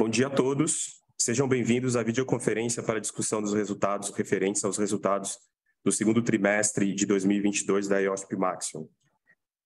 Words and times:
Bom 0.00 0.08
dia 0.08 0.28
a 0.28 0.30
todos. 0.30 1.02
Sejam 1.18 1.46
bem-vindos 1.46 1.94
à 1.94 2.02
videoconferência 2.02 2.82
para 2.82 2.98
discussão 2.98 3.42
dos 3.42 3.52
resultados 3.52 4.08
referentes 4.08 4.64
aos 4.64 4.78
resultados 4.78 5.36
do 5.84 5.92
segundo 5.92 6.22
trimestre 6.22 6.94
de 6.94 7.04
2022 7.04 7.86
da 7.86 7.98
IOSP 7.98 8.34
Maxion. 8.34 8.86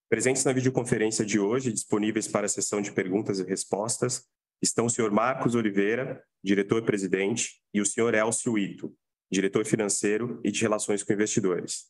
Presentes 0.08 0.42
na 0.44 0.52
videoconferência 0.52 1.24
de 1.24 1.38
hoje, 1.38 1.72
disponíveis 1.72 2.26
para 2.26 2.46
a 2.46 2.48
sessão 2.48 2.82
de 2.82 2.90
perguntas 2.90 3.38
e 3.38 3.44
respostas, 3.44 4.26
estão 4.60 4.86
o 4.86 4.90
senhor 4.90 5.12
Marcos 5.12 5.54
Oliveira, 5.54 6.20
diretor-presidente, 6.42 7.62
e 7.72 7.80
o 7.80 7.86
senhor 7.86 8.12
Elcio 8.12 8.58
Ito, 8.58 8.92
diretor 9.30 9.64
financeiro 9.64 10.40
e 10.42 10.50
de 10.50 10.60
relações 10.60 11.04
com 11.04 11.12
investidores. 11.12 11.84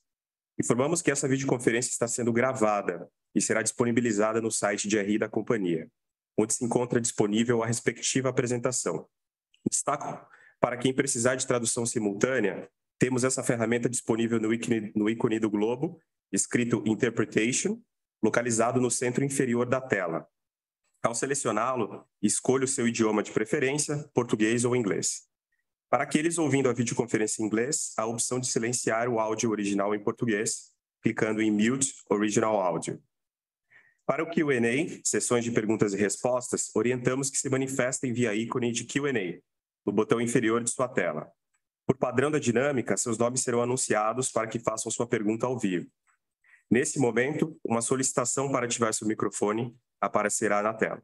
Informamos 0.60 1.00
que 1.00 1.10
essa 1.10 1.26
videoconferência 1.26 1.88
está 1.88 2.06
sendo 2.06 2.30
gravada 2.30 3.08
e 3.34 3.40
será 3.40 3.62
disponibilizada 3.62 4.38
no 4.42 4.50
site 4.50 4.86
de 4.86 5.00
RI 5.00 5.16
da 5.16 5.30
companhia, 5.30 5.88
onde 6.36 6.54
se 6.54 6.64
encontra 6.64 7.00
disponível 7.00 7.62
a 7.62 7.66
respectiva 7.66 8.28
apresentação. 8.28 9.06
Destaco 9.70 10.26
para 10.64 10.78
quem 10.78 10.94
precisar 10.94 11.34
de 11.34 11.46
tradução 11.46 11.84
simultânea, 11.84 12.70
temos 12.98 13.22
essa 13.22 13.42
ferramenta 13.42 13.86
disponível 13.86 14.40
no 14.40 14.50
ícone, 14.50 14.92
no 14.96 15.10
ícone 15.10 15.38
do 15.38 15.50
globo, 15.50 16.00
escrito 16.32 16.82
Interpretation, 16.86 17.78
localizado 18.22 18.80
no 18.80 18.90
centro 18.90 19.22
inferior 19.22 19.66
da 19.66 19.78
tela. 19.78 20.26
Ao 21.02 21.14
selecioná-lo, 21.14 22.02
escolha 22.22 22.64
o 22.64 22.68
seu 22.68 22.88
idioma 22.88 23.22
de 23.22 23.30
preferência, 23.30 24.08
português 24.14 24.64
ou 24.64 24.74
inglês. 24.74 25.28
Para 25.90 26.04
aqueles 26.04 26.38
ouvindo 26.38 26.70
a 26.70 26.72
videoconferência 26.72 27.42
em 27.42 27.46
inglês, 27.46 27.92
a 27.98 28.06
opção 28.06 28.40
de 28.40 28.46
silenciar 28.46 29.06
o 29.06 29.20
áudio 29.20 29.50
original 29.50 29.94
em 29.94 30.02
português, 30.02 30.72
clicando 31.02 31.42
em 31.42 31.50
Mute 31.50 31.92
Original 32.08 32.58
Audio. 32.58 32.98
Para 34.06 34.22
o 34.22 34.30
Q&A, 34.30 35.00
sessões 35.02 35.44
de 35.44 35.50
perguntas 35.50 35.94
e 35.94 35.96
respostas, 35.96 36.70
orientamos 36.74 37.30
que 37.30 37.38
se 37.38 37.48
manifestem 37.48 38.12
via 38.12 38.34
ícone 38.34 38.70
de 38.70 38.84
Q&A, 38.84 39.40
no 39.84 39.92
botão 39.92 40.20
inferior 40.20 40.62
de 40.62 40.70
sua 40.70 40.88
tela. 40.88 41.30
Por 41.86 41.96
padrão 41.96 42.30
da 42.30 42.38
dinâmica, 42.38 42.96
seus 42.96 43.16
nomes 43.16 43.40
serão 43.40 43.62
anunciados 43.62 44.30
para 44.30 44.46
que 44.46 44.58
façam 44.58 44.92
sua 44.92 45.06
pergunta 45.06 45.46
ao 45.46 45.58
vivo. 45.58 45.90
Nesse 46.70 46.98
momento, 46.98 47.58
uma 47.64 47.80
solicitação 47.80 48.50
para 48.50 48.66
ativar 48.66 48.92
seu 48.92 49.06
microfone 49.06 49.74
aparecerá 50.00 50.62
na 50.62 50.74
tela. 50.74 51.02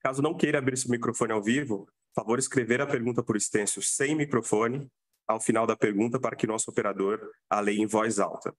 Caso 0.00 0.22
não 0.22 0.36
queira 0.36 0.58
abrir 0.58 0.76
seu 0.76 0.90
microfone 0.90 1.32
ao 1.32 1.42
vivo, 1.42 1.88
favor 2.14 2.38
escrever 2.38 2.80
a 2.80 2.86
pergunta 2.86 3.22
por 3.22 3.36
extenso 3.36 3.80
sem 3.82 4.14
microfone 4.14 4.90
ao 5.26 5.40
final 5.40 5.66
da 5.66 5.76
pergunta 5.76 6.18
para 6.18 6.36
que 6.36 6.46
nosso 6.46 6.70
operador 6.70 7.30
a 7.48 7.60
leia 7.60 7.80
em 7.80 7.86
voz 7.86 8.18
alta. 8.18 8.54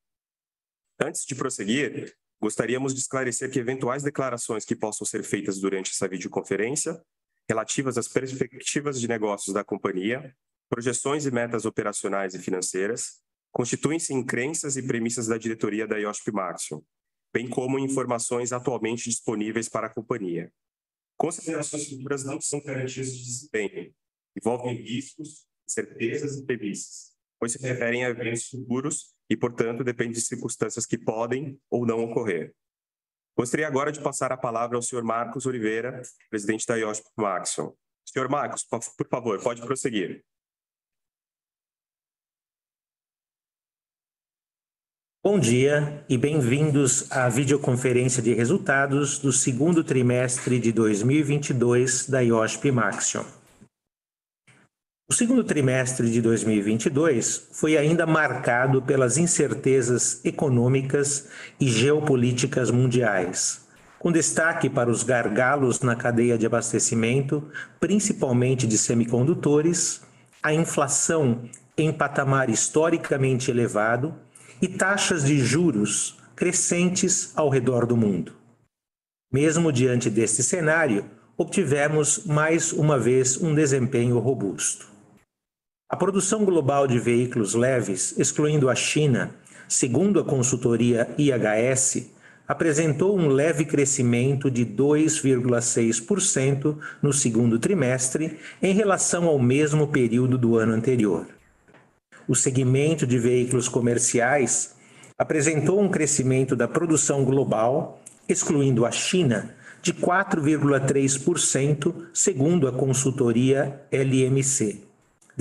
Antes 0.99 1.25
de 1.25 1.35
prosseguir, 1.35 2.15
gostaríamos 2.41 2.93
de 2.93 2.99
esclarecer 2.99 3.51
que 3.51 3.59
eventuais 3.59 4.01
declarações 4.01 4.65
que 4.65 4.75
possam 4.75 5.05
ser 5.05 5.23
feitas 5.23 5.59
durante 5.59 5.91
essa 5.91 6.07
videoconferência, 6.07 6.99
relativas 7.47 7.97
às 7.97 8.07
perspectivas 8.07 8.99
de 8.99 9.07
negócios 9.07 9.53
da 9.53 9.63
companhia, 9.63 10.35
projeções 10.67 11.25
e 11.25 11.31
metas 11.31 11.65
operacionais 11.65 12.33
e 12.33 12.39
financeiras, 12.39 13.21
constituem-se 13.51 14.13
em 14.13 14.25
crenças 14.25 14.75
e 14.75 14.87
premissas 14.87 15.27
da 15.27 15.37
diretoria 15.37 15.85
da 15.85 15.99
IOSP 15.99 16.31
Maxion, 16.31 16.81
bem 17.31 17.47
como 17.47 17.77
informações 17.77 18.51
atualmente 18.51 19.09
disponíveis 19.09 19.69
para 19.69 19.87
a 19.87 19.93
companhia. 19.93 20.51
Considerações 21.17 21.89
futuras 21.89 22.23
não 22.23 22.41
são 22.41 22.59
garantias 22.63 23.15
de 23.15 23.23
desempenho, 23.23 23.93
envolvem 24.35 24.75
riscos, 24.75 25.45
certezas 25.67 26.37
e 26.37 26.45
premissas, 26.45 27.11
pois 27.39 27.51
se 27.51 27.61
referem 27.61 28.03
a 28.03 28.09
eventos 28.09 28.47
futuros 28.47 29.13
e, 29.31 29.37
portanto, 29.37 29.81
dependem 29.81 30.11
de 30.11 30.19
circunstâncias 30.19 30.85
que 30.85 30.97
podem 30.97 31.57
ou 31.69 31.85
não 31.85 32.03
ocorrer. 32.03 32.53
Gostaria 33.33 33.65
agora 33.65 33.89
de 33.89 34.01
passar 34.01 34.29
a 34.33 34.35
palavra 34.35 34.75
ao 34.75 34.81
senhor 34.81 35.05
Marcos 35.05 35.45
Oliveira, 35.45 36.01
presidente 36.29 36.67
da 36.67 36.75
IOSP 36.75 37.05
Maxion. 37.15 37.71
Senhor 38.03 38.27
Marcos, 38.27 38.65
por 38.65 39.07
favor, 39.09 39.41
pode 39.41 39.61
prosseguir. 39.61 40.21
Bom 45.23 45.39
dia 45.39 46.03
e 46.09 46.17
bem-vindos 46.17 47.09
à 47.09 47.29
videoconferência 47.29 48.21
de 48.21 48.33
resultados 48.33 49.17
do 49.17 49.31
segundo 49.31 49.81
trimestre 49.81 50.59
de 50.59 50.73
2022 50.73 52.09
da 52.09 52.19
IOSP 52.19 52.69
Maxion. 52.69 53.40
O 55.11 55.13
segundo 55.13 55.43
trimestre 55.43 56.09
de 56.09 56.21
2022 56.21 57.49
foi 57.51 57.77
ainda 57.77 58.05
marcado 58.05 58.81
pelas 58.81 59.17
incertezas 59.17 60.23
econômicas 60.23 61.27
e 61.59 61.67
geopolíticas 61.67 62.71
mundiais, 62.71 63.67
com 63.99 64.09
destaque 64.09 64.69
para 64.69 64.89
os 64.89 65.03
gargalos 65.03 65.81
na 65.81 65.97
cadeia 65.97 66.37
de 66.37 66.45
abastecimento, 66.45 67.43
principalmente 67.77 68.65
de 68.65 68.77
semicondutores, 68.77 70.01
a 70.41 70.53
inflação 70.53 71.41
em 71.77 71.91
patamar 71.91 72.49
historicamente 72.49 73.51
elevado 73.51 74.15
e 74.61 74.67
taxas 74.69 75.25
de 75.25 75.39
juros 75.39 76.19
crescentes 76.37 77.33
ao 77.35 77.49
redor 77.49 77.85
do 77.85 77.97
mundo. 77.97 78.31
Mesmo 79.29 79.73
diante 79.73 80.09
deste 80.09 80.41
cenário, 80.41 81.03
obtivemos 81.37 82.25
mais 82.25 82.71
uma 82.71 82.97
vez 82.97 83.35
um 83.41 83.53
desempenho 83.53 84.17
robusto. 84.17 84.90
A 85.91 85.95
produção 85.97 86.45
global 86.45 86.87
de 86.87 86.97
veículos 86.97 87.53
leves, 87.53 88.17
excluindo 88.17 88.69
a 88.69 88.75
China, 88.75 89.35
segundo 89.67 90.21
a 90.21 90.23
consultoria 90.23 91.13
IHS, 91.17 92.09
apresentou 92.47 93.19
um 93.19 93.27
leve 93.27 93.65
crescimento 93.65 94.49
de 94.49 94.65
2,6% 94.65 96.77
no 97.01 97.11
segundo 97.11 97.59
trimestre 97.59 98.39
em 98.61 98.73
relação 98.73 99.27
ao 99.27 99.37
mesmo 99.37 99.85
período 99.85 100.37
do 100.37 100.57
ano 100.57 100.71
anterior. 100.71 101.27
O 102.25 102.35
segmento 102.35 103.05
de 103.05 103.19
veículos 103.19 103.67
comerciais 103.67 104.77
apresentou 105.17 105.81
um 105.81 105.89
crescimento 105.89 106.55
da 106.55 106.69
produção 106.69 107.25
global, 107.25 108.01
excluindo 108.29 108.85
a 108.85 108.91
China, 108.91 109.53
de 109.81 109.93
4,3%, 109.93 111.93
segundo 112.13 112.65
a 112.65 112.71
consultoria 112.71 113.81
LMC, 113.91 114.89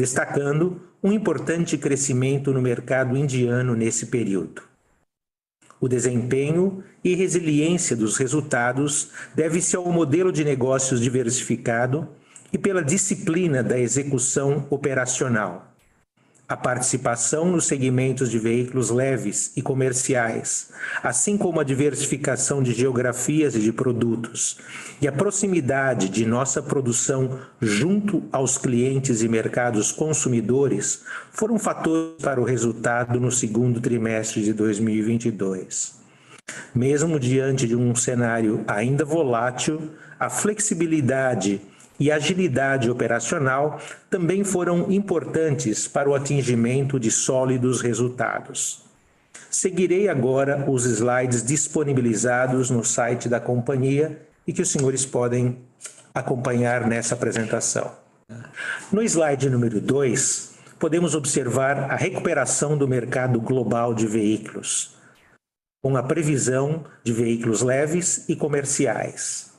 destacando 0.00 0.80
um 1.02 1.12
importante 1.12 1.76
crescimento 1.76 2.54
no 2.54 2.62
mercado 2.62 3.18
indiano 3.18 3.76
nesse 3.76 4.06
período. 4.06 4.62
O 5.78 5.86
desempenho 5.86 6.82
e 7.04 7.14
resiliência 7.14 7.94
dos 7.94 8.16
resultados 8.16 9.10
deve-se 9.34 9.76
ao 9.76 9.92
modelo 9.92 10.32
de 10.32 10.42
negócios 10.42 11.02
diversificado 11.02 12.08
e 12.50 12.56
pela 12.56 12.82
disciplina 12.82 13.62
da 13.62 13.78
execução 13.78 14.66
operacional 14.70 15.69
a 16.50 16.56
participação 16.56 17.44
nos 17.44 17.66
segmentos 17.66 18.28
de 18.28 18.36
veículos 18.36 18.91
leves 18.91 19.52
e 19.54 19.62
comerciais, 19.62 20.70
assim 21.00 21.38
como 21.38 21.60
a 21.60 21.64
diversificação 21.64 22.60
de 22.60 22.72
geografias 22.72 23.54
e 23.54 23.60
de 23.60 23.72
produtos, 23.72 24.58
e 25.00 25.06
a 25.06 25.12
proximidade 25.12 26.08
de 26.08 26.26
nossa 26.26 26.60
produção 26.60 27.38
junto 27.60 28.24
aos 28.32 28.58
clientes 28.58 29.22
e 29.22 29.28
mercados 29.28 29.92
consumidores, 29.92 31.04
foram 31.30 31.56
fatores 31.56 32.20
para 32.20 32.41
o 32.41 32.44
resultado 32.44 33.20
no 33.20 33.30
segundo 33.30 33.80
trimestre 33.80 34.42
de 34.42 34.53
2022. 34.53 36.00
Mesmo 36.74 37.20
diante 37.20 37.68
de 37.68 37.76
um 37.76 37.94
cenário 37.94 38.64
ainda 38.66 39.04
volátil, 39.04 39.88
a 40.18 40.28
flexibilidade 40.28 41.60
e 42.00 42.10
agilidade 42.10 42.91
operacional 42.91 43.78
também 44.08 44.42
foram 44.42 44.91
importantes 44.91 45.86
para 45.86 46.08
o 46.08 46.14
atingimento 46.14 46.98
de 46.98 47.10
sólidos 47.10 47.82
resultados. 47.82 48.82
Seguirei 49.50 50.08
agora 50.08 50.64
os 50.70 50.86
slides 50.86 51.44
disponibilizados 51.44 52.70
no 52.70 52.82
site 52.82 53.28
da 53.28 53.38
companhia 53.38 54.22
e 54.47 54.52
que 54.52 54.62
os 54.62 54.70
senhores 54.70 55.04
podem 55.04 55.58
acompanhar 56.14 56.86
nessa 56.88 57.14
apresentação. 57.14 57.92
No 58.91 59.03
slide 59.03 59.50
número 59.50 59.80
2, 59.80 60.54
podemos 60.78 61.14
observar 61.14 61.91
a 61.91 61.96
recuperação 61.96 62.78
do 62.78 62.88
mercado 62.88 63.41
global 63.41 63.92
de 63.92 64.06
veículos, 64.06 64.96
com 65.82 65.96
a 65.96 66.03
previsão 66.03 66.84
de 67.04 67.12
veículos 67.12 67.60
leves 67.60 68.28
e 68.28 68.36
comerciais. 68.36 69.53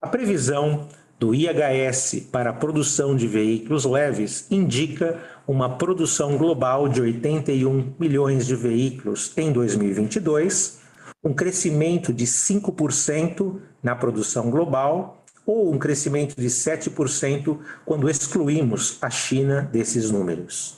A 0.00 0.06
previsão 0.06 0.88
do 1.18 1.34
IHS 1.34 2.28
para 2.30 2.50
a 2.50 2.52
produção 2.52 3.16
de 3.16 3.26
veículos 3.26 3.84
leves 3.84 4.46
indica 4.50 5.20
uma 5.46 5.76
produção 5.76 6.36
global 6.36 6.88
de 6.88 7.00
81 7.00 7.94
milhões 7.98 8.46
de 8.46 8.54
veículos 8.54 9.32
em 9.36 9.50
2022, 9.50 10.80
um 11.24 11.34
crescimento 11.34 12.12
de 12.12 12.24
5% 12.24 13.60
na 13.82 13.96
produção 13.96 14.50
global 14.50 15.24
ou 15.44 15.72
um 15.72 15.78
crescimento 15.78 16.36
de 16.36 16.46
7% 16.48 17.58
quando 17.84 18.08
excluímos 18.08 18.98
a 19.02 19.10
China 19.10 19.62
desses 19.62 20.10
números. 20.10 20.76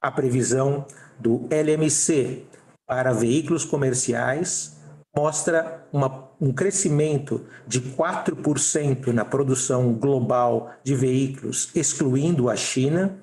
A 0.00 0.10
previsão 0.10 0.86
do 1.18 1.46
LMC 1.50 2.44
para 2.86 3.12
veículos 3.12 3.64
comerciais 3.64 4.73
mostra 5.14 5.86
uma, 5.92 6.28
um 6.40 6.52
crescimento 6.52 7.44
de 7.66 7.80
4% 7.80 9.06
na 9.08 9.24
produção 9.24 9.92
global 9.92 10.72
de 10.82 10.94
veículos, 10.94 11.70
excluindo 11.74 12.50
a 12.50 12.56
China, 12.56 13.16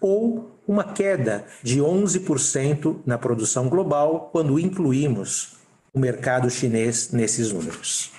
ou 0.00 0.50
uma 0.66 0.84
queda 0.84 1.44
de 1.62 1.80
11% 1.80 2.98
na 3.06 3.16
produção 3.16 3.68
global 3.68 4.28
quando 4.32 4.58
incluímos 4.58 5.56
o 5.94 5.98
mercado 5.98 6.50
chinês 6.50 7.10
nesses 7.12 7.52
números. 7.52 8.10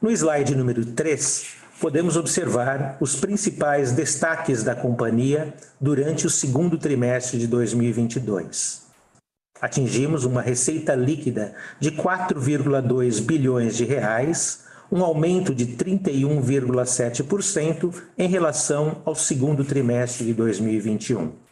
No 0.00 0.10
slide 0.10 0.54
número 0.54 0.84
3, 0.84 1.56
podemos 1.80 2.16
observar 2.16 2.96
os 3.00 3.16
principais 3.16 3.92
destaques 3.92 4.62
da 4.62 4.74
companhia 4.74 5.54
durante 5.80 6.26
o 6.26 6.30
segundo 6.30 6.78
trimestre 6.78 7.38
de 7.38 7.46
2022. 7.46 8.85
Atingimos 9.60 10.24
uma 10.24 10.40
receita 10.42 10.94
líquida 10.94 11.54
de 11.80 11.90
4,2 11.92 13.20
bilhões 13.22 13.76
de 13.76 13.84
reais, 13.84 14.64
um 14.90 15.02
aumento 15.02 15.54
de 15.54 15.66
31,7% 15.66 17.94
em 18.18 18.28
relação 18.28 19.00
ao 19.04 19.14
segundo 19.14 19.64
trimestre 19.64 20.26
de 20.26 20.34
2021. 20.34 21.46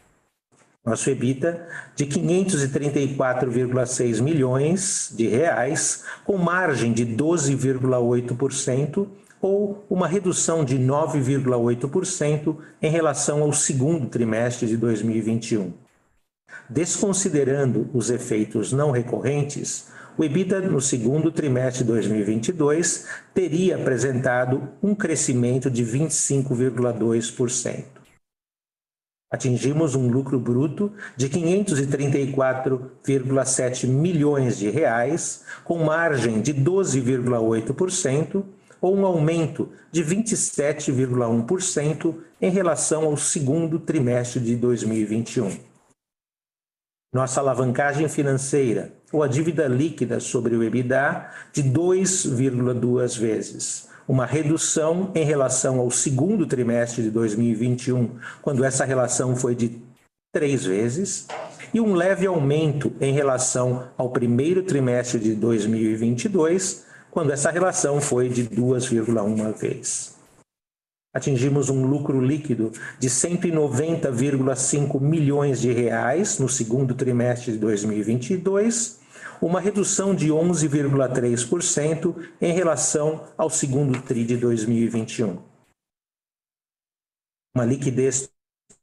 Nosso 0.85 1.09
EBITDA 1.09 1.65
de 1.95 2.05
534,6 2.05 4.21
milhões 4.21 5.11
de 5.15 5.27
reais, 5.27 6.03
com 6.23 6.37
margem 6.37 6.93
de 6.93 7.07
12,8% 7.07 9.07
ou 9.41 9.83
uma 9.89 10.07
redução 10.07 10.63
de 10.63 10.77
9,8% 10.77 12.55
em 12.81 12.89
relação 12.89 13.41
ao 13.41 13.51
segundo 13.51 14.07
trimestre 14.07 14.65
de 14.67 14.77
2021. 14.77 15.73
Desconsiderando 16.69 17.89
os 17.93 18.09
efeitos 18.09 18.71
não 18.71 18.89
recorrentes, 18.89 19.89
o 20.17 20.23
EBITDA 20.23 20.61
no 20.61 20.79
segundo 20.81 21.31
trimestre 21.31 21.83
de 21.83 21.91
2022 21.91 23.05
teria 23.33 23.75
apresentado 23.75 24.69
um 24.81 24.95
crescimento 24.95 25.69
de 25.69 25.83
25,2%. 25.83 27.83
Atingimos 29.31 29.95
um 29.95 30.07
lucro 30.07 30.39
bruto 30.39 30.91
de 31.17 31.27
534,7 31.29 33.87
milhões 33.87 34.57
de 34.57 34.69
reais, 34.69 35.43
com 35.63 35.83
margem 35.83 36.41
de 36.41 36.53
12,8% 36.53 38.43
ou 38.79 38.95
um 38.95 39.03
aumento 39.05 39.67
de 39.91 40.01
27,1% 40.03 42.15
em 42.41 42.49
relação 42.49 43.03
ao 43.03 43.17
segundo 43.17 43.77
trimestre 43.77 44.39
de 44.39 44.55
2021. 44.55 45.74
Nossa 47.15 47.39
alavancagem 47.39 48.09
financeira, 48.09 48.91
ou 49.09 49.23
a 49.23 49.27
dívida 49.29 49.69
líquida 49.69 50.19
sobre 50.19 50.53
o 50.53 50.61
EBITDA, 50.61 51.29
de 51.53 51.63
2,2 51.63 53.17
vezes. 53.17 53.87
Uma 54.05 54.25
redução 54.25 55.13
em 55.15 55.23
relação 55.23 55.79
ao 55.79 55.89
segundo 55.89 56.45
trimestre 56.45 57.03
de 57.03 57.09
2021, 57.09 58.17
quando 58.41 58.65
essa 58.65 58.83
relação 58.83 59.33
foi 59.33 59.55
de 59.55 59.81
três 60.33 60.65
vezes, 60.65 61.25
e 61.73 61.79
um 61.79 61.93
leve 61.93 62.27
aumento 62.27 62.91
em 62.99 63.13
relação 63.13 63.87
ao 63.97 64.09
primeiro 64.09 64.63
trimestre 64.63 65.17
de 65.17 65.35
2022, 65.35 66.85
quando 67.09 67.31
essa 67.31 67.49
relação 67.49 68.01
foi 68.01 68.27
de 68.27 68.43
2,1 68.43 69.57
vezes 69.57 70.14
atingimos 71.15 71.69
um 71.69 71.87
lucro 71.87 72.19
líquido 72.19 72.73
de 72.99 73.09
190,5 73.09 74.99
milhões 74.99 75.61
de 75.61 75.71
reais 75.71 76.37
no 76.39 76.49
segundo 76.49 76.93
trimestre 76.93 77.53
de 77.53 77.57
2022, 77.57 78.99
uma 79.41 79.61
redução 79.61 80.13
de 80.13 80.27
11,3% 80.27 82.13
em 82.41 82.51
relação 82.51 83.23
ao 83.37 83.49
segundo 83.49 84.01
tri 84.01 84.25
de 84.25 84.35
2021. 84.35 85.37
Uma 87.55 87.63
liquidez 87.63 88.29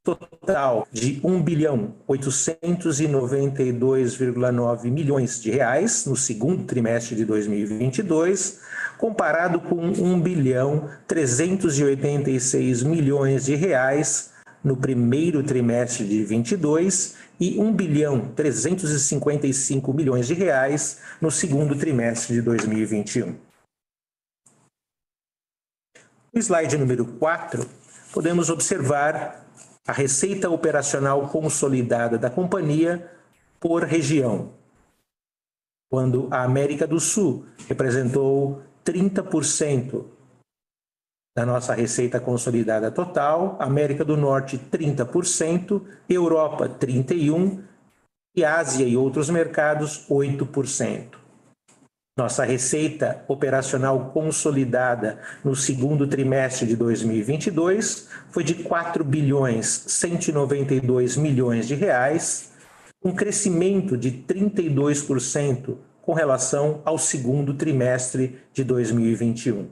total 0.03 0.89
de 0.91 1.21
1 1.23 1.43
bilhão 1.43 1.95
892,9 2.09 4.91
milhões 4.91 5.39
de 5.41 5.51
reais 5.51 6.07
no 6.07 6.17
segundo 6.17 6.65
trimestre 6.65 7.15
de 7.15 7.27
2022, 7.27 8.61
comparado 9.03 9.61
com 9.61 9.81
1 9.85 10.21
bilhão 10.21 10.89
386 11.09 12.85
milhões 12.85 13.47
de 13.47 13.57
reais 13.57 14.33
no 14.63 14.77
primeiro 14.77 15.43
trimestre 15.43 16.07
de 16.07 16.23
22 16.23 17.17
e 17.41 17.59
1 17.59 17.73
bilhão 17.73 18.33
355 18.33 19.93
milhões 19.93 20.29
de 20.29 20.35
reais 20.35 21.01
no 21.21 21.33
segundo 21.33 21.75
trimestre 21.75 22.37
de 22.37 22.43
2021. 22.43 23.35
No 26.33 26.41
slide 26.41 26.79
número 26.79 27.05
4, 27.05 27.69
podemos 28.13 28.51
observar 28.51 29.45
a 29.85 29.93
receita 29.93 30.49
operacional 30.49 31.29
consolidada 31.29 32.17
da 32.17 32.31
companhia 32.31 33.11
por 33.59 33.83
região, 33.83 34.53
quando 35.91 36.29
a 36.31 36.45
América 36.45 36.87
do 36.87 37.01
Sul 37.01 37.45
representou 37.69 38.63
30% 38.85 40.05
da 41.35 41.47
nossa 41.47 41.75
receita 41.75 42.21
consolidada 42.21 42.91
total, 42.91 43.57
América 43.59 44.05
do 44.05 44.17
Norte 44.17 44.59
30%, 44.59 45.83
Europa 46.09 46.69
31% 46.69 47.63
e 48.35 48.45
Ásia 48.45 48.87
e 48.87 48.97
outros 48.97 49.29
mercados 49.31 50.07
8%. 50.09 51.23
Nossa 52.17 52.45
receita 52.45 53.25
operacional 53.27 54.11
consolidada 54.11 55.19
no 55.43 55.57
segundo 55.57 56.07
trimestre 56.07 56.67
de 56.67 56.77
2022 56.77 58.09
foi 58.31 58.45
de 58.45 58.55
4 58.65 59.03
bilhões 59.03 59.67
192 59.67 61.17
milhões 61.17 61.67
de 61.67 61.75
reais, 61.75 62.53
um 63.03 63.15
crescimento 63.15 63.97
de 63.97 64.11
32% 64.11 65.79
com 66.03 66.13
relação 66.13 66.83
ao 66.85 66.99
segundo 66.99 67.55
trimestre 67.55 68.39
de 68.53 68.65
2021. 68.65 69.69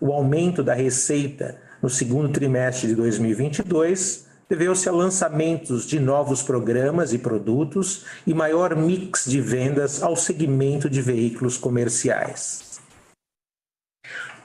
O 0.00 0.12
aumento 0.12 0.62
da 0.62 0.74
receita 0.74 1.58
no 1.80 1.88
segundo 1.88 2.28
trimestre 2.30 2.88
de 2.88 2.94
2022 2.96 4.26
deveu-se 4.48 4.88
a 4.88 4.92
lançamentos 4.92 5.86
de 5.86 5.98
novos 5.98 6.42
programas 6.42 7.12
e 7.12 7.18
produtos 7.18 8.04
e 8.26 8.34
maior 8.34 8.76
mix 8.76 9.24
de 9.24 9.40
vendas 9.40 10.02
ao 10.02 10.14
segmento 10.14 10.90
de 10.90 11.00
veículos 11.00 11.56
comerciais. 11.56 12.80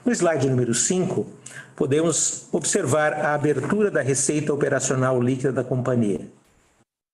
No 0.04 0.12
slide 0.12 0.48
número 0.48 0.72
5, 0.72 1.26
podemos 1.76 2.48
observar 2.52 3.12
a 3.12 3.34
abertura 3.34 3.90
da 3.90 4.00
receita 4.00 4.54
operacional 4.54 5.20
líquida 5.20 5.52
da 5.52 5.62
companhia. 5.62 6.26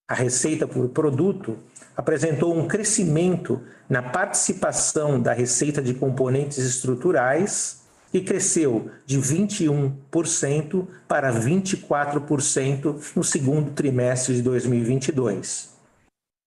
A 0.08 0.14
receita 0.14 0.68
por 0.68 0.88
produto 0.90 1.58
apresentou 1.96 2.56
um 2.56 2.66
crescimento 2.66 3.60
na 3.88 4.02
participação 4.02 5.20
da 5.20 5.32
receita 5.32 5.80
de 5.80 5.94
componentes 5.94 6.58
estruturais 6.58 7.82
e 8.12 8.20
cresceu 8.20 8.90
de 9.04 9.18
21% 9.18 10.86
para 11.08 11.32
24% 11.32 13.12
no 13.16 13.24
segundo 13.24 13.72
trimestre 13.72 14.34
de 14.34 14.42
2022. 14.42 15.74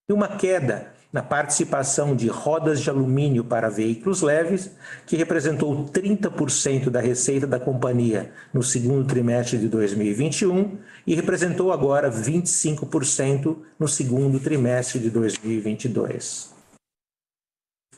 E 0.08 0.12
uma 0.12 0.28
queda 0.28 0.97
na 1.12 1.22
participação 1.22 2.14
de 2.14 2.28
rodas 2.28 2.80
de 2.80 2.88
alumínio 2.90 3.42
para 3.42 3.70
veículos 3.70 4.20
leves, 4.20 4.70
que 5.06 5.16
representou 5.16 5.86
30% 5.86 6.90
da 6.90 7.00
receita 7.00 7.46
da 7.46 7.58
companhia 7.58 8.30
no 8.52 8.62
segundo 8.62 9.06
trimestre 9.06 9.56
de 9.58 9.68
2021 9.68 10.76
e 11.06 11.14
representou 11.14 11.72
agora 11.72 12.10
25% 12.10 13.56
no 13.78 13.88
segundo 13.88 14.38
trimestre 14.38 15.00
de 15.00 15.08
2022. 15.10 16.52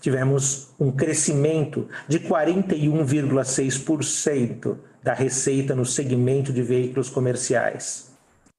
Tivemos 0.01 0.69
um 0.79 0.93
crescimento 0.93 1.89
de 2.09 2.21
41,6% 2.21 4.77
da 5.03 5.15
receita 5.15 5.75
no 5.75 5.85
segmento 5.85 6.53
de 6.53 6.63
veículos 6.63 7.11
comerciais 7.11 8.10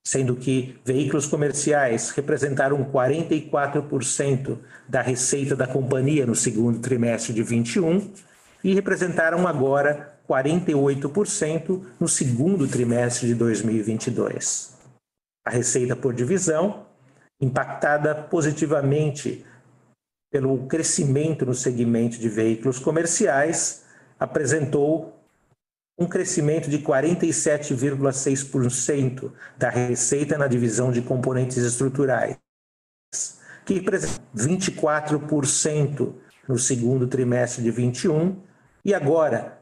sendo 0.04 0.36
que 0.36 0.80
veículos 0.84 1.28
comerciais 1.28 2.10
representaram 2.12 2.84
44% 2.86 4.58
da 4.88 5.02
receita 5.02 5.56
da 5.56 5.68
companhia 5.68 6.26
no 6.26 6.36
segundo 6.36 6.80
trimestre 6.80 7.34
de 7.34 7.44
21 7.44 8.12
e 8.64 8.74
representaram 8.74 9.48
agora 9.48 10.20
48% 10.28 11.82
no 12.00 12.08
segundo 12.08 12.68
trimestre 12.68 13.28
de 13.28 13.36
2022. 13.36 14.76
A 15.46 15.50
receita 15.50 15.96
por 15.96 16.14
divisão, 16.14 16.86
impactada 17.40 18.16
positivamente 18.16 19.46
pelo 20.32 20.66
crescimento 20.68 21.46
no 21.46 21.54
segmento 21.54 22.18
de 22.18 22.30
veículos 22.30 22.80
comerciais, 22.80 23.84
apresentou 24.20 25.21
um 26.02 26.08
crescimento 26.08 26.68
de 26.68 26.80
47,6% 26.80 29.32
da 29.56 29.70
receita 29.70 30.36
na 30.36 30.48
divisão 30.48 30.92
de 30.92 31.04
componentes 31.04 31.58
estruturais, 31.58 32.36
que 33.64 33.76
representa 33.76 34.20
24% 34.36 36.16
no 36.48 36.58
segundo 36.58 37.06
trimestre 37.06 37.64
de 37.64 37.70
21, 37.70 38.36
e 38.84 38.96
agora 38.96 39.62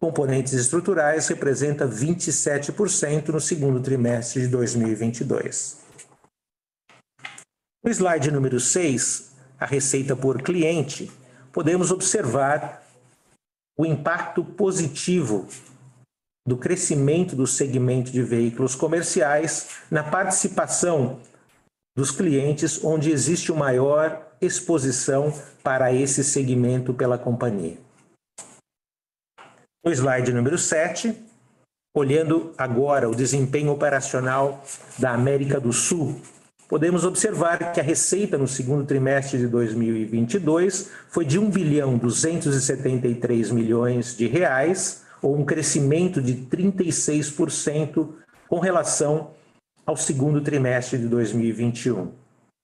componentes 0.00 0.54
estruturais 0.54 1.28
representa 1.28 1.86
27% 1.86 3.28
no 3.28 3.40
segundo 3.40 3.78
trimestre 3.80 4.42
de 4.42 4.48
2022. 4.48 5.86
No 7.84 7.90
slide 7.92 8.32
número 8.32 8.58
6, 8.58 9.36
a 9.60 9.64
receita 9.64 10.16
por 10.16 10.42
cliente, 10.42 11.12
podemos 11.52 11.92
observar 11.92 12.84
o 13.78 13.86
impacto 13.86 14.42
positivo 14.42 15.46
do 16.46 16.56
crescimento 16.56 17.34
do 17.34 17.46
segmento 17.46 18.10
de 18.10 18.22
veículos 18.22 18.74
comerciais 18.74 19.80
na 19.90 20.04
participação 20.04 21.18
dos 21.96 22.10
clientes 22.10 22.84
onde 22.84 23.10
existe 23.10 23.50
uma 23.50 23.66
maior 23.66 24.26
exposição 24.40 25.32
para 25.62 25.92
esse 25.92 26.22
segmento 26.22 26.94
pela 26.94 27.18
companhia. 27.18 27.78
No 29.84 29.90
slide 29.92 30.32
número 30.32 30.58
7, 30.58 31.16
olhando 31.94 32.52
agora 32.58 33.08
o 33.08 33.14
desempenho 33.14 33.72
operacional 33.72 34.62
da 34.98 35.12
América 35.12 35.58
do 35.58 35.72
Sul, 35.72 36.20
podemos 36.68 37.04
observar 37.04 37.72
que 37.72 37.80
a 37.80 37.82
receita 37.82 38.36
no 38.36 38.46
segundo 38.46 38.84
trimestre 38.84 39.38
de 39.38 39.46
2022 39.48 40.90
foi 41.08 41.24
de 41.24 41.38
1 41.38 41.50
bilhão 41.50 41.96
273 41.96 43.50
milhões 43.50 44.16
de 44.16 44.26
reais, 44.26 45.05
ou 45.26 45.36
um 45.36 45.44
crescimento 45.44 46.22
de 46.22 46.34
36% 46.34 48.10
com 48.48 48.60
relação 48.60 49.32
ao 49.84 49.96
segundo 49.96 50.40
trimestre 50.40 50.98
de 50.98 51.08
2021. 51.08 52.12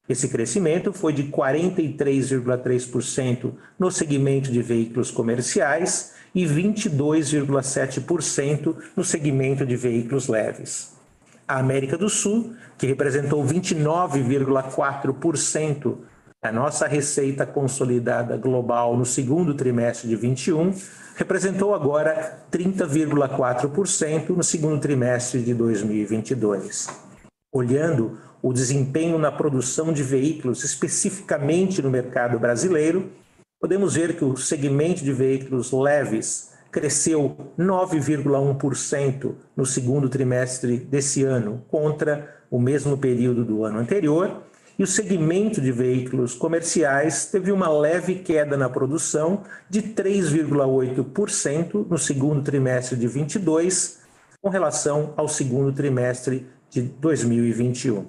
Esse 0.08 0.28
crescimento 0.28 0.92
foi 0.92 1.12
de 1.12 1.24
43,3% 1.24 3.52
no 3.76 3.90
segmento 3.90 4.52
de 4.52 4.62
veículos 4.62 5.10
comerciais 5.10 6.12
e 6.32 6.44
22,7% 6.44 8.76
no 8.94 9.02
segmento 9.02 9.66
de 9.66 9.74
veículos 9.74 10.28
leves. 10.28 10.92
A 11.48 11.58
América 11.58 11.98
do 11.98 12.08
Sul, 12.08 12.54
que 12.78 12.86
representou 12.86 13.44
29,4% 13.44 15.96
da 16.42 16.50
nossa 16.50 16.88
receita 16.88 17.46
consolidada 17.46 18.36
global 18.36 18.96
no 18.96 19.06
segundo 19.06 19.54
trimestre 19.54 20.08
de 20.08 20.16
21, 20.16 20.74
representou 21.14 21.72
agora 21.72 22.40
30,4% 22.50 24.30
no 24.30 24.42
segundo 24.42 24.80
trimestre 24.80 25.40
de 25.40 25.54
2022. 25.54 26.88
Olhando 27.54 28.18
o 28.42 28.52
desempenho 28.52 29.18
na 29.18 29.30
produção 29.30 29.92
de 29.92 30.02
veículos, 30.02 30.64
especificamente 30.64 31.80
no 31.80 31.88
mercado 31.88 32.40
brasileiro, 32.40 33.08
podemos 33.60 33.94
ver 33.94 34.16
que 34.16 34.24
o 34.24 34.36
segmento 34.36 35.04
de 35.04 35.12
veículos 35.12 35.70
leves 35.70 36.50
cresceu 36.72 37.36
9,1% 37.56 39.34
no 39.54 39.64
segundo 39.64 40.08
trimestre 40.08 40.78
desse 40.78 41.22
ano, 41.22 41.64
contra 41.68 42.42
o 42.50 42.58
mesmo 42.58 42.98
período 42.98 43.44
do 43.44 43.64
ano 43.64 43.78
anterior, 43.78 44.42
e 44.78 44.82
o 44.82 44.86
segmento 44.86 45.60
de 45.60 45.70
veículos 45.70 46.34
comerciais 46.34 47.26
teve 47.26 47.52
uma 47.52 47.68
leve 47.68 48.16
queda 48.16 48.56
na 48.56 48.68
produção 48.68 49.42
de 49.68 49.82
3,8% 49.82 51.86
no 51.88 51.98
segundo 51.98 52.42
trimestre 52.42 52.96
de 52.96 53.06
22, 53.06 54.00
com 54.40 54.48
relação 54.48 55.12
ao 55.16 55.28
segundo 55.28 55.72
trimestre 55.72 56.46
de 56.70 56.82
2021. 56.82 58.06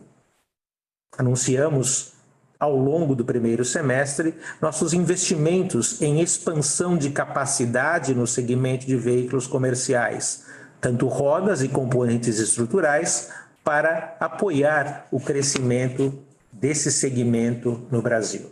Anunciamos 1.17 2.13
ao 2.60 2.77
longo 2.77 3.13
do 3.13 3.25
primeiro 3.25 3.65
semestre 3.65 4.34
nossos 4.62 4.93
investimentos 4.93 6.01
em 6.01 6.22
expansão 6.22 6.98
de 6.98 7.10
capacidade 7.10 8.15
no 8.15 8.25
segmento 8.25 8.86
de 8.86 8.96
veículos 8.96 9.46
comerciais, 9.46 10.46
tanto 10.79 11.08
rodas 11.08 11.62
e 11.62 11.67
componentes 11.67 12.39
estruturais, 12.39 13.29
para 13.63 14.17
apoiar 14.20 15.08
o 15.12 15.20
crescimento 15.20 16.22
desse 16.63 16.89
segmento 16.89 17.86
no 17.91 18.01
Brasil. 18.01 18.50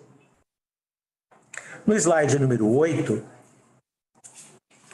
No 1.87 1.95
slide 1.95 2.37
número 2.37 2.67
8, 2.67 3.23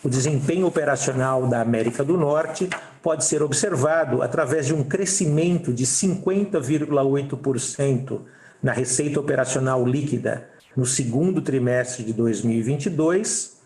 o 0.04 0.10
desempenho 0.10 0.68
operacional 0.68 1.48
da 1.48 1.60
América 1.60 2.04
do 2.04 2.16
Norte 2.16 2.70
pode 3.02 3.26
ser 3.26 3.42
observado 3.42 4.22
através 4.22 4.68
de 4.68 4.76
um 4.76 4.84
crescimento 4.84 5.74
de 5.74 5.84
50,8% 5.84 8.22
na 8.62 8.72
receita 8.72 9.20
operacional 9.20 9.84
líquida 9.84 10.48
no 10.76 10.86
segundo 10.86 11.42
trimestre 11.42 12.04
de 12.04 12.14
2022, 12.14 13.58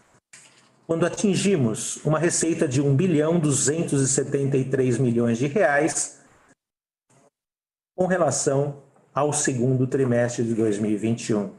quando 0.87 1.05
atingimos 1.05 1.97
uma 2.05 2.19
receita 2.19 2.65
de 2.65 2.81
1 2.81 2.95
bilhão 2.95 3.37
273 3.37 4.97
milhões 4.97 5.37
de 5.37 5.47
reais 5.47 6.21
com 7.97 8.05
relação 8.05 8.89
ao 9.13 9.33
segundo 9.33 9.85
trimestre 9.87 10.43
de 10.43 10.53
2021. 10.53 11.49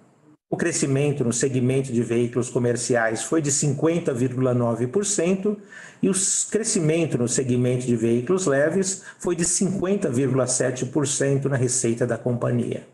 O 0.51 0.57
crescimento 0.57 1.23
no 1.25 1.33
segmento 1.33 1.93
de 1.93 2.03
veículos 2.03 2.51
comerciais 2.51 3.23
foi 3.23 3.41
de 3.41 3.51
50,9% 3.51 5.57
e 6.03 6.11
o 6.11 6.13
crescimento 6.51 7.17
no 7.17 7.27
segmento 7.27 7.87
de 7.87 7.97
veículos 7.97 8.45
leves 8.47 9.03
foi 9.19 9.35
de 9.35 9.45
50,7% 9.45 11.47
na 11.47 11.57
receita 11.57 12.07
da 12.07 12.19
companhia. 12.19 12.87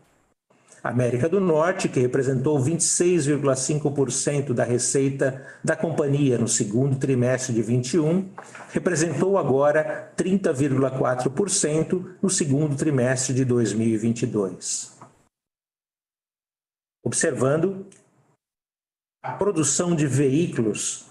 América 0.83 1.27
do 1.27 1.41
Norte, 1.41 1.89
que 1.89 1.99
representou 1.99 2.57
26,5% 2.59 4.53
da 4.53 4.63
receita 4.63 5.45
da 5.63 5.75
companhia 5.75 6.37
no 6.37 6.47
segundo 6.47 6.97
trimestre 6.97 7.53
de 7.53 7.61
21, 7.61 8.29
representou 8.71 9.37
agora 9.37 10.11
30,4% 10.17 12.15
no 12.21 12.29
segundo 12.29 12.75
trimestre 12.75 13.33
de 13.33 13.43
2022. 13.43 14.97
Observando 17.03 17.85
a 19.21 19.33
produção 19.33 19.95
de 19.95 20.07
veículos 20.07 21.05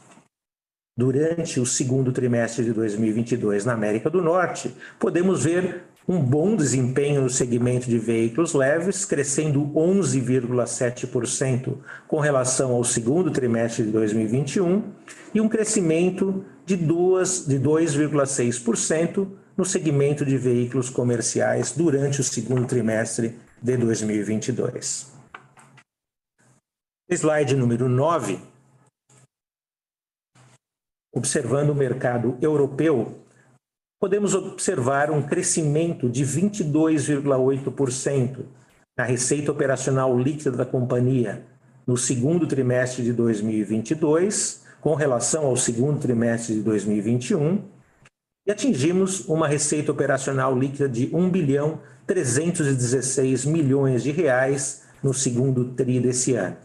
durante 0.97 1.61
o 1.61 1.67
segundo 1.67 2.11
trimestre 2.11 2.65
de 2.65 2.73
2022 2.73 3.65
na 3.65 3.75
América 3.75 4.09
do 4.09 4.23
Norte, 4.23 4.75
podemos 4.99 5.45
ver 5.45 5.85
um 6.09 6.19
bom 6.19 6.57
desempenho 6.57 7.21
no 7.21 7.29
segmento 7.29 7.87
de 7.87 7.99
veículos 7.99 8.55
leves, 8.55 9.05
crescendo 9.05 9.61
11,7% 9.75 11.77
com 12.07 12.19
relação 12.19 12.73
ao 12.73 12.83
segundo 12.83 13.31
trimestre 13.31 13.85
de 13.85 13.91
2021, 13.91 14.91
e 15.35 15.41
um 15.41 15.51
crescimento 15.51 16.47
de 16.65 16.79
2,6% 16.79 19.29
no 19.55 19.67
segmento 19.67 20.25
de 20.25 20.39
veículos 20.39 20.89
comerciais 20.89 21.73
durante 21.73 22.23
o 22.23 22.25
segundo 22.25 22.67
trimestre 22.67 23.39
de 23.61 23.77
2022. 23.77 25.13
Slide 27.11 27.55
número 27.55 27.87
9. 27.87 28.41
Observando 31.13 31.69
o 31.71 31.75
mercado 31.75 32.39
europeu, 32.41 33.27
podemos 34.01 34.35
observar 34.35 35.11
um 35.11 35.21
crescimento 35.23 36.09
de 36.09 36.25
22,8% 36.25 38.45
na 38.97 39.05
receita 39.05 39.51
operacional 39.51 40.17
líquida 40.19 40.53
da 40.53 40.65
companhia 40.65 41.45
no 41.87 41.97
segundo 41.97 42.47
trimestre 42.47 43.03
de 43.03 43.13
2022, 43.13 44.63
com 44.81 44.95
relação 44.95 45.47
ao 45.47 45.57
segundo 45.57 45.99
trimestre 45.99 46.55
de 46.55 46.63
2021, 46.63 47.65
e 48.47 48.51
atingimos 48.51 49.27
uma 49.27 49.49
receita 49.49 49.91
operacional 49.91 50.59
líquida 50.59 50.89
de 50.89 51.15
1 51.15 51.31
bilhão 51.31 51.81
316 52.07 53.45
milhões 53.45 54.03
de 54.03 54.11
reais 54.11 54.85
no 55.03 55.13
segundo 55.13 55.75
tri 55.75 56.01
desse 56.01 56.33
ano. 56.35 56.57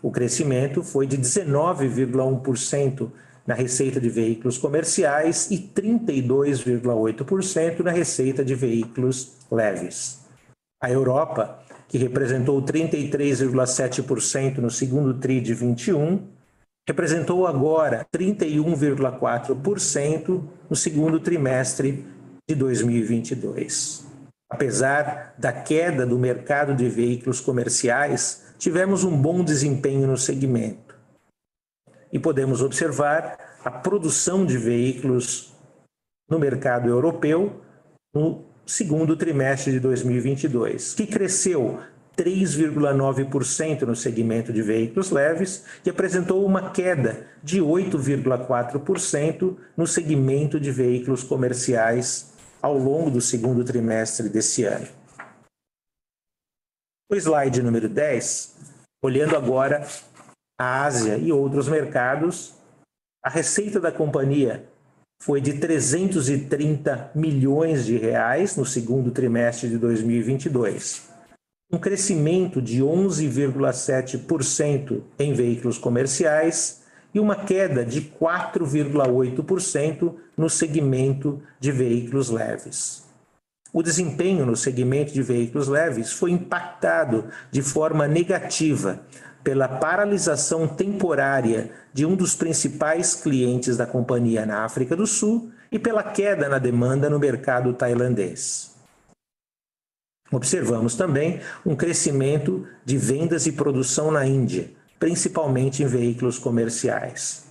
O 0.00 0.10
crescimento 0.10 0.82
foi 0.82 1.06
de 1.06 1.18
19,1% 1.18 3.10
na 3.48 3.54
receita 3.54 3.98
de 3.98 4.08
veículos 4.10 4.58
comerciais 4.58 5.50
e 5.50 5.56
32,8% 5.56 7.80
na 7.80 7.90
receita 7.90 8.44
de 8.44 8.54
veículos 8.54 9.38
leves. 9.50 10.20
A 10.82 10.90
Europa, 10.90 11.58
que 11.88 11.96
representou 11.96 12.60
33,7% 12.60 14.58
no 14.58 14.70
segundo 14.70 15.14
TRI 15.14 15.40
de 15.40 15.54
21, 15.54 16.28
representou 16.86 17.46
agora 17.46 18.06
31,4% 18.14 20.44
no 20.68 20.76
segundo 20.76 21.18
trimestre 21.18 22.04
de 22.46 22.54
2022. 22.54 24.06
Apesar 24.50 25.32
da 25.38 25.54
queda 25.54 26.04
do 26.04 26.18
mercado 26.18 26.74
de 26.74 26.86
veículos 26.86 27.40
comerciais, 27.40 28.52
tivemos 28.58 29.04
um 29.04 29.16
bom 29.16 29.42
desempenho 29.42 30.06
no 30.06 30.18
segmento 30.18 30.87
e 32.12 32.18
podemos 32.18 32.62
observar 32.62 33.58
a 33.64 33.70
produção 33.70 34.46
de 34.46 34.56
veículos 34.56 35.52
no 36.28 36.38
mercado 36.38 36.88
europeu 36.88 37.60
no 38.14 38.44
segundo 38.66 39.16
trimestre 39.16 39.72
de 39.72 39.80
2022, 39.80 40.94
que 40.94 41.06
cresceu 41.06 41.80
3,9% 42.16 43.82
no 43.82 43.94
segmento 43.94 44.52
de 44.52 44.60
veículos 44.60 45.10
leves 45.10 45.64
e 45.86 45.90
apresentou 45.90 46.44
uma 46.44 46.70
queda 46.70 47.28
de 47.42 47.60
8,4% 47.60 49.56
no 49.76 49.86
segmento 49.86 50.58
de 50.58 50.72
veículos 50.72 51.22
comerciais 51.22 52.32
ao 52.60 52.76
longo 52.76 53.10
do 53.10 53.20
segundo 53.20 53.62
trimestre 53.64 54.28
desse 54.28 54.64
ano. 54.64 54.88
No 57.10 57.16
slide 57.16 57.62
número 57.62 57.88
10, 57.88 58.56
olhando 59.02 59.36
agora 59.36 59.86
a 60.58 60.84
Ásia 60.84 61.16
e 61.16 61.30
outros 61.30 61.68
mercados, 61.68 62.54
a 63.24 63.30
receita 63.30 63.78
da 63.78 63.92
companhia 63.92 64.64
foi 65.22 65.40
de 65.40 65.52
330 65.54 67.12
milhões 67.14 67.86
de 67.86 67.96
reais 67.96 68.56
no 68.56 68.66
segundo 68.66 69.12
trimestre 69.12 69.68
de 69.68 69.78
2022, 69.78 71.08
um 71.72 71.78
crescimento 71.78 72.60
de 72.60 72.82
11,7% 72.82 75.00
em 75.18 75.32
veículos 75.32 75.78
comerciais 75.78 76.82
e 77.14 77.20
uma 77.20 77.36
queda 77.36 77.84
de 77.84 78.02
4,8% 78.02 80.14
no 80.36 80.50
segmento 80.50 81.40
de 81.60 81.70
veículos 81.70 82.30
leves. 82.30 83.06
O 83.72 83.82
desempenho 83.82 84.44
no 84.46 84.56
segmento 84.56 85.12
de 85.12 85.22
veículos 85.22 85.68
leves 85.68 86.12
foi 86.12 86.30
impactado 86.30 87.26
de 87.50 87.60
forma 87.60 88.08
negativa 88.08 89.02
pela 89.48 89.66
paralisação 89.66 90.68
temporária 90.68 91.70
de 91.90 92.04
um 92.04 92.14
dos 92.14 92.34
principais 92.34 93.14
clientes 93.14 93.78
da 93.78 93.86
companhia 93.86 94.44
na 94.44 94.62
África 94.62 94.94
do 94.94 95.06
Sul 95.06 95.50
e 95.72 95.78
pela 95.78 96.02
queda 96.02 96.50
na 96.50 96.58
demanda 96.58 97.08
no 97.08 97.18
mercado 97.18 97.72
tailandês. 97.72 98.76
Observamos 100.30 100.96
também 100.96 101.40
um 101.64 101.74
crescimento 101.74 102.68
de 102.84 102.98
vendas 102.98 103.46
e 103.46 103.52
produção 103.52 104.10
na 104.10 104.26
Índia, 104.26 104.70
principalmente 104.98 105.82
em 105.82 105.86
veículos 105.86 106.38
comerciais. 106.38 107.46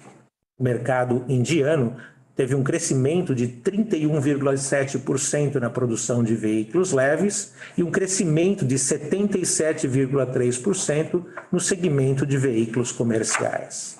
O 0.59 0.63
mercado 0.63 1.25
indiano 1.27 1.97
teve 2.37 2.55
um 2.55 2.63
crescimento 2.63 3.35
de 3.35 3.47
31,7% 3.47 5.55
na 5.55 5.71
produção 5.71 6.23
de 6.23 6.35
veículos 6.35 6.93
leves 6.93 7.55
e 7.75 7.81
um 7.81 7.89
crescimento 7.89 8.63
de 8.63 8.75
77,3% 8.75 11.25
no 11.51 11.59
segmento 11.59 12.27
de 12.27 12.37
veículos 12.37 12.91
comerciais. 12.91 13.97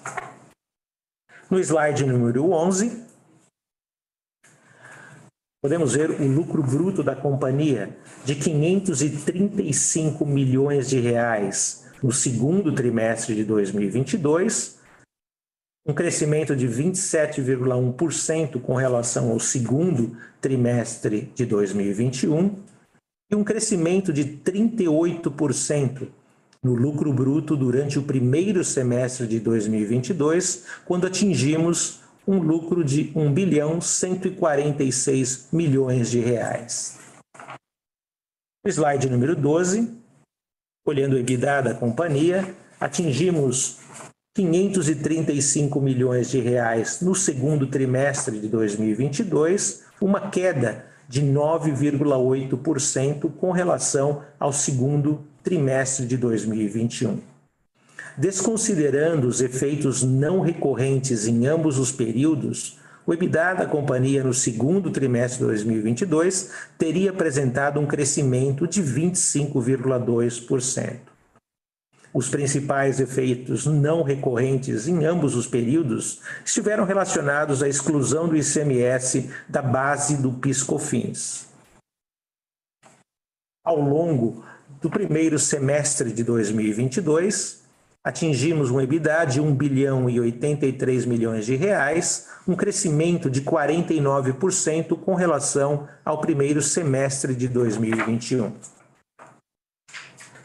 No 1.50 1.60
slide 1.60 2.06
número 2.06 2.52
11, 2.52 3.08
podemos 5.60 5.96
ver 5.96 6.12
o 6.12 6.28
lucro 6.28 6.62
bruto 6.62 7.02
da 7.02 7.16
companhia 7.16 7.98
de 8.24 8.36
535 8.36 10.24
milhões 10.28 10.88
de 10.88 11.00
reais 11.00 11.88
no 12.04 12.12
segundo 12.12 12.72
trimestre 12.72 13.34
de 13.34 13.44
2022, 13.44 14.77
um 15.88 15.94
crescimento 15.94 16.54
de 16.54 16.68
27,1% 16.68 18.62
com 18.62 18.76
relação 18.76 19.32
ao 19.32 19.40
segundo 19.40 20.18
trimestre 20.42 21.32
de 21.34 21.46
2021 21.46 22.56
e 23.32 23.36
um 23.36 23.44
crescimento 23.44 24.12
de 24.12 24.26
38% 24.26 26.10
no 26.62 26.74
lucro 26.74 27.14
bruto 27.14 27.56
durante 27.56 27.98
o 27.98 28.04
primeiro 28.04 28.66
semestre 28.66 29.26
de 29.28 29.40
2022, 29.40 30.66
quando 30.86 31.08
atingimos 31.08 32.02
um 32.28 32.40
lucro 32.40 32.84
de 32.84 33.14
1 33.16 33.34
bilhão 33.34 33.80
146 33.80 35.48
milhões 35.54 36.12
de 36.12 36.20
reais. 36.20 37.00
Slide 38.66 39.10
número 39.10 39.34
12, 39.34 39.90
olhando 40.86 41.14
o 41.14 41.18
EBITDA 41.18 41.62
da 41.62 41.74
companhia, 41.74 42.54
atingimos 42.78 43.80
535 44.38 45.82
milhões 45.82 46.30
de 46.30 46.40
reais 46.40 47.02
no 47.02 47.16
segundo 47.16 47.66
trimestre 47.66 48.40
de 48.40 48.48
2022, 48.48 49.82
uma 50.00 50.30
queda 50.30 50.86
de 51.10 51.24
9,8% 51.24 53.32
com 53.32 53.52
relação 53.52 54.22
ao 54.40 54.54
segundo 54.54 55.26
trimestre 55.42 56.06
de 56.06 56.16
2021. 56.18 57.20
Desconsiderando 58.16 59.28
os 59.28 59.42
efeitos 59.42 60.04
não 60.04 60.42
recorrentes 60.42 61.26
em 61.26 61.48
ambos 61.48 61.80
os 61.80 61.92
períodos, 61.92 62.78
o 63.08 63.14
EBITDA 63.14 63.56
da 63.56 63.66
companhia 63.66 64.24
no 64.24 64.36
segundo 64.36 64.92
trimestre 64.92 65.40
de 65.40 65.46
2022 65.46 66.52
teria 66.78 67.10
apresentado 67.10 67.80
um 67.80 67.88
crescimento 67.88 68.68
de 68.68 68.84
25,2%. 68.84 71.17
Os 72.14 72.30
principais 72.30 73.00
efeitos 73.00 73.66
não 73.66 74.02
recorrentes 74.02 74.88
em 74.88 75.06
ambos 75.06 75.36
os 75.36 75.46
períodos 75.46 76.22
estiveram 76.44 76.86
relacionados 76.86 77.62
à 77.62 77.68
exclusão 77.68 78.28
do 78.28 78.36
ICMS 78.36 79.30
da 79.48 79.62
base 79.62 80.18
do 80.18 80.32
PIS/COFINS. 80.32 81.48
Ao 83.64 83.80
longo 83.80 84.44
do 84.82 84.90
primeiro 84.90 85.38
semestre 85.38 86.12
de 86.12 86.24
2022, 86.24 87.62
atingimos 88.04 88.72
um 88.72 88.80
EBITDA 88.80 89.26
de 89.26 89.42
1 89.42 89.54
bilhão 89.54 90.10
e 90.10 90.18
83 90.18 91.06
milhões 91.06 91.46
de 91.46 91.56
reais, 91.56 92.30
um 92.48 92.56
crescimento 92.56 93.30
de 93.30 93.42
49% 93.42 94.98
com 94.98 95.14
relação 95.14 95.88
ao 96.06 96.22
primeiro 96.22 96.62
semestre 96.62 97.36
de 97.36 97.50
2021. 97.50 98.54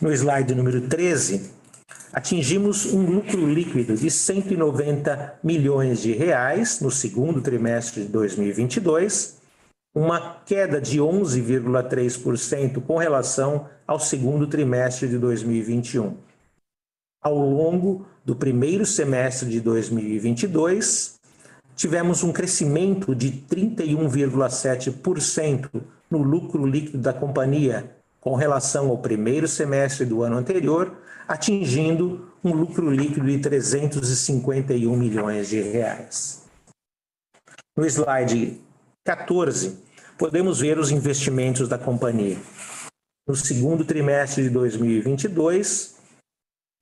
No 0.02 0.12
slide 0.12 0.54
número 0.56 0.88
13, 0.88 1.52
atingimos 2.12 2.92
um 2.92 3.06
lucro 3.06 3.46
líquido 3.46 3.94
de 3.94 4.10
190 4.10 5.38
milhões 5.44 6.02
de 6.02 6.12
reais 6.12 6.80
no 6.80 6.90
segundo 6.90 7.40
trimestre 7.40 8.02
de 8.02 8.08
2022, 8.08 9.36
uma 9.94 10.42
queda 10.44 10.80
de 10.80 10.98
11,3% 10.98 12.82
com 12.82 12.96
relação 12.96 13.68
ao 13.86 14.00
segundo 14.00 14.48
trimestre 14.48 15.06
de 15.06 15.18
2021. 15.18 16.16
Ao 17.22 17.38
longo 17.38 18.04
do 18.24 18.34
primeiro 18.34 18.84
semestre 18.84 19.48
de 19.48 19.60
2022, 19.60 21.14
tivemos 21.76 22.24
um 22.24 22.32
crescimento 22.32 23.14
de 23.14 23.30
31,7% 23.30 25.70
no 26.10 26.24
lucro 26.24 26.66
líquido 26.66 26.98
da 26.98 27.12
companhia 27.12 28.01
com 28.22 28.34
relação 28.36 28.88
ao 28.88 28.96
primeiro 28.98 29.46
semestre 29.48 30.06
do 30.06 30.22
ano 30.22 30.38
anterior, 30.38 30.96
atingindo 31.26 32.30
um 32.42 32.54
lucro 32.54 32.88
líquido 32.88 33.26
de 33.26 33.38
351 33.40 34.96
milhões 34.96 35.48
de 35.48 35.60
reais. 35.60 36.44
No 37.76 37.84
slide 37.84 38.60
14, 39.04 39.76
podemos 40.16 40.60
ver 40.60 40.78
os 40.78 40.92
investimentos 40.92 41.68
da 41.68 41.76
companhia. 41.76 42.38
No 43.26 43.34
segundo 43.34 43.84
trimestre 43.84 44.44
de 44.44 44.50
2022, 44.50 45.96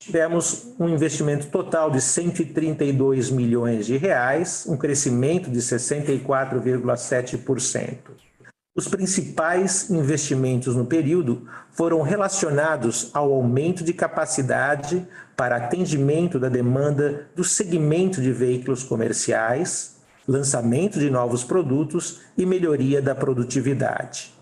tivemos 0.03 0.75
um 0.79 0.91
investimento 0.91 1.47
total 1.47 1.91
de 1.91 2.03
132 2.03 3.31
milhões 3.31 3.87
de 3.87 3.97
reais, 3.97 4.67
um 4.69 4.77
crescimento 4.77 5.51
de 5.51 5.61
64,7%. 5.61 8.30
Os 8.73 8.87
principais 8.87 9.91
investimentos 9.91 10.77
no 10.77 10.87
período 10.87 11.45
foram 11.73 12.03
relacionados 12.03 13.11
ao 13.13 13.33
aumento 13.33 13.83
de 13.83 13.93
capacidade 13.93 15.05
para 15.37 15.57
atendimento 15.57 16.39
da 16.39 16.49
demanda 16.49 17.27
do 17.35 17.43
segmento 17.43 18.23
de 18.23 18.31
veículos 18.31 18.85
comerciais, 18.85 19.97
lançamento 20.27 21.01
de 21.01 21.11
novos 21.11 21.43
produtos 21.43 22.21
e 22.39 22.47
melhoria 22.47 23.03
da 23.03 23.13
produtividade. 23.13 24.33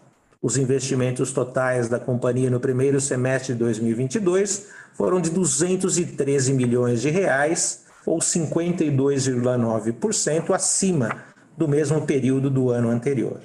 Os 0.42 0.58
investimentos 0.58 1.32
totais 1.32 1.88
da 1.88 1.98
companhia 1.98 2.50
no 2.50 2.60
primeiro 2.60 3.00
semestre 3.00 3.54
de 3.54 3.60
2022 3.60 4.68
foram 4.92 5.22
de 5.22 5.30
213 5.30 6.52
milhões 6.52 7.00
de 7.00 7.08
reais, 7.08 7.86
ou 8.04 8.18
52,9% 8.18 10.54
acima 10.54 11.16
do 11.56 11.66
mesmo 11.66 12.06
período 12.06 12.50
do 12.50 12.68
ano 12.70 12.90
anterior. 12.90 13.40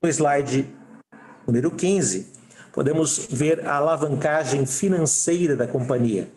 No 0.00 0.08
slide 0.08 0.64
número 1.46 1.70
15, 1.72 2.32
podemos 2.72 3.26
ver 3.30 3.66
a 3.66 3.76
alavancagem 3.76 4.64
financeira 4.64 5.56
da 5.56 5.66
companhia, 5.66 6.30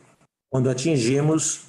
quando 0.50 0.70
atingimos 0.70 1.66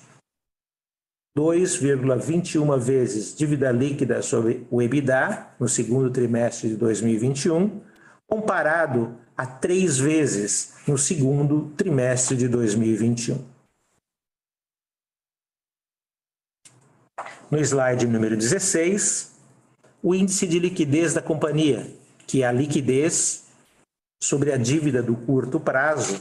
2,21 1.37 2.79
vezes 2.79 3.35
dívida 3.35 3.71
líquida 3.71 4.23
sobre 4.23 4.67
o 4.71 4.81
EBITDA 4.81 5.55
no 5.61 5.69
segundo 5.69 6.11
trimestre 6.11 6.71
de 6.71 6.77
2021, 6.77 7.83
comparado 8.27 9.19
a 9.37 9.45
três 9.45 9.99
vezes 9.99 10.75
no 10.87 10.97
segundo 10.97 11.71
trimestre 11.77 12.37
de 12.37 12.49
2021. 12.49 13.45
No 17.51 17.59
slide 17.59 18.07
número 18.07 18.35
16, 18.35 19.32
o 20.03 20.15
índice 20.15 20.47
de 20.47 20.59
liquidez 20.59 21.15
da 21.15 21.23
companhia, 21.23 21.87
que 22.27 22.43
é 22.43 22.47
a 22.47 22.53
liquidez 22.53 23.45
sobre 24.23 24.53
a 24.53 24.57
dívida 24.57 25.03
do 25.03 25.15
curto 25.15 25.61
prazo 25.61 26.21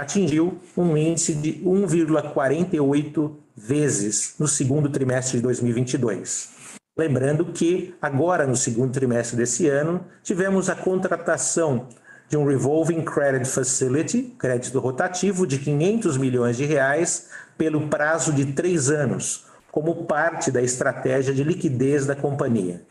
atingiu 0.00 0.58
um 0.76 0.96
índice 0.96 1.34
de 1.34 1.54
1,48 1.64 3.36
vezes 3.54 4.34
no 4.38 4.48
segundo 4.48 4.88
trimestre 4.88 5.36
de 5.36 5.42
2022. 5.42 6.50
Lembrando 6.96 7.46
que 7.46 7.94
agora 8.00 8.46
no 8.46 8.56
segundo 8.56 8.92
trimestre 8.92 9.36
desse 9.36 9.68
ano 9.68 10.04
tivemos 10.22 10.70
a 10.70 10.74
contratação 10.74 11.88
de 12.28 12.38
um 12.38 12.46
revolving 12.46 13.02
credit 13.02 13.46
facility, 13.46 14.34
crédito 14.38 14.78
rotativo 14.78 15.46
de 15.46 15.58
500 15.58 16.16
milhões 16.16 16.56
de 16.56 16.64
reais 16.64 17.28
pelo 17.58 17.88
prazo 17.88 18.32
de 18.32 18.52
três 18.52 18.90
anos, 18.90 19.44
como 19.72 20.04
parte 20.04 20.50
da 20.50 20.62
estratégia 20.62 21.32
de 21.34 21.42
liquidez 21.42 22.04
da 22.04 22.14
companhia. 22.14 22.82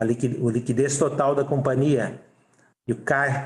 A 0.00 0.04
liquidez 0.04 0.98
total 0.98 1.36
da 1.36 1.44
companhia, 1.44 2.20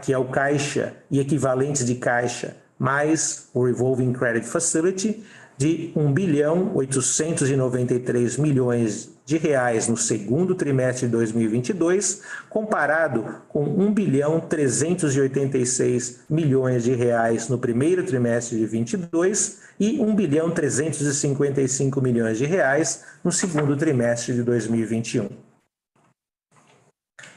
que 0.03 0.13
é 0.13 0.19
o 0.19 0.29
caixa 0.31 0.97
e 1.11 1.21
equivalentes 1.21 1.85
de 1.85 1.97
caixa, 1.97 2.57
mais 2.79 3.51
o 3.53 3.63
revolving 3.63 4.15
credit 4.15 4.47
facility, 4.47 5.23
de 5.59 5.93
1 5.95 6.13
bilhão 6.13 6.75
893 6.75 8.39
milhões 8.39 9.11
de 9.29 9.37
reais 9.37 9.87
no 9.89 9.97
segundo 9.99 10.55
trimestre 10.55 11.05
de 11.05 11.13
2022, 11.13 12.23
comparado 12.49 13.43
com 13.47 13.63
1 13.63 13.93
bilhão 13.93 14.41
386 14.41 16.21
milhões 16.31 16.85
de 16.85 16.95
reais 16.95 17.47
no 17.47 17.59
primeiro 17.59 18.03
trimestre 18.03 18.57
de 18.57 18.65
22 18.65 19.59
e 19.79 20.01
1 20.01 20.15
bilhão 20.15 20.51
355 20.51 22.01
milhões 22.01 22.39
de 22.39 22.47
reais 22.47 23.05
no 23.23 23.31
segundo 23.31 23.77
trimestre 23.77 24.33
de 24.33 24.43
2021. 24.43 25.29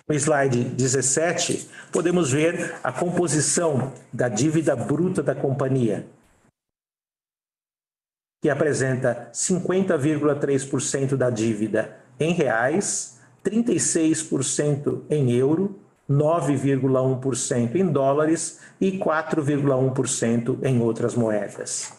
No 0.07 0.15
slide 0.15 0.63
17, 0.63 1.69
podemos 1.91 2.31
ver 2.31 2.73
a 2.81 2.93
composição 2.93 3.91
da 4.13 4.29
dívida 4.29 4.77
bruta 4.77 5.21
da 5.21 5.35
companhia, 5.35 6.05
que 8.41 8.49
apresenta 8.49 9.29
50,3% 9.31 11.15
da 11.15 11.29
dívida 11.29 11.97
em 12.19 12.33
reais, 12.33 13.21
36% 13.45 15.03
em 15.09 15.31
euro, 15.31 15.79
9,1% 16.09 17.75
em 17.75 17.87
dólares 17.87 18.59
e 18.81 18.97
4,1% 18.97 20.57
em 20.63 20.81
outras 20.81 21.15
moedas. 21.15 21.93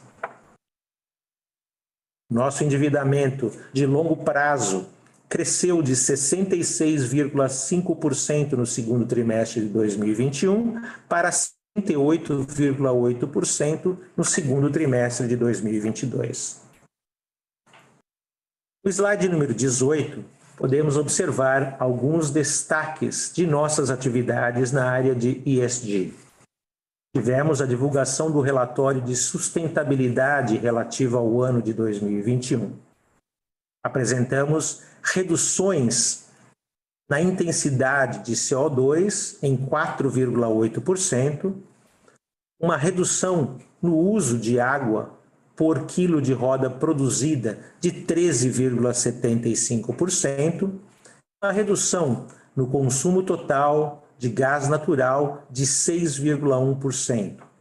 Nosso 2.30 2.62
endividamento 2.64 3.50
de 3.72 3.86
longo 3.86 4.16
prazo 4.16 4.86
cresceu 5.28 5.80
de 5.80 5.92
66,5% 5.92 8.52
no 8.52 8.66
segundo 8.66 9.06
trimestre 9.06 9.60
de 9.62 9.68
2021 9.68 10.82
para 11.08 11.30
38,8% 11.78 13.98
no 14.16 14.24
segundo 14.24 14.70
trimestre 14.70 15.26
de 15.26 15.36
2022. 15.36 16.62
No 18.84 18.90
slide 18.90 19.28
número 19.28 19.54
18, 19.54 20.24
podemos 20.56 20.96
observar 20.96 21.76
alguns 21.78 22.30
destaques 22.30 23.32
de 23.34 23.46
nossas 23.46 23.90
atividades 23.90 24.72
na 24.72 24.90
área 24.90 25.14
de 25.14 25.40
ESG. 25.46 26.14
Tivemos 27.14 27.60
a 27.60 27.66
divulgação 27.66 28.30
do 28.30 28.40
relatório 28.40 29.00
de 29.00 29.14
sustentabilidade 29.14 30.56
relativo 30.56 31.18
ao 31.18 31.42
ano 31.42 31.62
de 31.62 31.72
2021. 31.72 32.76
Apresentamos 33.84 34.82
reduções 35.02 36.21
na 37.08 37.20
intensidade 37.20 38.24
de 38.24 38.32
CO2 38.32 39.38
em 39.42 39.56
4,8%, 39.56 41.54
uma 42.60 42.76
redução 42.76 43.56
no 43.80 43.96
uso 43.96 44.38
de 44.38 44.60
água 44.60 45.18
por 45.56 45.86
quilo 45.86 46.20
de 46.22 46.32
roda 46.32 46.70
produzida 46.70 47.58
de 47.80 47.90
13,75%, 47.92 50.70
uma 51.42 51.52
redução 51.52 52.26
no 52.54 52.68
consumo 52.68 53.22
total 53.22 54.06
de 54.18 54.28
gás 54.28 54.68
natural 54.68 55.46
de 55.50 55.64
6,1% 55.64 57.51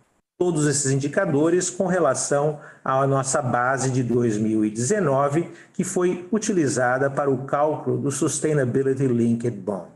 todos 0.42 0.66
esses 0.66 0.92
indicadores 0.92 1.70
com 1.70 1.86
relação 1.86 2.60
à 2.84 3.06
nossa 3.06 3.44
base 3.44 3.92
de 3.92 4.02
2019, 4.02 5.48
que 5.72 5.84
foi 5.84 6.28
utilizada 6.32 7.12
para 7.12 7.30
o 7.30 7.46
cálculo 7.46 8.00
do 8.00 8.10
Sustainability 8.10 9.06
Linked 9.06 9.56
Bond. 9.58 9.92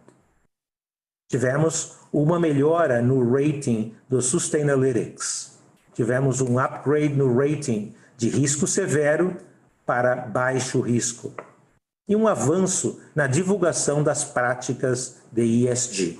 Tivemos 1.31 1.97
uma 2.13 2.39
melhora 2.39 3.01
no 3.01 3.27
rating 3.27 3.95
do 4.08 4.21
Sustainalytics. 4.21 5.58
Tivemos 5.95 6.41
um 6.41 6.60
upgrade 6.60 7.15
no 7.15 7.36
rating 7.36 7.95
de 8.15 8.29
risco 8.29 8.67
severo 8.67 9.38
para 9.84 10.15
baixo 10.15 10.79
risco. 10.79 11.34
E 12.08 12.15
um 12.15 12.27
avanço 12.27 13.01
na 13.15 13.25
divulgação 13.25 14.03
das 14.03 14.23
práticas 14.23 15.23
de 15.31 15.67
ESG. 15.67 16.19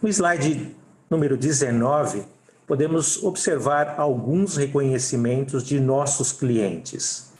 No 0.00 0.08
slide 0.08 0.76
número 1.10 1.36
19, 1.36 2.33
podemos 2.66 3.22
observar 3.22 3.98
alguns 3.98 4.56
reconhecimentos 4.56 5.64
de 5.64 5.78
nossos 5.78 6.32
clientes. 6.32 7.32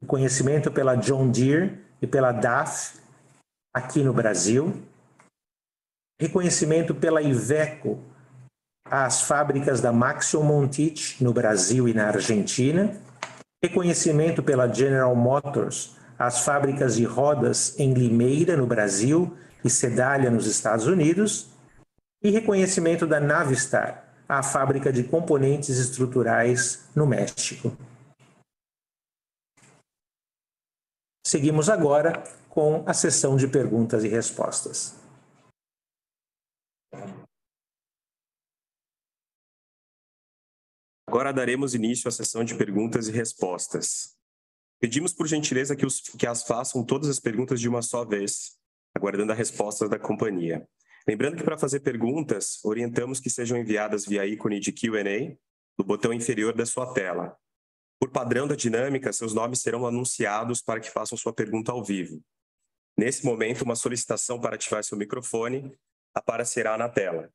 Reconhecimento 0.00 0.70
pela 0.70 0.94
John 0.94 1.30
Deere 1.30 1.80
e 2.00 2.06
pela 2.06 2.32
DAF 2.32 2.98
aqui 3.74 4.02
no 4.02 4.12
Brasil. 4.12 4.82
Reconhecimento 6.20 6.94
pela 6.94 7.22
Iveco 7.22 7.98
às 8.88 9.22
fábricas 9.22 9.80
da 9.80 9.92
Maxion 9.92 10.42
Montich 10.42 11.22
no 11.22 11.32
Brasil 11.32 11.88
e 11.88 11.94
na 11.94 12.06
Argentina. 12.08 12.96
Reconhecimento 13.62 14.42
pela 14.42 14.72
General 14.72 15.14
Motors 15.14 15.96
às 16.18 16.44
fábricas 16.44 16.96
de 16.96 17.04
rodas 17.04 17.78
em 17.78 17.92
Limeira, 17.92 18.56
no 18.56 18.66
Brasil, 18.66 19.36
e 19.62 19.68
Sedalia, 19.68 20.30
nos 20.30 20.46
Estados 20.46 20.86
Unidos. 20.86 21.48
E 22.22 22.30
reconhecimento 22.30 23.06
da 23.06 23.20
Navistar 23.20 24.05
à 24.28 24.42
fábrica 24.42 24.92
de 24.92 25.04
componentes 25.04 25.78
estruturais 25.78 26.88
no 26.94 27.06
México. 27.06 27.76
Seguimos 31.26 31.68
agora 31.68 32.22
com 32.48 32.84
a 32.88 32.94
sessão 32.94 33.36
de 33.36 33.48
perguntas 33.48 34.04
e 34.04 34.08
respostas. 34.08 34.94
Agora 41.08 41.32
daremos 41.32 41.74
início 41.74 42.08
à 42.08 42.12
sessão 42.12 42.44
de 42.44 42.56
perguntas 42.56 43.08
e 43.08 43.12
respostas. 43.12 44.16
Pedimos 44.78 45.12
por 45.14 45.26
gentileza 45.26 45.74
que, 45.74 45.86
os, 45.86 46.00
que 46.00 46.26
as 46.26 46.42
façam 46.42 46.84
todas 46.84 47.08
as 47.08 47.18
perguntas 47.18 47.60
de 47.60 47.68
uma 47.68 47.80
só 47.80 48.04
vez, 48.04 48.58
aguardando 48.94 49.32
a 49.32 49.34
resposta 49.34 49.88
da 49.88 49.98
companhia. 49.98 50.68
Lembrando 51.08 51.36
que 51.36 51.44
para 51.44 51.56
fazer 51.56 51.80
perguntas, 51.80 52.58
orientamos 52.64 53.20
que 53.20 53.30
sejam 53.30 53.56
enviadas 53.56 54.04
via 54.04 54.26
ícone 54.26 54.58
de 54.58 54.72
Q&A 54.72 55.36
no 55.78 55.84
botão 55.84 56.12
inferior 56.12 56.52
da 56.52 56.66
sua 56.66 56.92
tela. 56.92 57.36
Por 58.00 58.10
padrão 58.10 58.48
da 58.48 58.56
dinâmica, 58.56 59.12
seus 59.12 59.32
nomes 59.32 59.60
serão 59.60 59.86
anunciados 59.86 60.60
para 60.60 60.80
que 60.80 60.90
façam 60.90 61.16
sua 61.16 61.32
pergunta 61.32 61.70
ao 61.70 61.84
vivo. 61.84 62.20
Nesse 62.98 63.24
momento, 63.24 63.62
uma 63.62 63.76
solicitação 63.76 64.40
para 64.40 64.56
ativar 64.56 64.82
seu 64.82 64.98
microfone 64.98 65.78
aparecerá 66.12 66.76
na 66.76 66.88
tela. 66.88 67.30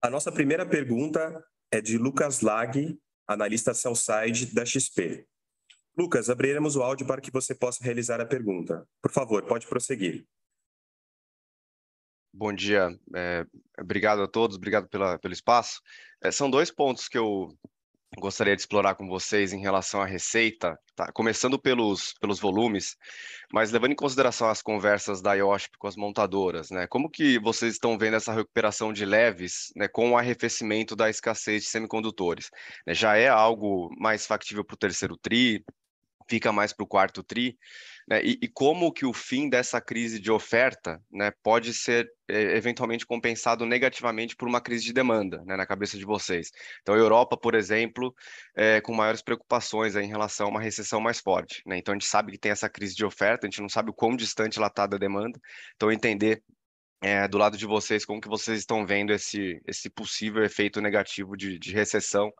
A 0.00 0.08
nossa 0.08 0.30
primeira 0.30 0.64
pergunta 0.64 1.44
é 1.70 1.80
de 1.80 1.98
Lucas 1.98 2.42
Lag, 2.42 2.96
analista 3.26 3.74
Cellside 3.74 4.54
da 4.54 4.64
XP. 4.64 5.26
Lucas, 5.98 6.30
abriremos 6.30 6.76
o 6.76 6.82
áudio 6.82 7.06
para 7.06 7.20
que 7.20 7.30
você 7.30 7.54
possa 7.54 7.82
realizar 7.82 8.20
a 8.20 8.26
pergunta. 8.26 8.86
Por 9.02 9.10
favor, 9.10 9.42
pode 9.44 9.66
prosseguir. 9.66 10.26
Bom 12.38 12.52
dia, 12.52 12.94
é, 13.14 13.46
obrigado 13.80 14.20
a 14.20 14.28
todos, 14.28 14.58
obrigado 14.58 14.86
pela, 14.90 15.18
pelo 15.18 15.32
espaço. 15.32 15.80
É, 16.22 16.30
são 16.30 16.50
dois 16.50 16.70
pontos 16.70 17.08
que 17.08 17.16
eu 17.16 17.48
gostaria 18.18 18.54
de 18.54 18.60
explorar 18.60 18.94
com 18.94 19.08
vocês 19.08 19.54
em 19.54 19.60
relação 19.62 20.02
à 20.02 20.04
receita, 20.04 20.78
tá? 20.94 21.10
começando 21.12 21.58
pelos, 21.58 22.12
pelos 22.20 22.38
volumes, 22.38 22.94
mas 23.50 23.72
levando 23.72 23.92
em 23.92 23.96
consideração 23.96 24.50
as 24.50 24.60
conversas 24.60 25.22
da 25.22 25.32
IOSP 25.32 25.78
com 25.78 25.86
as 25.86 25.96
montadoras, 25.96 26.70
né? 26.70 26.86
como 26.86 27.08
que 27.08 27.38
vocês 27.38 27.72
estão 27.72 27.96
vendo 27.96 28.16
essa 28.16 28.34
recuperação 28.34 28.92
de 28.92 29.06
leves 29.06 29.72
né, 29.74 29.88
com 29.88 30.10
o 30.10 30.18
arrefecimento 30.18 30.94
da 30.94 31.08
escassez 31.08 31.62
de 31.62 31.70
semicondutores? 31.70 32.50
Né, 32.86 32.92
já 32.92 33.16
é 33.16 33.28
algo 33.28 33.88
mais 33.98 34.26
factível 34.26 34.62
para 34.62 34.74
o 34.74 34.78
terceiro 34.78 35.16
TRI? 35.16 35.64
Fica 36.28 36.52
mais 36.52 36.72
para 36.72 36.84
o 36.84 36.86
quarto 36.86 37.22
TRI? 37.22 37.56
Né? 38.08 38.22
E, 38.24 38.38
e, 38.42 38.48
como 38.48 38.92
que 38.92 39.04
o 39.04 39.12
fim 39.12 39.48
dessa 39.48 39.80
crise 39.80 40.20
de 40.20 40.30
oferta 40.30 41.00
né, 41.10 41.32
pode 41.42 41.74
ser 41.74 42.08
é, 42.28 42.56
eventualmente 42.56 43.04
compensado 43.04 43.66
negativamente 43.66 44.36
por 44.36 44.48
uma 44.48 44.60
crise 44.60 44.84
de 44.84 44.92
demanda 44.92 45.42
né, 45.44 45.56
na 45.56 45.66
cabeça 45.66 45.98
de 45.98 46.04
vocês. 46.04 46.50
Então, 46.82 46.94
a 46.94 46.98
Europa, 46.98 47.36
por 47.36 47.54
exemplo, 47.54 48.14
é, 48.54 48.80
com 48.80 48.94
maiores 48.94 49.22
preocupações 49.22 49.96
em 49.96 50.06
relação 50.06 50.46
a 50.46 50.50
uma 50.50 50.60
recessão 50.60 51.00
mais 51.00 51.20
forte. 51.20 51.62
Né? 51.66 51.78
Então, 51.78 51.92
a 51.92 51.96
gente 51.96 52.06
sabe 52.06 52.32
que 52.32 52.38
tem 52.38 52.52
essa 52.52 52.68
crise 52.68 52.94
de 52.94 53.04
oferta, 53.04 53.46
a 53.46 53.50
gente 53.50 53.60
não 53.60 53.68
sabe 53.68 53.90
o 53.90 53.94
quão 53.94 54.16
distante 54.16 54.58
ela 54.58 54.68
está 54.68 54.86
da 54.86 54.98
demanda. 54.98 55.40
Então, 55.74 55.90
entender 55.90 56.42
é, 57.02 57.28
do 57.28 57.38
lado 57.38 57.56
de 57.56 57.66
vocês, 57.66 58.04
como 58.04 58.20
que 58.20 58.28
vocês 58.28 58.58
estão 58.58 58.86
vendo 58.86 59.12
esse, 59.12 59.60
esse 59.66 59.90
possível 59.90 60.44
efeito 60.44 60.80
negativo 60.80 61.36
de, 61.36 61.58
de 61.58 61.72
recessão, 61.72 62.32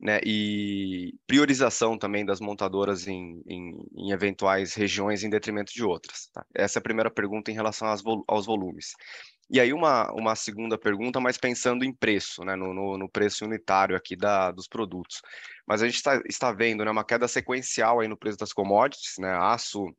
né, 0.00 0.20
e 0.24 1.14
priorização 1.26 1.96
também 1.96 2.24
das 2.24 2.40
montadoras 2.40 3.06
em, 3.06 3.40
em, 3.46 3.86
em, 3.94 4.10
eventuais 4.10 4.74
regiões 4.74 5.22
em 5.22 5.30
detrimento 5.30 5.72
de 5.72 5.84
outras. 5.84 6.28
Tá? 6.34 6.44
Essa 6.52 6.78
é 6.78 6.80
a 6.80 6.82
primeira 6.82 7.10
pergunta 7.10 7.52
em 7.52 7.54
relação 7.54 7.86
aos 8.26 8.44
volumes. 8.44 8.94
E 9.48 9.60
aí 9.60 9.72
uma, 9.72 10.10
uma 10.12 10.34
segunda 10.34 10.76
pergunta, 10.76 11.20
mas 11.20 11.38
pensando 11.38 11.84
em 11.84 11.92
preço, 11.92 12.42
né, 12.44 12.56
no, 12.56 12.74
no, 12.74 12.98
no 12.98 13.08
preço 13.08 13.44
unitário 13.44 13.94
aqui 13.94 14.16
da, 14.16 14.50
dos 14.50 14.66
produtos. 14.66 15.22
Mas 15.66 15.82
a 15.82 15.86
gente 15.86 15.96
está, 15.96 16.20
está 16.26 16.52
vendo 16.52 16.84
né, 16.84 16.90
uma 16.90 17.04
queda 17.04 17.28
sequencial 17.28 18.00
aí 18.00 18.08
no 18.08 18.16
preço 18.16 18.38
das 18.38 18.52
commodities, 18.52 19.14
né, 19.18 19.30
aço 19.30 19.94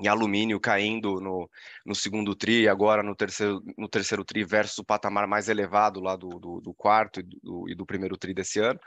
e 0.00 0.08
alumínio 0.08 0.58
caindo 0.58 1.20
no, 1.20 1.48
no 1.84 1.94
segundo 1.94 2.34
tri, 2.34 2.68
agora 2.68 3.02
no 3.02 3.14
terceiro, 3.14 3.62
no 3.76 3.88
terceiro 3.88 4.24
tri 4.24 4.44
versus 4.44 4.78
o 4.78 4.84
patamar 4.84 5.26
mais 5.26 5.48
elevado 5.48 6.00
lá 6.00 6.16
do, 6.16 6.28
do, 6.38 6.60
do 6.60 6.74
quarto 6.74 7.20
e 7.20 7.22
do, 7.22 7.68
e 7.68 7.74
do 7.74 7.84
primeiro 7.84 8.16
tri 8.16 8.32
desse 8.32 8.58
ano. 8.58 8.80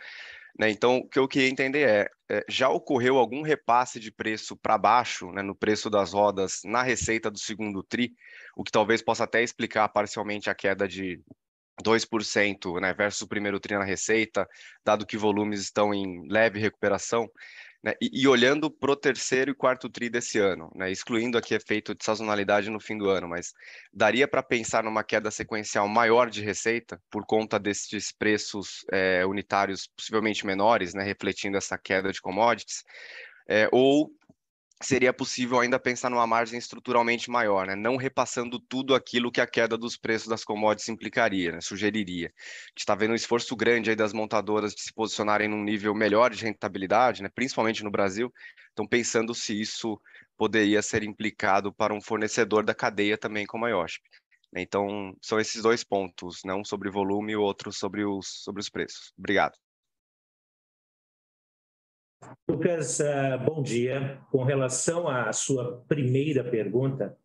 Né? 0.58 0.70
Então, 0.70 0.98
o 0.98 1.08
que 1.08 1.18
eu 1.18 1.28
queria 1.28 1.50
entender 1.50 1.88
é, 1.88 2.10
é 2.30 2.46
já 2.48 2.70
ocorreu 2.70 3.18
algum 3.18 3.42
repasse 3.42 4.00
de 4.00 4.12
preço 4.12 4.56
para 4.56 4.78
baixo, 4.78 5.32
né, 5.32 5.42
no 5.42 5.56
preço 5.56 5.90
das 5.90 6.14
rodas, 6.14 6.62
na 6.64 6.84
receita 6.84 7.30
do 7.30 7.40
segundo 7.40 7.84
TRI, 7.84 8.14
o 8.56 8.64
que 8.64 8.72
talvez 8.72 9.02
possa 9.02 9.24
até 9.24 9.42
explicar 9.42 9.90
parcialmente 9.90 10.50
a 10.50 10.56
queda 10.56 10.88
de 10.88 11.20
2% 11.84 12.80
né, 12.80 12.94
versus 12.94 13.22
o 13.22 13.28
primeiro 13.28 13.60
TRI 13.60 13.78
na 13.78 13.84
receita, 13.84 14.48
dado 14.86 15.06
que 15.06 15.18
volumes 15.18 15.62
estão 15.62 15.94
em 15.94 16.28
leve 16.30 16.60
recuperação. 16.60 17.30
Né? 17.84 17.94
E, 18.02 18.22
e, 18.22 18.28
olhando 18.28 18.72
para 18.72 18.92
o 18.92 18.96
terceiro 18.96 19.52
e 19.52 19.54
quarto 19.54 19.90
TRI 19.90 20.10
desse 20.10 20.40
ano, 20.40 20.72
né? 20.74 20.90
excluindo 20.90 21.38
aqui 21.38 21.54
efeito 21.54 21.94
de 21.94 22.04
sazonalidade 22.04 22.70
no 22.70 22.80
fim 22.80 22.98
do 22.98 23.10
ano, 23.10 23.28
mas 23.28 23.52
daria 23.92 24.28
para 24.28 24.42
pensar 24.42 24.84
numa 24.84 25.04
queda 25.04 25.30
sequencial 25.30 25.88
maior 25.88 26.30
de 26.30 26.42
receita 26.42 27.02
por 27.12 27.26
conta 27.26 27.60
desses 27.60 28.12
preços 28.12 28.86
é, 28.92 29.26
unitários 29.26 29.88
possivelmente 29.98 30.46
menores, 30.46 30.94
né? 30.94 31.04
refletindo 31.04 31.58
essa 31.58 31.78
queda 31.78 32.12
de 32.12 32.22
commodities, 32.22 32.84
é, 33.50 33.68
ou 33.72 34.10
seria 34.82 35.14
possível 35.14 35.60
ainda 35.60 35.80
pensar 35.80 36.10
numa 36.10 36.28
margem 36.28 36.58
estruturalmente 36.58 37.30
maior, 37.30 37.68
né? 37.68 37.76
não 37.76 37.96
repassando 37.96 38.60
tudo 38.60 38.94
aquilo 38.96 39.32
que 39.32 39.40
a 39.40 39.48
queda 39.48 39.78
dos 39.78 39.98
preços 39.98 40.28
das 40.28 40.44
commodities 40.44 40.90
implicaria, 40.90 41.54
né? 41.54 41.62
sugeriria. 41.62 42.28
A 42.28 42.70
gente 42.70 42.80
está 42.80 42.96
vendo 42.96 43.12
um 43.12 43.16
esforço 43.16 43.56
grande 43.56 43.90
aí 43.90 43.96
das 43.96 44.14
montadoras 44.14 44.74
de 44.74 44.82
se 44.82 44.94
posicionarem 44.94 45.48
num 45.48 45.64
nível 45.64 45.94
melhor 45.94 46.32
de 46.32 46.44
rentabilidade, 46.44 47.24
né? 47.24 47.30
principalmente 47.34 47.84
no 47.84 47.92
Brasil, 47.92 48.32
estão 48.70 48.88
pensando 48.88 49.34
se 49.34 49.60
isso 49.60 50.00
poderia 50.38 50.82
ser 50.82 51.04
implicado 51.04 51.74
para 51.74 51.94
um 51.94 52.02
fornecedor 52.02 52.66
da 52.66 52.74
cadeia 52.74 53.18
também 53.18 53.46
como 53.46 53.66
a 53.66 53.70
IOSP. 53.70 54.02
Né? 54.52 54.62
Então, 54.62 55.16
são 55.22 55.40
esses 55.40 55.62
dois 55.62 55.84
pontos, 55.84 56.42
né? 56.44 56.54
um 56.54 56.66
sobre 56.66 56.90
volume 56.90 57.34
e 57.34 57.36
o 57.36 57.42
outro 57.42 57.72
sobre 57.72 58.04
os, 58.06 58.44
sobre 58.44 58.62
os 58.62 58.70
preços. 58.70 59.14
Obrigado. 59.18 59.63
Lucas, 62.48 63.00
uh, 63.00 63.44
bom 63.46 63.62
dia. 63.62 64.20
Com 64.32 64.44
relação 64.44 65.08
à 65.08 65.32
sua 65.32 65.84
primeira 65.88 66.44
pergunta, 66.44 67.18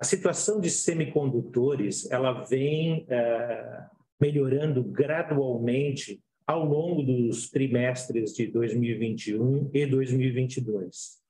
a 0.00 0.04
situação 0.04 0.60
de 0.60 0.70
semicondutores 0.70 2.10
ela 2.10 2.42
vem 2.44 3.04
uh, 3.04 3.84
melhorando 4.20 4.82
gradualmente 4.82 6.20
ao 6.46 6.64
longo 6.64 7.02
dos 7.02 7.50
trimestres 7.50 8.32
de 8.32 8.46
2021 8.48 9.70
e 9.72 9.86
2022. 9.86 11.20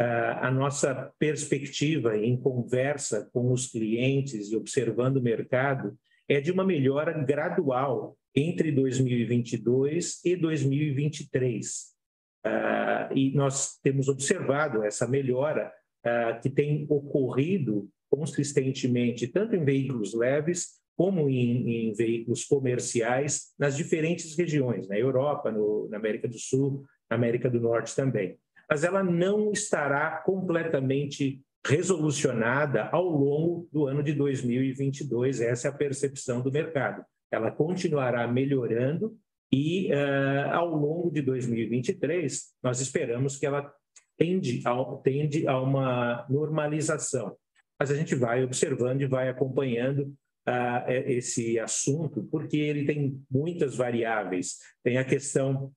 Uh, 0.00 0.04
a 0.40 0.50
nossa 0.50 1.12
perspectiva 1.18 2.16
em 2.16 2.36
conversa 2.36 3.28
com 3.32 3.52
os 3.52 3.66
clientes 3.70 4.50
e 4.50 4.56
observando 4.56 5.18
o 5.18 5.22
mercado 5.22 5.96
é 6.28 6.40
de 6.40 6.50
uma 6.50 6.64
melhora 6.64 7.12
gradual 7.12 8.16
entre 8.34 8.72
2022 8.72 10.24
e 10.24 10.36
2023 10.36 11.97
Uh, 11.97 11.97
e 13.14 13.32
nós 13.34 13.78
temos 13.82 14.08
observado 14.08 14.82
essa 14.82 15.06
melhora 15.06 15.72
uh, 16.04 16.40
que 16.40 16.50
tem 16.50 16.86
ocorrido 16.88 17.88
consistentemente, 18.10 19.26
tanto 19.26 19.54
em 19.54 19.64
veículos 19.64 20.14
leves 20.14 20.78
como 20.96 21.28
em, 21.28 21.90
em 21.90 21.92
veículos 21.94 22.44
comerciais 22.44 23.52
nas 23.58 23.76
diferentes 23.76 24.36
regiões, 24.36 24.88
na 24.88 24.98
Europa, 24.98 25.52
no, 25.52 25.88
na 25.88 25.96
América 25.96 26.26
do 26.26 26.38
Sul, 26.38 26.84
na 27.08 27.16
América 27.16 27.48
do 27.48 27.60
Norte 27.60 27.94
também. 27.94 28.36
Mas 28.68 28.82
ela 28.82 29.02
não 29.02 29.52
estará 29.52 30.22
completamente 30.24 31.40
resolucionada 31.64 32.88
ao 32.90 33.08
longo 33.08 33.68
do 33.72 33.86
ano 33.86 34.02
de 34.02 34.12
2022, 34.12 35.40
essa 35.40 35.68
é 35.68 35.70
a 35.70 35.74
percepção 35.74 36.40
do 36.40 36.50
mercado. 36.50 37.04
Ela 37.30 37.50
continuará 37.50 38.26
melhorando 38.26 39.16
e 39.50 39.90
uh, 39.92 40.50
ao 40.52 40.74
longo 40.74 41.10
de 41.10 41.22
2023, 41.22 42.48
nós 42.62 42.80
esperamos 42.80 43.36
que 43.36 43.46
ela 43.46 43.72
tende 44.16 44.62
a, 44.64 44.84
tende 45.02 45.46
a 45.46 45.60
uma 45.60 46.26
normalização. 46.28 47.36
Mas 47.78 47.90
a 47.90 47.94
gente 47.94 48.14
vai 48.14 48.44
observando 48.44 49.00
e 49.02 49.06
vai 49.06 49.28
acompanhando 49.28 50.14
uh, 50.48 50.90
esse 51.06 51.58
assunto, 51.58 52.24
porque 52.30 52.56
ele 52.56 52.84
tem 52.84 53.22
muitas 53.30 53.76
variáveis. 53.76 54.56
Tem 54.82 54.98
a 54.98 55.04
questão 55.04 55.72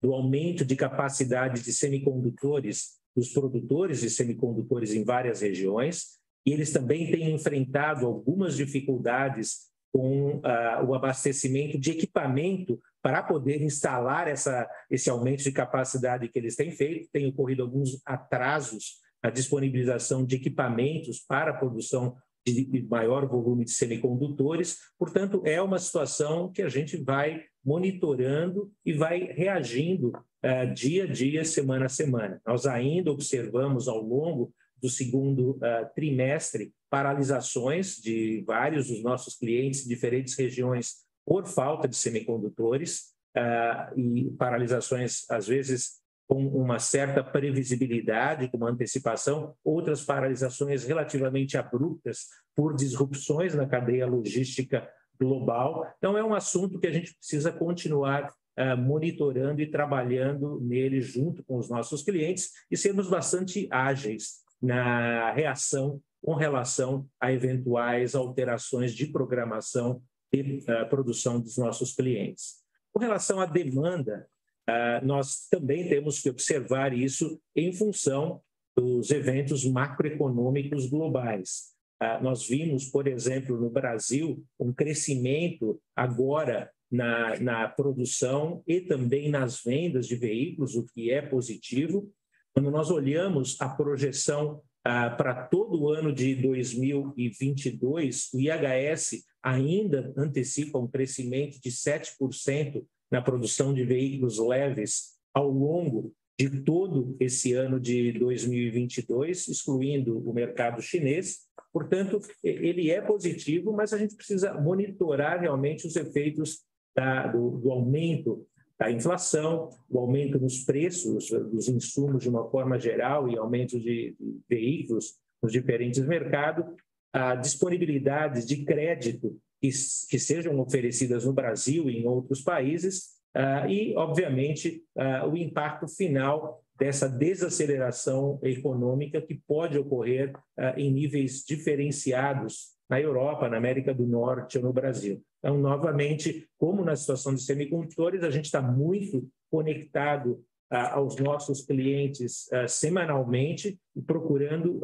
do 0.00 0.12
aumento 0.12 0.64
de 0.64 0.76
capacidade 0.76 1.62
de 1.62 1.72
semicondutores 1.72 2.98
dos 3.16 3.30
produtores 3.30 4.00
de 4.00 4.10
semicondutores 4.10 4.94
em 4.94 5.02
várias 5.02 5.40
regiões, 5.40 6.18
e 6.46 6.52
eles 6.52 6.72
também 6.72 7.10
têm 7.10 7.34
enfrentado 7.34 8.06
algumas 8.06 8.56
dificuldades 8.56 9.68
com 9.98 10.36
uh, 10.36 10.84
o 10.86 10.94
abastecimento 10.94 11.76
de 11.76 11.90
equipamento 11.90 12.80
para 13.02 13.20
poder 13.20 13.60
instalar 13.62 14.28
essa, 14.28 14.70
esse 14.88 15.10
aumento 15.10 15.42
de 15.42 15.50
capacidade 15.50 16.28
que 16.28 16.38
eles 16.38 16.54
têm 16.54 16.70
feito. 16.70 17.08
Tem 17.12 17.26
ocorrido 17.26 17.64
alguns 17.64 18.00
atrasos 18.06 19.00
na 19.20 19.28
disponibilização 19.28 20.24
de 20.24 20.36
equipamentos 20.36 21.18
para 21.18 21.50
a 21.50 21.54
produção 21.54 22.14
de 22.46 22.86
maior 22.88 23.26
volume 23.26 23.64
de 23.64 23.72
semicondutores. 23.72 24.78
Portanto, 24.96 25.42
é 25.44 25.60
uma 25.60 25.80
situação 25.80 26.52
que 26.52 26.62
a 26.62 26.68
gente 26.68 26.96
vai 26.96 27.42
monitorando 27.64 28.70
e 28.86 28.92
vai 28.92 29.32
reagindo 29.32 30.10
uh, 30.10 30.72
dia 30.72 31.02
a 31.02 31.06
dia, 31.08 31.44
semana 31.44 31.86
a 31.86 31.88
semana. 31.88 32.40
Nós 32.46 32.66
ainda 32.66 33.10
observamos 33.10 33.88
ao 33.88 34.00
longo 34.00 34.54
do 34.80 34.88
segundo 34.88 35.56
uh, 35.56 35.92
trimestre 35.96 36.72
paralisações 36.90 37.96
de 37.96 38.42
vários 38.46 38.88
dos 38.88 39.02
nossos 39.02 39.36
clientes 39.36 39.84
em 39.84 39.88
diferentes 39.88 40.34
regiões 40.36 41.06
por 41.24 41.46
falta 41.46 41.86
de 41.86 41.96
semicondutores 41.96 43.12
uh, 43.36 43.98
e 43.98 44.30
paralisações, 44.38 45.24
às 45.30 45.46
vezes, 45.46 45.98
com 46.26 46.46
uma 46.46 46.78
certa 46.78 47.22
previsibilidade, 47.22 48.48
com 48.48 48.58
uma 48.58 48.70
antecipação, 48.70 49.54
outras 49.64 50.04
paralisações 50.04 50.84
relativamente 50.84 51.56
abruptas 51.56 52.26
por 52.54 52.74
disrupções 52.74 53.54
na 53.54 53.66
cadeia 53.66 54.06
logística 54.06 54.88
global. 55.18 55.86
Então, 55.98 56.16
é 56.16 56.24
um 56.24 56.34
assunto 56.34 56.78
que 56.78 56.86
a 56.86 56.92
gente 56.92 57.14
precisa 57.14 57.52
continuar 57.52 58.32
uh, 58.58 58.76
monitorando 58.76 59.60
e 59.60 59.70
trabalhando 59.70 60.60
nele 60.60 61.00
junto 61.00 61.44
com 61.44 61.58
os 61.58 61.68
nossos 61.68 62.02
clientes 62.02 62.50
e 62.70 62.76
sermos 62.76 63.08
bastante 63.08 63.68
ágeis 63.70 64.38
na 64.60 65.30
reação 65.32 66.00
com 66.22 66.34
relação 66.34 67.08
a 67.20 67.32
eventuais 67.32 68.14
alterações 68.14 68.94
de 68.94 69.06
programação 69.06 70.02
e 70.32 70.58
uh, 70.58 70.88
produção 70.88 71.40
dos 71.40 71.56
nossos 71.56 71.94
clientes. 71.94 72.56
Com 72.92 73.00
relação 73.00 73.40
à 73.40 73.46
demanda, 73.46 74.26
uh, 74.68 75.06
nós 75.06 75.46
também 75.50 75.88
temos 75.88 76.20
que 76.20 76.30
observar 76.30 76.92
isso 76.92 77.40
em 77.54 77.72
função 77.72 78.40
dos 78.76 79.10
eventos 79.10 79.64
macroeconômicos 79.64 80.86
globais. 80.86 81.74
Uh, 82.02 82.22
nós 82.22 82.46
vimos, 82.46 82.86
por 82.86 83.06
exemplo, 83.06 83.58
no 83.58 83.70
Brasil, 83.70 84.44
um 84.58 84.72
crescimento 84.72 85.80
agora 85.96 86.70
na, 86.90 87.38
na 87.40 87.68
produção 87.68 88.62
e 88.66 88.80
também 88.80 89.30
nas 89.30 89.62
vendas 89.62 90.06
de 90.06 90.16
veículos, 90.16 90.74
o 90.74 90.86
que 90.86 91.10
é 91.10 91.20
positivo. 91.20 92.10
Quando 92.54 92.70
nós 92.70 92.90
olhamos 92.90 93.60
a 93.60 93.68
projeção 93.68 94.62
ah, 94.88 95.10
para 95.10 95.34
todo 95.34 95.82
o 95.82 95.90
ano 95.90 96.10
de 96.10 96.34
2022, 96.36 98.30
o 98.32 98.40
IHS 98.40 99.22
ainda 99.42 100.14
antecipa 100.16 100.78
um 100.78 100.88
crescimento 100.88 101.60
de 101.60 101.70
7% 101.70 102.82
na 103.10 103.20
produção 103.20 103.74
de 103.74 103.84
veículos 103.84 104.38
leves 104.38 105.18
ao 105.34 105.50
longo 105.50 106.14
de 106.40 106.62
todo 106.62 107.14
esse 107.20 107.52
ano 107.52 107.78
de 107.78 108.12
2022, 108.12 109.48
excluindo 109.48 110.26
o 110.26 110.32
mercado 110.32 110.80
chinês. 110.80 111.40
Portanto, 111.70 112.18
ele 112.42 112.90
é 112.90 113.02
positivo, 113.02 113.74
mas 113.74 113.92
a 113.92 113.98
gente 113.98 114.16
precisa 114.16 114.54
monitorar 114.54 115.38
realmente 115.38 115.86
os 115.86 115.96
efeitos 115.96 116.60
da, 116.96 117.26
do, 117.26 117.58
do 117.58 117.70
aumento 117.70 118.46
da 118.78 118.90
inflação, 118.90 119.70
o 119.90 119.98
aumento 119.98 120.38
nos 120.38 120.64
preços 120.64 121.30
dos 121.30 121.68
insumos 121.68 122.22
de 122.22 122.28
uma 122.28 122.48
forma 122.48 122.78
geral 122.78 123.28
e 123.28 123.36
aumento 123.36 123.78
de 123.80 124.14
veículos 124.48 125.18
nos 125.42 125.52
diferentes 125.52 126.04
mercados 126.06 126.64
a 127.12 127.34
disponibilidade 127.34 128.46
de 128.46 128.64
crédito 128.64 129.36
que, 129.60 129.70
que 130.08 130.18
sejam 130.18 130.58
oferecidas 130.60 131.24
no 131.24 131.32
Brasil 131.32 131.88
e 131.88 131.98
em 131.98 132.06
outros 132.06 132.42
países, 132.42 133.16
uh, 133.36 133.68
e, 133.68 133.96
obviamente, 133.96 134.84
uh, 134.96 135.28
o 135.28 135.36
impacto 135.36 135.88
final 135.88 136.62
dessa 136.78 137.08
desaceleração 137.08 138.38
econômica 138.42 139.20
que 139.20 139.40
pode 139.46 139.78
ocorrer 139.78 140.32
uh, 140.36 140.76
em 140.78 140.92
níveis 140.92 141.44
diferenciados 141.46 142.76
na 142.88 143.00
Europa, 143.00 143.48
na 143.48 143.56
América 143.56 143.92
do 143.92 144.06
Norte 144.06 144.58
ou 144.58 144.64
no 144.64 144.72
Brasil. 144.72 145.22
Então, 145.38 145.58
novamente, 145.58 146.48
como 146.58 146.84
na 146.84 146.96
situação 146.96 147.34
de 147.34 147.42
semicondutores, 147.42 148.22
a 148.22 148.30
gente 148.30 148.46
está 148.46 148.60
muito 148.60 149.28
conectado 149.50 150.42
aos 150.70 151.16
nossos 151.16 151.64
clientes 151.64 152.46
semanalmente 152.68 153.80
e 153.96 154.02
procurando 154.02 154.82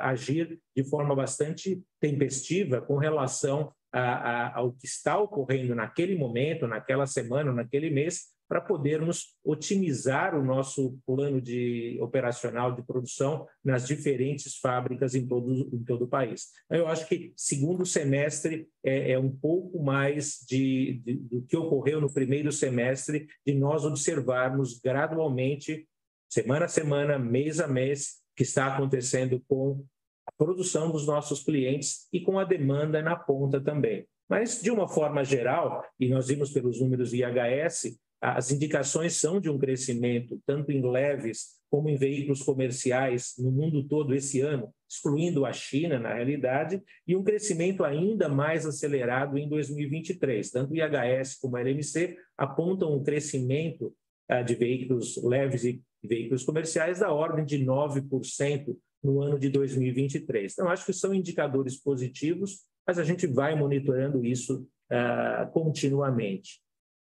agir 0.00 0.60
de 0.76 0.84
forma 0.84 1.16
bastante 1.16 1.82
tempestiva 1.98 2.80
com 2.80 2.96
relação 2.96 3.72
a, 3.92 4.00
a, 4.00 4.58
ao 4.58 4.72
que 4.72 4.86
está 4.86 5.18
ocorrendo 5.18 5.74
naquele 5.74 6.16
momento, 6.16 6.66
naquela 6.66 7.06
semana, 7.06 7.52
naquele 7.52 7.90
mês, 7.90 8.28
para 8.50 8.60
podermos 8.60 9.36
otimizar 9.44 10.36
o 10.36 10.44
nosso 10.44 10.98
plano 11.06 11.40
de 11.40 11.96
operacional 12.02 12.74
de 12.74 12.82
produção 12.82 13.46
nas 13.64 13.86
diferentes 13.86 14.56
fábricas 14.56 15.14
em 15.14 15.24
todo, 15.24 15.70
em 15.72 15.84
todo 15.84 16.06
o 16.06 16.08
país. 16.08 16.48
Eu 16.68 16.88
acho 16.88 17.06
que 17.06 17.32
segundo 17.36 17.86
semestre 17.86 18.68
é, 18.84 19.12
é 19.12 19.18
um 19.20 19.30
pouco 19.30 19.80
mais 19.80 20.44
de, 20.48 21.00
de, 21.04 21.14
do 21.14 21.42
que 21.42 21.56
ocorreu 21.56 22.00
no 22.00 22.12
primeiro 22.12 22.50
semestre, 22.50 23.28
de 23.46 23.54
nós 23.54 23.84
observarmos 23.84 24.80
gradualmente, 24.80 25.86
semana 26.28 26.64
a 26.64 26.68
semana, 26.68 27.20
mês 27.20 27.60
a 27.60 27.68
mês, 27.68 28.20
o 28.32 28.36
que 28.36 28.42
está 28.42 28.74
acontecendo 28.74 29.40
com 29.46 29.84
a 30.26 30.32
produção 30.32 30.90
dos 30.90 31.06
nossos 31.06 31.44
clientes 31.44 32.08
e 32.12 32.20
com 32.20 32.36
a 32.36 32.44
demanda 32.44 33.00
na 33.00 33.14
ponta 33.14 33.60
também. 33.60 34.08
Mas, 34.28 34.60
de 34.60 34.72
uma 34.72 34.88
forma 34.88 35.24
geral, 35.24 35.84
e 35.98 36.08
nós 36.08 36.26
vimos 36.26 36.50
pelos 36.50 36.80
números 36.80 37.12
IHS, 37.12 37.96
as 38.20 38.50
indicações 38.50 39.14
são 39.14 39.40
de 39.40 39.48
um 39.48 39.58
crescimento, 39.58 40.40
tanto 40.46 40.70
em 40.70 40.82
leves 40.82 41.60
como 41.70 41.88
em 41.88 41.96
veículos 41.96 42.42
comerciais 42.42 43.34
no 43.38 43.50
mundo 43.50 43.86
todo 43.86 44.14
esse 44.14 44.40
ano, 44.40 44.74
excluindo 44.88 45.46
a 45.46 45.52
China, 45.52 45.98
na 45.98 46.14
realidade, 46.14 46.82
e 47.06 47.16
um 47.16 47.22
crescimento 47.22 47.84
ainda 47.84 48.28
mais 48.28 48.66
acelerado 48.66 49.38
em 49.38 49.48
2023. 49.48 50.50
Tanto 50.50 50.72
o 50.72 50.76
IHS 50.76 51.36
como 51.40 51.56
a 51.56 51.60
LMC 51.60 52.16
apontam 52.36 52.94
um 52.94 53.02
crescimento 53.02 53.94
ah, 54.28 54.42
de 54.42 54.54
veículos 54.56 55.16
leves 55.22 55.64
e 55.64 55.80
veículos 56.02 56.44
comerciais 56.44 56.98
da 56.98 57.12
ordem 57.12 57.44
de 57.44 57.64
9% 57.64 58.76
no 59.02 59.22
ano 59.22 59.38
de 59.38 59.48
2023. 59.48 60.52
Então, 60.52 60.68
acho 60.68 60.84
que 60.84 60.92
são 60.92 61.14
indicadores 61.14 61.76
positivos, 61.76 62.64
mas 62.86 62.98
a 62.98 63.04
gente 63.04 63.26
vai 63.26 63.54
monitorando 63.54 64.24
isso 64.24 64.66
uh, 64.90 65.50
continuamente. 65.52 66.60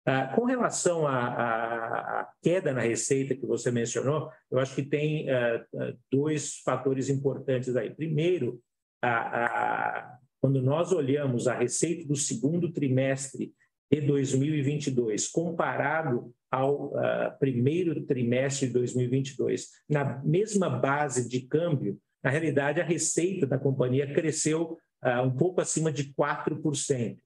Uh, 0.08 0.36
com 0.36 0.46
relação 0.46 1.06
à, 1.06 2.28
queda 2.42 2.74
na 2.74 2.82
receita 2.82 3.36
que 3.36 3.46
você 3.46 3.70
mencionou, 3.70 4.32
eu 4.50 4.58
acho 4.58 4.74
que 4.74 4.82
tem 4.82 5.28
uh, 5.30 5.96
dois 6.12 6.58
fatores 6.66 7.08
importantes 7.08 7.76
aí. 7.76 7.94
Primeiro, 7.94 8.60
quando 10.40 10.60
nós 10.62 10.92
olhamos 10.92 11.48
a 11.48 11.54
receita 11.54 12.08
do 12.08 12.16
segundo 12.16 12.72
trimestre 12.72 13.54
de 13.92 14.02
2022 14.02 15.28
comparado 15.28 16.34
ao 16.50 16.88
uh, 16.88 17.38
primeiro 17.40 18.04
trimestre 18.04 18.68
de 18.68 18.74
2022, 18.74 19.68
na 19.88 20.18
mesma 20.24 20.68
base 20.68 21.30
de 21.30 21.42
câmbio, 21.42 22.00
na 22.24 22.32
realidade 22.32 22.82
a 22.82 22.86
receita 22.86 23.46
da 23.46 23.58
companhia 23.60 24.12
cresceu 24.12 24.78
um 25.26 25.32
pouco 25.32 25.62
acima 25.62 25.92
de 25.92 26.14
4%. 26.14 27.18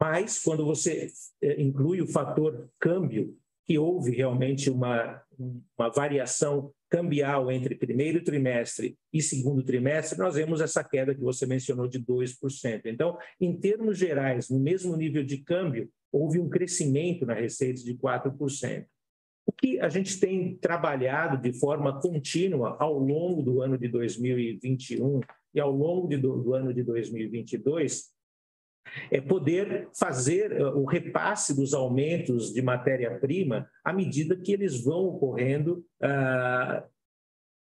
Mas 0.00 0.42
quando 0.42 0.64
você 0.64 1.12
uh, 1.42 1.60
inclui 1.60 2.00
o 2.00 2.06
fator 2.06 2.70
câmbio, 2.78 3.36
que 3.66 3.78
houve 3.78 4.10
realmente 4.10 4.68
uma, 4.68 5.22
uma 5.38 5.88
variação 5.90 6.72
cambial 6.90 7.52
entre 7.52 7.76
primeiro 7.76 8.24
trimestre 8.24 8.98
e 9.12 9.22
segundo 9.22 9.62
trimestre, 9.62 10.18
nós 10.18 10.34
vemos 10.34 10.60
essa 10.60 10.82
queda 10.82 11.14
que 11.14 11.20
você 11.20 11.46
mencionou 11.46 11.86
de 11.86 12.04
2%. 12.04 12.82
Então, 12.86 13.16
em 13.40 13.56
termos 13.56 13.96
gerais, 13.96 14.50
no 14.50 14.58
mesmo 14.58 14.96
nível 14.96 15.22
de 15.22 15.38
câmbio, 15.38 15.88
houve 16.10 16.40
um 16.40 16.48
crescimento 16.48 17.24
na 17.24 17.34
receita 17.34 17.80
de 17.84 17.94
4%. 17.94 18.86
O 19.46 19.52
que 19.52 19.78
a 19.78 19.88
gente 19.88 20.18
tem 20.18 20.56
trabalhado 20.56 21.40
de 21.40 21.52
forma 21.52 22.00
contínua 22.00 22.76
ao 22.80 22.98
longo 22.98 23.40
do 23.42 23.62
ano 23.62 23.78
de 23.78 23.86
2021 23.86 25.20
e 25.54 25.60
ao 25.60 25.70
longo 25.70 26.08
de, 26.08 26.16
do, 26.16 26.42
do 26.42 26.54
ano 26.54 26.74
de 26.74 26.82
2022 26.82 28.10
é 29.10 29.20
poder 29.20 29.88
fazer 29.92 30.52
eh, 30.52 30.64
o 30.64 30.84
repasse 30.84 31.54
dos 31.54 31.74
aumentos 31.74 32.52
de 32.52 32.62
matéria-prima 32.62 33.68
à 33.84 33.92
medida 33.92 34.36
que 34.36 34.52
eles 34.52 34.82
vão 34.82 35.06
ocorrendo 35.06 35.84
ah, 36.02 36.84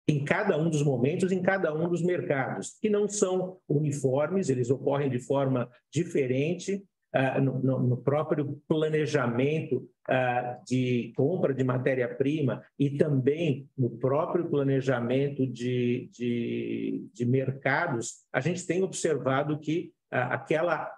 em 0.07 0.23
cada 0.23 0.57
um 0.57 0.69
dos 0.69 0.83
momentos, 0.83 1.31
em 1.31 1.41
cada 1.41 1.73
um 1.73 1.87
dos 1.87 2.01
mercados, 2.01 2.77
que 2.81 2.89
não 2.89 3.07
são 3.07 3.57
uniformes, 3.67 4.49
eles 4.49 4.69
ocorrem 4.69 5.09
de 5.09 5.19
forma 5.19 5.69
diferente 5.91 6.83
uh, 7.15 7.41
no, 7.41 7.79
no, 7.79 7.97
próprio 7.97 8.61
planejamento 8.67 9.89
uh, 10.09 10.63
de 10.67 11.13
compra 11.15 11.53
de 11.53 11.63
matéria-prima 11.63 12.61
e 12.77 12.97
também 12.97 13.69
no 13.77 13.91
próprio 13.91 14.49
planejamento 14.49 15.47
de, 15.47 16.09
de, 16.11 17.07
de 17.13 17.25
mercados, 17.25 18.25
a 18.33 18.41
gente 18.41 18.65
tem 18.67 18.83
observado 18.83 19.57
que 19.59 19.93
uh, 20.13 20.33
aquela 20.33 20.91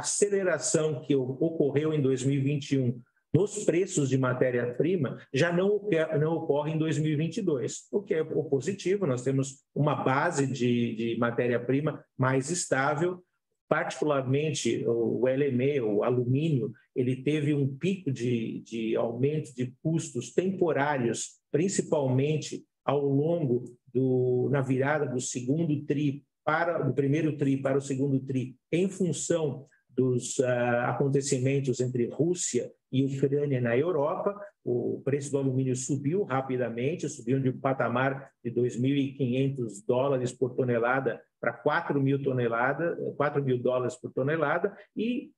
aceleração 0.00 1.00
que 1.00 1.14
ocorreu 1.14 1.94
em 1.94 2.02
2021 2.02 3.00
nos 3.32 3.64
preços 3.64 4.08
de 4.08 4.18
matéria-prima 4.18 5.18
já 5.32 5.52
não, 5.52 5.88
não 6.18 6.32
ocorre 6.34 6.72
em 6.72 6.78
2022, 6.78 7.86
o 7.92 8.02
que 8.02 8.14
é 8.14 8.24
positivo. 8.24 9.06
Nós 9.06 9.22
temos 9.22 9.62
uma 9.72 9.94
base 9.94 10.46
de, 10.46 10.96
de 10.96 11.16
matéria-prima 11.18 12.04
mais 12.18 12.50
estável 12.50 13.22
particularmente 13.70 14.84
o 14.84 15.24
LME, 15.28 15.80
o 15.80 16.02
alumínio, 16.02 16.72
ele 16.92 17.22
teve 17.22 17.54
um 17.54 17.68
pico 17.76 18.10
de, 18.10 18.64
de 18.66 18.96
aumento 18.96 19.54
de 19.54 19.72
custos 19.80 20.32
temporários, 20.32 21.38
principalmente 21.52 22.64
ao 22.84 23.00
longo 23.06 23.62
do 23.94 24.48
na 24.50 24.60
virada 24.60 25.06
do 25.06 25.20
segundo 25.20 25.84
tri 25.84 26.24
para 26.44 26.84
o 26.88 26.92
primeiro 26.92 27.36
tri 27.36 27.58
para 27.58 27.78
o 27.78 27.80
segundo 27.80 28.18
tri, 28.18 28.56
em 28.72 28.88
função 28.88 29.66
dos 29.96 30.38
uh, 30.38 30.46
acontecimentos 30.86 31.80
entre 31.80 32.08
Rússia 32.08 32.70
e 32.92 33.04
Ucrânia 33.04 33.60
na 33.60 33.76
Europa, 33.76 34.38
o 34.64 35.00
preço 35.04 35.30
do 35.30 35.38
alumínio 35.38 35.76
subiu 35.76 36.24
rapidamente, 36.24 37.08
subiu 37.08 37.40
de 37.40 37.50
um 37.50 37.58
patamar 37.58 38.30
de 38.44 38.50
2.500 38.50 39.84
dólares 39.86 40.32
por 40.32 40.54
tonelada 40.54 41.20
para 41.40 41.52
4 41.52 42.00
mil 42.00 42.22
toneladas, 42.22 42.98
4 43.16 43.42
mil 43.42 43.58
dólares 43.58 43.96
por 43.96 44.12
tonelada 44.12 44.76
e 44.96 45.30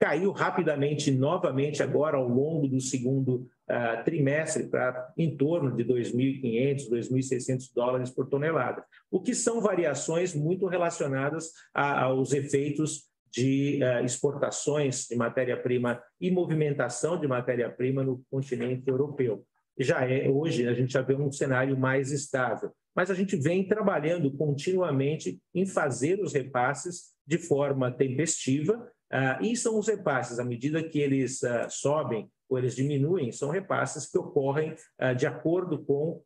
caiu 0.00 0.32
rapidamente 0.32 1.10
novamente 1.10 1.82
agora 1.82 2.16
ao 2.16 2.26
longo 2.26 2.66
do 2.66 2.80
segundo 2.80 3.46
uh, 3.68 4.02
trimestre 4.02 4.66
para 4.66 5.12
em 5.16 5.36
torno 5.36 5.76
de 5.76 5.84
2.500, 5.84 6.88
2.600 6.90 7.70
dólares 7.74 8.10
por 8.10 8.26
tonelada, 8.26 8.82
o 9.10 9.20
que 9.20 9.34
são 9.34 9.60
variações 9.60 10.34
muito 10.34 10.66
relacionadas 10.66 11.52
a, 11.74 12.04
aos 12.04 12.32
efeitos 12.32 13.09
de 13.32 13.80
uh, 13.82 14.04
exportações 14.04 15.06
de 15.06 15.16
matéria-prima 15.16 16.02
e 16.20 16.30
movimentação 16.30 17.18
de 17.18 17.26
matéria-prima 17.26 18.02
no 18.02 18.22
continente 18.30 18.88
europeu. 18.88 19.44
Já 19.78 20.04
é 20.08 20.28
hoje 20.28 20.66
a 20.68 20.74
gente 20.74 20.92
já 20.92 21.00
vê 21.00 21.14
um 21.14 21.30
cenário 21.32 21.78
mais 21.78 22.10
estável, 22.10 22.70
mas 22.94 23.10
a 23.10 23.14
gente 23.14 23.36
vem 23.36 23.66
trabalhando 23.66 24.30
continuamente 24.36 25.40
em 25.54 25.64
fazer 25.64 26.20
os 26.20 26.32
repasses 26.32 27.14
de 27.26 27.38
forma 27.38 27.90
tempestiva, 27.90 28.74
uh, 29.12 29.44
e 29.44 29.56
são 29.56 29.78
os 29.78 29.86
repasses, 29.86 30.38
à 30.38 30.44
medida 30.44 30.82
que 30.82 30.98
eles 30.98 31.42
uh, 31.42 31.68
sobem 31.68 32.28
ou 32.50 32.58
eles 32.58 32.74
diminuem, 32.74 33.30
são 33.30 33.48
repasses 33.48 34.10
que 34.10 34.18
ocorrem 34.18 34.72
uh, 35.00 35.14
de 35.16 35.26
acordo 35.26 35.82
com 35.84 36.20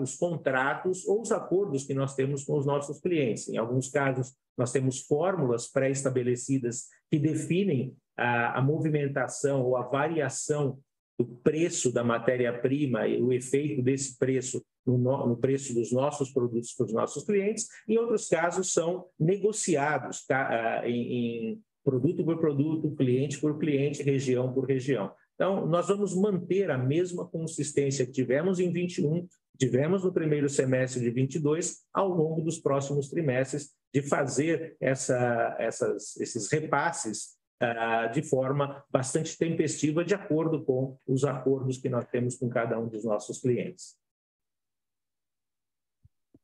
os 0.00 0.14
contratos 0.14 1.04
ou 1.04 1.20
os 1.20 1.32
acordos 1.32 1.82
que 1.82 1.92
nós 1.92 2.14
temos 2.14 2.44
com 2.44 2.56
os 2.56 2.64
nossos 2.64 3.00
clientes. 3.00 3.48
Em 3.48 3.56
alguns 3.56 3.90
casos, 3.90 4.32
nós 4.56 4.70
temos 4.70 5.00
fórmulas 5.00 5.66
pré-estabelecidas 5.66 6.84
que 7.10 7.18
definem 7.18 7.92
a 8.16 8.62
movimentação 8.62 9.64
ou 9.64 9.76
a 9.76 9.82
variação 9.82 10.78
do 11.18 11.26
preço 11.26 11.92
da 11.92 12.04
matéria-prima 12.04 13.08
e 13.08 13.20
o 13.20 13.32
efeito 13.32 13.82
desse 13.82 14.16
preço 14.16 14.64
no, 14.86 14.96
no, 14.98 15.36
preço 15.36 15.74
dos 15.74 15.92
nossos 15.92 16.30
produtos 16.30 16.72
para 16.72 16.86
os 16.86 16.92
nossos 16.92 17.24
clientes. 17.24 17.66
Em 17.88 17.98
outros 17.98 18.28
casos, 18.28 18.72
são 18.72 19.06
negociados 19.18 20.24
tá, 20.24 20.82
em, 20.84 21.50
em 21.50 21.62
produto 21.84 22.24
por 22.24 22.38
produto, 22.38 22.94
cliente 22.94 23.40
por 23.40 23.58
cliente, 23.58 24.02
região 24.02 24.52
por 24.52 24.66
região. 24.66 25.10
Então, 25.38 25.64
nós 25.66 25.86
vamos 25.86 26.16
manter 26.16 26.68
a 26.68 26.76
mesma 26.76 27.24
consistência 27.24 28.04
que 28.04 28.10
tivemos 28.10 28.58
em 28.58 28.72
21, 28.72 29.24
tivemos 29.56 30.02
no 30.02 30.12
primeiro 30.12 30.48
semestre 30.48 31.00
de 31.00 31.10
22, 31.10 31.84
ao 31.94 32.08
longo 32.08 32.42
dos 32.42 32.58
próximos 32.58 33.08
trimestres, 33.08 33.72
de 33.94 34.02
fazer 34.02 34.76
essa, 34.80 35.54
essas, 35.60 36.16
esses 36.16 36.50
repasses 36.50 37.36
uh, 37.62 38.10
de 38.12 38.20
forma 38.20 38.84
bastante 38.90 39.38
tempestiva, 39.38 40.04
de 40.04 40.12
acordo 40.12 40.64
com 40.64 40.98
os 41.06 41.22
acordos 41.22 41.78
que 41.78 41.88
nós 41.88 42.04
temos 42.06 42.36
com 42.36 42.48
cada 42.48 42.76
um 42.76 42.88
dos 42.88 43.04
nossos 43.04 43.40
clientes. 43.40 43.96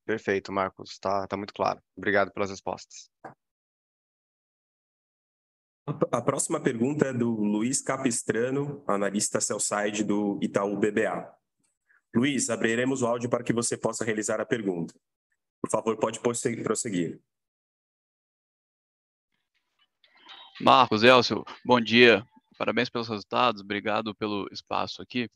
Perfeito, 0.06 0.52
Marcos. 0.52 0.92
Está 0.92 1.26
tá 1.26 1.36
muito 1.36 1.52
claro. 1.52 1.82
Obrigado 1.96 2.30
pelas 2.30 2.50
respostas. 2.50 3.10
A 5.86 6.22
próxima 6.22 6.58
pergunta 6.58 7.06
é 7.06 7.12
do 7.12 7.30
Luiz 7.30 7.82
Capistrano, 7.82 8.82
analista 8.86 9.38
sell-side 9.38 10.02
do 10.02 10.38
Itaú 10.42 10.78
BBA. 10.78 11.30
Luiz, 12.14 12.48
abriremos 12.48 13.02
o 13.02 13.06
áudio 13.06 13.28
para 13.28 13.44
que 13.44 13.52
você 13.52 13.76
possa 13.76 14.02
realizar 14.02 14.40
a 14.40 14.46
pergunta. 14.46 14.94
Por 15.60 15.70
favor, 15.70 15.96
pode 15.98 16.20
prosseguir. 16.20 17.20
Marcos, 20.58 21.02
Elcio, 21.02 21.44
bom 21.64 21.80
dia. 21.80 22.24
Parabéns 22.56 22.88
pelos 22.88 23.08
resultados, 23.08 23.60
obrigado 23.60 24.14
pelo 24.14 24.48
espaço 24.50 25.02
aqui. 25.02 25.28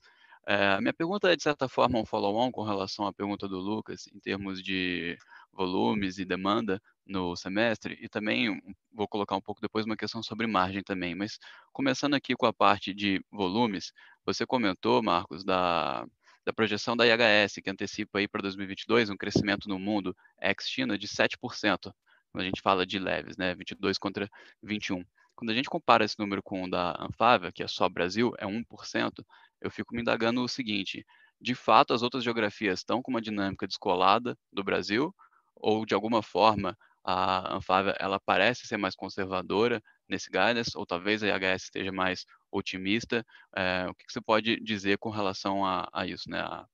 É, 0.51 0.81
minha 0.81 0.95
pergunta 0.95 1.31
é, 1.31 1.37
de 1.37 1.43
certa 1.43 1.69
forma, 1.69 1.99
um 1.99 2.07
follow-on 2.07 2.51
com 2.51 2.63
relação 2.63 3.07
à 3.07 3.13
pergunta 3.13 3.47
do 3.47 3.59
Lucas, 3.59 4.07
em 4.15 4.19
termos 4.19 4.63
de 4.63 5.15
volumes 5.53 6.17
e 6.17 6.25
demanda 6.25 6.81
no 7.07 7.37
semestre, 7.37 7.99
e 8.01 8.09
também 8.09 8.59
vou 8.91 9.07
colocar 9.07 9.37
um 9.37 9.43
pouco 9.43 9.61
depois 9.61 9.85
uma 9.85 9.97
questão 9.97 10.23
sobre 10.23 10.47
margem 10.47 10.83
também. 10.83 11.15
Mas 11.15 11.39
começando 11.71 12.15
aqui 12.15 12.35
com 12.35 12.47
a 12.47 12.53
parte 12.53 12.95
de 12.95 13.23
volumes, 13.31 13.93
você 14.25 14.47
comentou, 14.47 15.03
Marcos, 15.03 15.45
da, 15.45 16.07
da 16.47 16.53
projeção 16.55 16.97
da 16.97 17.07
IHS, 17.07 17.57
que 17.63 17.69
antecipa 17.69 18.19
aí 18.19 18.27
para 18.27 18.41
2022 18.41 19.11
um 19.11 19.19
crescimento 19.19 19.69
no 19.69 19.79
mundo 19.79 20.17
ex-China 20.41 20.97
de 20.97 21.07
7% 21.07 21.93
quando 22.33 22.43
a 22.43 22.47
gente 22.47 22.63
fala 22.63 22.87
de 22.87 22.99
leves, 22.99 23.37
né, 23.37 23.55
22 23.55 23.99
contra 23.99 24.29
21. 24.63 25.05
Quando 25.35 25.51
a 25.51 25.55
gente 25.55 25.69
compara 25.69 26.05
esse 26.05 26.19
número 26.19 26.43
com 26.43 26.65
o 26.65 26.71
da 26.71 26.97
Anfávia, 26.99 27.53
que 27.53 27.63
é 27.63 27.69
só 27.69 27.89
Brasil, 27.89 28.33
é 28.39 28.47
1%, 28.47 29.25
eu 29.61 29.71
fico 29.71 29.95
me 29.95 30.01
indagando 30.01 30.43
o 30.43 30.49
seguinte, 30.49 31.05
de 31.41 31.55
fato 31.55 31.93
as 31.93 32.03
outras 32.03 32.25
geografias 32.25 32.81
estão 32.81 33.03
com 33.03 33.11
uma 33.11 33.21
dinâmica 33.21 33.67
descolada 33.67 34.37
do 34.53 34.65
Brasil, 34.65 35.15
ou 35.55 35.85
de 35.87 35.95
alguma 35.95 36.23
forma 36.23 36.77
a 37.05 37.57
Anfávia 37.57 37.97
ela 37.99 38.21
parece 38.21 38.67
ser 38.67 38.77
mais 38.77 38.95
conservadora 38.95 39.83
nesse 40.09 40.29
guidance, 40.29 40.77
ou 40.77 40.85
talvez 40.85 41.23
a 41.23 41.29
IHS 41.29 41.65
esteja 41.65 41.93
mais 41.93 42.25
otimista. 42.51 43.25
É, 43.57 43.87
o 43.89 43.95
que, 43.95 44.05
você 44.09 44.21
pode 44.21 44.61
dizer 44.61 44.99
com 44.99 45.11
relação 45.11 45.65
a, 45.65 45.89
a 45.93 46.07
isso, 46.07 46.29
né? 46.29 46.41
A, 46.41 46.67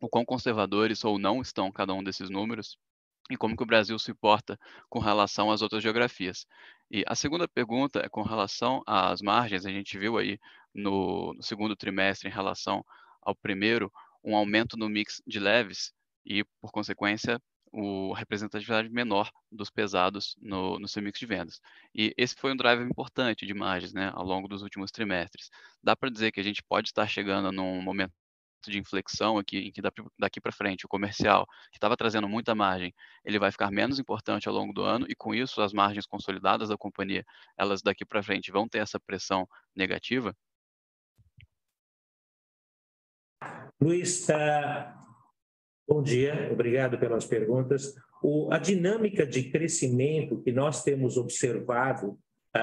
o 0.00 0.08
quão 0.08 0.24
conservadores 0.24 1.04
ou 1.04 1.18
não 1.18 1.40
estão 1.42 1.72
cada 1.72 1.92
um 1.92 2.04
desses 2.04 2.30
números 2.30 2.78
e 3.30 3.36
como 3.36 3.56
que 3.56 3.62
o 3.62 3.66
Brasil 3.66 3.98
se 3.98 4.14
porta 4.14 4.58
com 4.88 4.98
relação 4.98 5.50
às 5.50 5.62
outras 5.62 5.82
geografias. 5.82 6.46
E 6.90 7.04
a 7.06 7.14
segunda 7.14 7.46
pergunta 7.46 8.00
é 8.00 8.08
com 8.08 8.22
relação 8.22 8.82
às 8.86 9.20
margens, 9.20 9.66
a 9.66 9.70
gente 9.70 9.98
viu 9.98 10.16
aí 10.18 10.38
no, 10.74 11.34
no 11.34 11.42
segundo 11.42 11.76
trimestre 11.76 12.28
em 12.28 12.32
relação 12.32 12.84
ao 13.20 13.34
primeiro, 13.34 13.92
um 14.24 14.36
aumento 14.36 14.76
no 14.76 14.88
mix 14.88 15.22
de 15.26 15.38
leves 15.38 15.92
e, 16.24 16.44
por 16.60 16.72
consequência, 16.72 17.40
o 17.70 18.12
representatividade 18.12 18.88
menor 18.88 19.30
dos 19.52 19.70
pesados 19.70 20.34
no, 20.40 20.78
no 20.78 20.88
seu 20.88 21.02
mix 21.02 21.18
de 21.18 21.26
vendas. 21.26 21.60
E 21.94 22.14
esse 22.16 22.34
foi 22.34 22.52
um 22.52 22.56
driver 22.56 22.86
importante 22.86 23.46
de 23.46 23.54
margens 23.54 23.92
né, 23.92 24.10
ao 24.14 24.24
longo 24.24 24.48
dos 24.48 24.62
últimos 24.62 24.90
trimestres. 24.90 25.50
Dá 25.82 25.94
para 25.94 26.10
dizer 26.10 26.32
que 26.32 26.40
a 26.40 26.42
gente 26.44 26.62
pode 26.62 26.88
estar 26.88 27.06
chegando 27.06 27.52
num 27.52 27.82
momento 27.82 28.12
de 28.70 28.78
inflexão 28.78 29.38
aqui, 29.38 29.58
em 29.58 29.72
que 29.72 29.80
daqui 30.18 30.40
para 30.40 30.52
frente 30.52 30.86
o 30.86 30.88
comercial, 30.88 31.46
que 31.70 31.76
estava 31.76 31.96
trazendo 31.96 32.28
muita 32.28 32.54
margem, 32.54 32.94
ele 33.24 33.38
vai 33.38 33.50
ficar 33.50 33.70
menos 33.70 33.98
importante 33.98 34.48
ao 34.48 34.54
longo 34.54 34.72
do 34.72 34.82
ano 34.82 35.06
e 35.08 35.14
com 35.14 35.34
isso 35.34 35.60
as 35.60 35.72
margens 35.72 36.06
consolidadas 36.06 36.68
da 36.68 36.76
companhia, 36.76 37.24
elas 37.56 37.82
daqui 37.82 38.04
para 38.04 38.22
frente 38.22 38.50
vão 38.50 38.68
ter 38.68 38.78
essa 38.78 39.00
pressão 39.00 39.48
negativa? 39.74 40.34
Luiz, 43.80 44.28
uh, 44.28 44.34
bom 45.86 46.02
dia, 46.02 46.50
obrigado 46.52 46.98
pelas 46.98 47.24
perguntas. 47.24 47.94
O, 48.22 48.52
a 48.52 48.58
dinâmica 48.58 49.24
de 49.24 49.50
crescimento 49.50 50.42
que 50.42 50.50
nós 50.50 50.82
temos 50.82 51.16
observado 51.16 52.18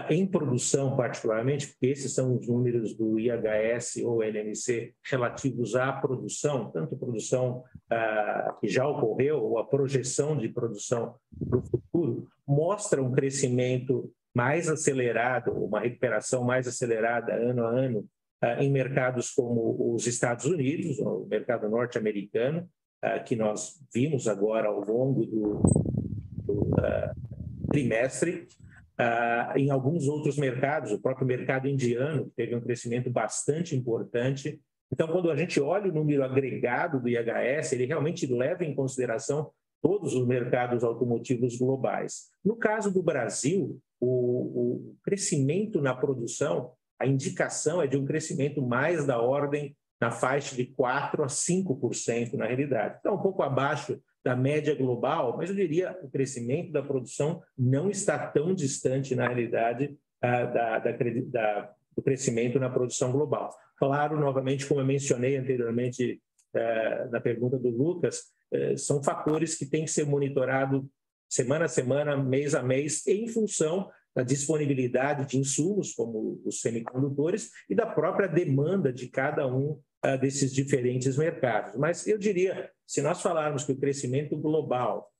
em 0.10 0.26
produção, 0.26 0.96
particularmente, 0.96 1.68
porque 1.68 1.88
esses 1.88 2.14
são 2.14 2.36
os 2.36 2.48
números 2.48 2.96
do 2.96 3.20
IHS 3.20 3.98
ou 4.04 4.24
LMC 4.24 4.94
relativos 5.10 5.76
à 5.76 5.92
produção, 5.94 6.72
tanto 6.72 6.98
produção 6.98 7.64
ah, 7.90 8.58
que 8.60 8.68
já 8.68 8.88
ocorreu 8.88 9.44
ou 9.44 9.60
a 9.60 9.66
projeção 9.66 10.38
de 10.38 10.50
produção 10.50 11.16
para 11.48 11.60
o 11.60 11.62
futuro, 11.62 12.28
mostra 12.48 13.02
um 13.02 13.12
crescimento 13.12 14.12
mais 14.34 14.68
acelerado, 14.68 15.52
uma 15.52 15.80
recuperação 15.80 16.44
mais 16.44 16.68
acelerada 16.68 17.34
ano 17.34 17.66
a 17.66 17.70
ano 17.70 18.06
ah, 18.42 18.64
em 18.64 18.72
mercados 18.72 19.32
como 19.32 19.94
os 19.94 20.08
Estados 20.08 20.46
Unidos, 20.46 21.00
o 21.00 21.26
mercado 21.30 21.70
norte-americano, 21.70 22.68
que 23.24 23.36
nós 23.36 23.80
vimos 23.94 24.28
agora 24.28 24.68
ao 24.68 24.80
longo 24.80 25.28
do, 25.28 25.62
do 26.44 26.72
trimestre, 27.72 28.48
Uh, 29.00 29.58
em 29.58 29.70
alguns 29.70 30.08
outros 30.08 30.38
mercados, 30.38 30.92
o 30.92 31.02
próprio 31.02 31.28
mercado 31.28 31.68
indiano 31.68 32.32
teve 32.36 32.56
um 32.56 32.62
crescimento 32.62 33.10
bastante 33.10 33.76
importante. 33.76 34.62
Então, 34.92 35.08
quando 35.08 35.30
a 35.30 35.36
gente 35.36 35.60
olha 35.60 35.92
o 35.92 35.94
número 35.94 36.24
agregado 36.24 37.02
do 37.02 37.10
IHS, 37.10 37.74
ele 37.74 37.86
realmente 37.86 38.26
leva 38.26 38.64
em 38.64 38.74
consideração 38.74 39.52
todos 39.82 40.14
os 40.14 40.26
mercados 40.26 40.84
automotivos 40.84 41.58
globais. 41.58 42.30
No 42.44 42.56
caso 42.56 42.92
do 42.92 43.04
Brasil, 43.04 43.80
o, 44.00 44.08
o 44.08 44.96
crescimento 45.04 45.82
na 45.82 45.94
produção, 45.94 46.72
a 47.00 47.06
indicação 47.06 47.82
é 47.82 47.88
de 47.88 47.98
um 47.98 48.06
crescimento 48.06 48.62
mais 48.62 49.06
da 49.06 49.20
ordem 49.20 49.76
na 50.00 50.12
faixa 50.12 50.56
de 50.56 50.66
4 50.66 51.24
a 51.24 51.28
5% 51.28 52.34
na 52.34 52.46
realidade. 52.46 52.98
Então, 53.00 53.16
um 53.16 53.22
pouco 53.22 53.44
abaixo 53.44 54.00
da 54.26 54.36
média 54.36 54.74
global, 54.74 55.38
mas 55.38 55.52
eu 55.52 55.56
diria 55.56 55.96
o 56.02 56.10
crescimento 56.10 56.72
da 56.72 56.82
produção 56.82 57.44
não 57.56 57.92
está 57.92 58.18
tão 58.18 58.56
distante, 58.56 59.14
na 59.14 59.28
realidade, 59.28 59.96
da, 60.20 60.46
da, 60.46 60.80
da, 60.80 61.74
do 61.96 62.02
crescimento 62.02 62.60
na 62.60 62.68
produção 62.68 63.12
global. 63.12 63.56
Claro, 63.78 64.20
novamente, 64.20 64.66
como 64.66 64.82
eu 64.82 64.86
mencionei 64.86 65.38
anteriormente 65.38 66.20
eh, 66.56 67.08
na 67.12 67.22
pergunta 67.22 67.60
do 67.60 67.70
Lucas, 67.70 68.24
eh, 68.52 68.76
são 68.76 69.04
fatores 69.04 69.56
que 69.56 69.68
têm 69.68 69.86
que 69.86 69.92
ser 69.92 70.08
monitorados 70.08 70.84
semana 71.30 71.66
a 71.66 71.68
semana, 71.68 72.18
mês 72.18 72.56
a 72.56 72.64
mês, 72.64 73.06
em 73.06 73.28
função 73.28 73.92
da 74.16 74.24
disponibilidade 74.24 75.28
de 75.28 75.38
insumos, 75.38 75.94
como 75.94 76.42
os 76.46 76.62
semicondutores, 76.62 77.52
e 77.70 77.76
da 77.76 77.86
própria 77.86 78.28
demanda 78.28 78.92
de 78.92 79.08
cada 79.08 79.46
um 79.46 79.72
uh, 80.06 80.18
desses 80.20 80.54
diferentes 80.54 81.18
mercados. 81.18 81.76
Mas 81.76 82.08
eu 82.08 82.18
diria, 82.18 82.72
se 82.86 83.02
nós 83.02 83.22
falarmos 83.22 83.64
que 83.64 83.72
o 83.72 83.78
crescimento 83.78 84.38
global, 84.38 85.12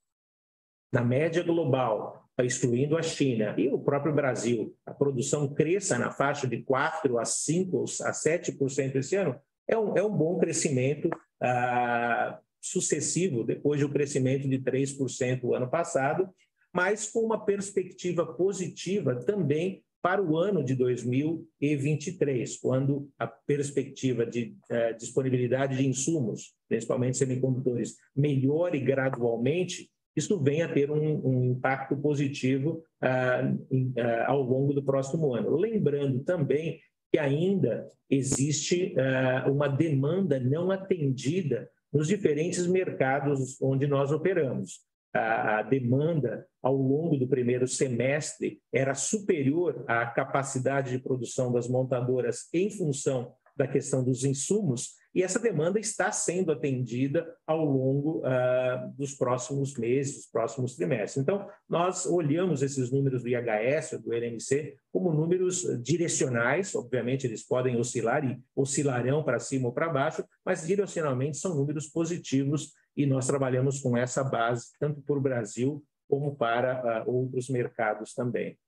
na 0.92 1.02
média 1.02 1.42
global, 1.42 2.24
excluindo 2.44 2.96
a 2.96 3.02
China 3.02 3.54
e 3.56 3.68
o 3.68 3.78
próprio 3.78 4.14
Brasil, 4.14 4.76
a 4.84 4.92
produção 4.92 5.52
cresça 5.54 5.98
na 5.98 6.10
faixa 6.10 6.46
de 6.46 6.62
4 6.62 7.18
a 7.18 7.24
5 7.24 7.84
a 8.02 8.12
7% 8.12 8.96
esse 8.96 9.16
ano, 9.16 9.40
é 9.66 9.76
um, 9.76 9.96
é 9.96 10.02
um 10.02 10.10
bom 10.10 10.38
crescimento 10.38 11.06
uh, 11.08 12.38
sucessivo, 12.60 13.42
depois 13.42 13.80
do 13.80 13.88
crescimento 13.88 14.48
de 14.48 14.58
3% 14.58 15.40
o 15.42 15.54
ano 15.54 15.68
passado, 15.68 16.28
mas 16.72 17.10
com 17.10 17.20
uma 17.20 17.44
perspectiva 17.44 18.26
positiva 18.34 19.16
também 19.24 19.82
para 20.06 20.22
o 20.22 20.38
ano 20.38 20.62
de 20.62 20.76
2023, 20.76 22.58
quando 22.58 23.10
a 23.18 23.26
perspectiva 23.26 24.24
de 24.24 24.56
eh, 24.70 24.92
disponibilidade 24.92 25.76
de 25.76 25.84
insumos, 25.84 26.54
principalmente 26.68 27.16
semicondutores, 27.16 27.96
melhore 28.14 28.78
gradualmente, 28.78 29.90
isso 30.14 30.40
vem 30.40 30.62
a 30.62 30.72
ter 30.72 30.92
um, 30.92 31.26
um 31.26 31.44
impacto 31.46 31.96
positivo 31.96 32.84
ah, 33.02 33.52
ah, 33.98 34.24
ao 34.28 34.42
longo 34.42 34.72
do 34.72 34.84
próximo 34.84 35.34
ano. 35.34 35.56
Lembrando 35.56 36.20
também 36.20 36.78
que 37.10 37.18
ainda 37.18 37.88
existe 38.08 38.94
ah, 38.96 39.50
uma 39.50 39.66
demanda 39.66 40.38
não 40.38 40.70
atendida 40.70 41.68
nos 41.92 42.06
diferentes 42.06 42.64
mercados 42.68 43.60
onde 43.60 43.88
nós 43.88 44.12
operamos 44.12 44.86
a, 45.16 45.62
demanda 45.62 46.46
ao 46.62 46.74
longo 46.74 47.16
do 47.16 47.28
primeiro 47.28 47.66
semestre 47.66 48.60
era 48.72 48.94
superior 48.94 49.84
à 49.86 50.06
capacidade 50.06 50.90
de 50.90 50.98
produção 50.98 51.52
das 51.52 51.68
montadoras 51.68 52.48
em 52.52 52.70
função 52.70 53.34
da 53.56 53.66
questão 53.66 54.04
dos 54.04 54.22
insumos, 54.22 54.90
e 55.16 55.22
essa 55.22 55.38
demanda 55.38 55.80
está 55.80 56.12
sendo 56.12 56.52
atendida 56.52 57.26
ao 57.46 57.64
longo 57.64 58.18
uh, 58.18 58.92
dos 58.98 59.14
próximos 59.14 59.74
meses, 59.74 60.16
dos 60.16 60.26
próximos 60.26 60.76
trimestres. 60.76 61.16
Então, 61.16 61.48
nós 61.66 62.04
olhamos 62.04 62.60
esses 62.60 62.92
números 62.92 63.22
do 63.22 63.28
IHS, 63.30 63.98
do 64.04 64.12
LMC, 64.12 64.76
como 64.92 65.14
números 65.14 65.66
direcionais, 65.82 66.74
obviamente 66.74 67.26
eles 67.26 67.42
podem 67.42 67.78
oscilar 67.78 68.26
e 68.26 68.38
oscilarão 68.54 69.24
para 69.24 69.38
cima 69.38 69.68
ou 69.68 69.72
para 69.72 69.88
baixo, 69.88 70.22
mas 70.44 70.66
direcionalmente 70.66 71.38
são 71.38 71.54
números 71.54 71.86
positivos 71.86 72.74
e 72.94 73.06
nós 73.06 73.26
trabalhamos 73.26 73.80
com 73.80 73.96
essa 73.96 74.22
base 74.22 74.66
tanto 74.78 75.00
para 75.00 75.16
o 75.16 75.22
Brasil 75.22 75.82
como 76.06 76.36
para 76.36 77.04
uh, 77.06 77.10
outros 77.10 77.48
mercados 77.48 78.12
também. 78.12 78.58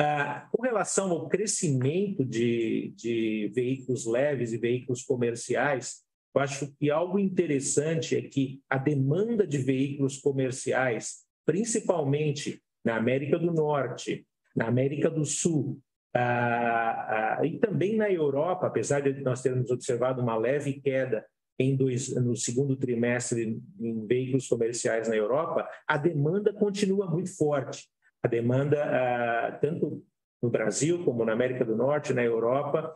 Uh, 0.00 0.48
com 0.50 0.62
relação 0.62 1.10
ao 1.10 1.28
crescimento 1.28 2.24
de, 2.24 2.94
de 2.96 3.52
veículos 3.54 4.06
leves 4.06 4.50
e 4.52 4.56
veículos 4.56 5.02
comerciais, 5.02 6.02
eu 6.34 6.40
acho 6.40 6.72
que 6.78 6.90
algo 6.90 7.18
interessante 7.18 8.16
é 8.16 8.22
que 8.22 8.62
a 8.70 8.78
demanda 8.78 9.46
de 9.46 9.58
veículos 9.58 10.18
comerciais, 10.18 11.26
principalmente 11.44 12.62
na 12.82 12.96
América 12.96 13.38
do 13.38 13.52
Norte, 13.52 14.26
na 14.56 14.68
América 14.68 15.10
do 15.10 15.24
Sul 15.24 15.78
ah, 16.14 17.38
ah, 17.38 17.46
e 17.46 17.58
também 17.58 17.96
na 17.96 18.10
Europa, 18.10 18.66
apesar 18.66 19.00
de 19.00 19.12
nós 19.22 19.42
termos 19.42 19.70
observado 19.70 20.22
uma 20.22 20.36
leve 20.36 20.80
queda 20.80 21.24
em 21.58 21.76
dois, 21.76 22.14
no 22.14 22.34
segundo 22.34 22.74
trimestre 22.74 23.60
em 23.78 24.06
veículos 24.06 24.48
comerciais 24.48 25.08
na 25.08 25.16
Europa, 25.16 25.68
a 25.86 25.96
demanda 25.98 26.52
continua 26.54 27.08
muito 27.08 27.36
forte. 27.36 27.86
A 28.22 28.28
demanda, 28.28 28.82
ah, 28.84 29.52
tanto 29.60 30.04
no 30.42 30.50
Brasil 30.50 31.04
como 31.04 31.24
na 31.24 31.32
América 31.32 31.64
do 31.64 31.76
Norte, 31.76 32.14
na 32.14 32.24
Europa, 32.24 32.94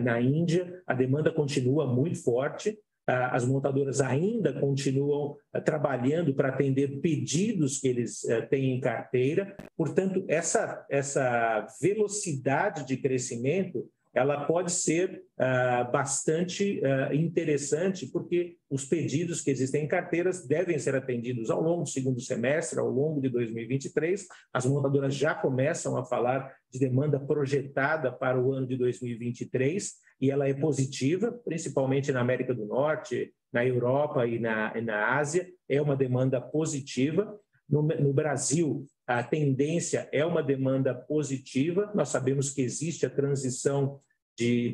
na 0.00 0.20
Índia, 0.20 0.82
a 0.86 0.94
demanda 0.94 1.30
continua 1.30 1.86
muito 1.86 2.22
forte. 2.22 2.78
As 3.06 3.44
montadoras 3.44 4.00
ainda 4.00 4.52
continuam 4.52 5.36
trabalhando 5.64 6.32
para 6.32 6.50
atender 6.50 7.00
pedidos 7.00 7.80
que 7.80 7.88
eles 7.88 8.22
têm 8.48 8.72
em 8.72 8.80
carteira. 8.80 9.56
Portanto, 9.76 10.24
essa, 10.28 10.86
essa 10.88 11.66
velocidade 11.82 12.86
de 12.86 12.96
crescimento 12.96 13.90
ela 14.12 14.44
pode 14.44 14.72
ser 14.72 15.22
uh, 15.38 15.90
bastante 15.92 16.80
uh, 16.80 17.14
interessante, 17.14 18.06
porque 18.06 18.56
os 18.68 18.84
pedidos 18.84 19.40
que 19.40 19.50
existem 19.50 19.84
em 19.84 19.88
carteiras 19.88 20.46
devem 20.46 20.78
ser 20.78 20.96
atendidos 20.96 21.48
ao 21.48 21.62
longo 21.62 21.84
do 21.84 21.88
segundo 21.88 22.20
semestre, 22.20 22.80
ao 22.80 22.88
longo 22.88 23.20
de 23.20 23.28
2023. 23.28 24.26
As 24.52 24.66
montadoras 24.66 25.14
já 25.14 25.34
começam 25.34 25.96
a 25.96 26.04
falar 26.04 26.52
de 26.72 26.80
demanda 26.80 27.20
projetada 27.20 28.10
para 28.10 28.40
o 28.40 28.52
ano 28.52 28.66
de 28.66 28.76
2023, 28.76 29.92
e 30.20 30.30
ela 30.30 30.48
é 30.48 30.54
positiva, 30.54 31.32
principalmente 31.44 32.10
na 32.10 32.20
América 32.20 32.52
do 32.52 32.66
Norte, 32.66 33.32
na 33.52 33.64
Europa 33.64 34.26
e 34.26 34.38
na, 34.38 34.72
e 34.76 34.80
na 34.80 35.16
Ásia, 35.18 35.48
é 35.68 35.80
uma 35.80 35.96
demanda 35.96 36.40
positiva. 36.40 37.38
No, 37.68 37.82
no 37.82 38.12
Brasil, 38.12 38.84
a 39.18 39.24
tendência 39.24 40.08
é 40.12 40.24
uma 40.24 40.40
demanda 40.40 40.94
positiva. 40.94 41.90
Nós 41.94 42.10
sabemos 42.10 42.50
que 42.50 42.62
existe 42.62 43.04
a 43.04 43.10
transição 43.10 43.98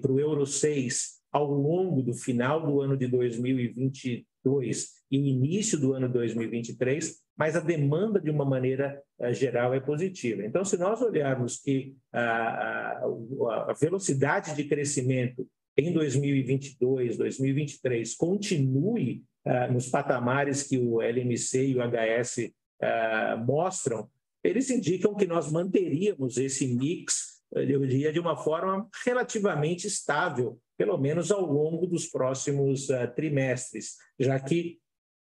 para 0.02 0.12
o 0.12 0.20
Euro 0.20 0.44
6 0.44 1.16
ao 1.32 1.50
longo 1.50 2.02
do 2.02 2.12
final 2.12 2.64
do 2.64 2.82
ano 2.82 2.98
de 2.98 3.06
2022 3.06 4.26
e 5.10 5.16
início 5.16 5.80
do 5.80 5.94
ano 5.94 6.08
2023, 6.08 7.16
mas 7.36 7.56
a 7.56 7.60
demanda, 7.60 8.20
de 8.20 8.30
uma 8.30 8.44
maneira 8.44 9.02
uh, 9.18 9.32
geral, 9.32 9.72
é 9.72 9.80
positiva. 9.80 10.44
Então, 10.44 10.64
se 10.64 10.76
nós 10.76 11.00
olharmos 11.00 11.56
que 11.56 11.96
a, 12.12 13.02
a, 13.68 13.72
velocidade 13.80 14.54
de 14.54 14.64
crescimento 14.64 15.48
em 15.76 15.92
2022, 15.92 17.16
2023 17.16 18.14
continue 18.14 19.24
uh, 19.46 19.72
nos 19.72 19.88
patamares 19.88 20.62
que 20.62 20.78
o 20.78 21.00
LMC 21.00 21.68
e 21.68 21.76
o 21.76 21.80
HS 21.80 22.50
ah, 22.82 23.42
mostram, 23.46 24.08
eles 24.46 24.70
indicam 24.70 25.14
que 25.14 25.26
nós 25.26 25.50
manteríamos 25.50 26.36
esse 26.36 26.66
mix, 26.74 27.42
eu 27.52 27.80
diria, 27.86 28.12
de 28.12 28.20
uma 28.20 28.36
forma 28.36 28.88
relativamente 29.04 29.86
estável, 29.86 30.58
pelo 30.76 30.96
menos 30.98 31.30
ao 31.30 31.44
longo 31.44 31.86
dos 31.86 32.06
próximos 32.06 32.88
uh, 32.88 33.08
trimestres, 33.14 33.96
já 34.18 34.38
que 34.38 34.78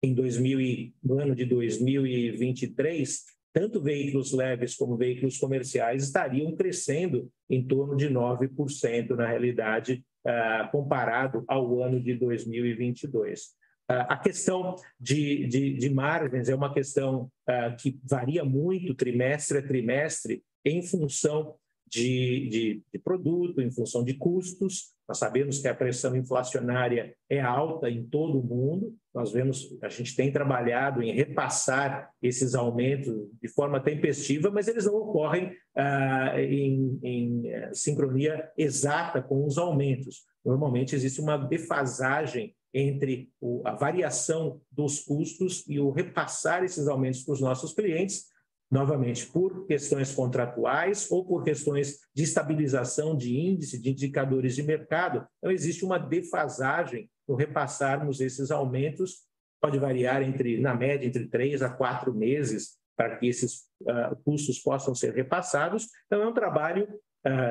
em 0.01 0.13
2000 0.13 0.93
no 1.03 1.19
ano 1.19 1.35
de 1.35 1.45
2023, 1.45 3.25
tanto 3.51 3.81
veículos 3.81 4.31
leves 4.31 4.75
como 4.75 4.95
veículos 4.95 5.37
comerciais 5.37 6.03
estariam 6.03 6.55
crescendo 6.55 7.29
em 7.49 7.65
torno 7.65 7.97
de 7.97 8.07
9% 8.07 9.09
na 9.15 9.27
realidade, 9.27 10.03
uh, 10.25 10.71
comparado 10.71 11.43
ao 11.47 11.81
ano 11.83 12.01
de 12.01 12.13
2022. 12.13 13.58
A 13.89 14.17
questão 14.17 14.75
de, 14.99 15.47
de, 15.47 15.73
de, 15.73 15.89
margens 15.89 16.47
é 16.47 16.53
uma 16.53 16.71
questão 16.71 17.23
uh, 17.49 17.75
que 17.75 17.99
varia 18.03 18.45
muito 18.45 18.93
trimestre 18.93 19.57
a 19.57 19.67
trimestre 19.67 20.43
em 20.63 20.83
função 20.83 21.55
de, 21.87 22.47
de, 22.49 22.83
de, 22.93 22.99
produto, 22.99 23.59
em 23.59 23.71
função 23.71 24.03
de 24.03 24.13
custos. 24.13 24.93
Nós 25.07 25.17
sabemos 25.17 25.57
que 25.57 25.67
a 25.67 25.73
pressão 25.73 26.15
inflacionária 26.15 27.15
é 27.27 27.41
alta 27.41 27.89
em 27.89 28.05
todo 28.05 28.39
o 28.39 28.43
mundo. 28.43 28.95
Nós 29.11 29.31
vemos, 29.31 29.75
a 29.81 29.89
gente 29.89 30.15
tem 30.15 30.31
trabalhado 30.31 31.01
em 31.01 31.11
repassar 31.11 32.11
esses 32.21 32.53
aumentos 32.53 33.11
de 33.41 33.47
forma 33.47 33.79
tempestiva, 33.79 34.51
mas 34.51 34.67
eles 34.67 34.85
não 34.85 34.97
ocorrem 34.97 35.51
ah, 35.75 36.39
em, 36.39 36.99
em 37.01 37.47
eh, 37.47 37.71
sincronia 37.73 38.51
exata 38.55 39.19
com 39.19 39.47
os 39.47 39.57
aumentos. 39.57 40.25
Normalmente 40.45 40.93
existe 40.95 41.19
uma 41.19 41.37
defasagem 41.37 42.53
entre 42.73 43.31
o, 43.41 43.61
a 43.65 43.73
variação 43.73 44.61
dos 44.71 44.99
custos 44.99 45.63
e 45.67 45.79
o 45.79 45.91
repassar 45.91 46.63
esses 46.63 46.87
aumentos 46.87 47.23
para 47.23 47.33
os 47.33 47.41
nossos 47.41 47.73
clientes, 47.73 48.25
novamente 48.71 49.25
por 49.25 49.65
questões 49.65 50.13
contratuais 50.13 51.09
ou 51.11 51.25
por 51.25 51.43
questões 51.43 51.99
de 52.13 52.23
estabilização 52.23 53.17
de 53.17 53.35
índice, 53.35 53.81
de 53.81 53.89
indicadores 53.89 54.55
de 54.55 54.63
mercado. 54.63 55.27
Então, 55.37 55.51
existe 55.51 55.83
uma 55.83 55.97
defasagem 55.97 57.09
no 57.27 57.35
repassarmos 57.35 58.21
esses 58.21 58.51
aumentos, 58.51 59.23
pode 59.61 59.79
variar 59.79 60.21
entre, 60.21 60.59
na 60.59 60.75
média, 60.75 61.07
entre 61.07 61.27
três 61.27 61.61
a 61.61 61.69
quatro 61.69 62.13
meses 62.13 62.77
para 62.95 63.17
que 63.17 63.27
esses 63.27 63.61
uh, 63.81 64.15
custos 64.23 64.59
possam 64.59 64.93
ser 64.93 65.13
repassados. 65.15 65.87
Então, 66.05 66.21
é 66.21 66.27
um 66.27 66.33
trabalho 66.33 66.87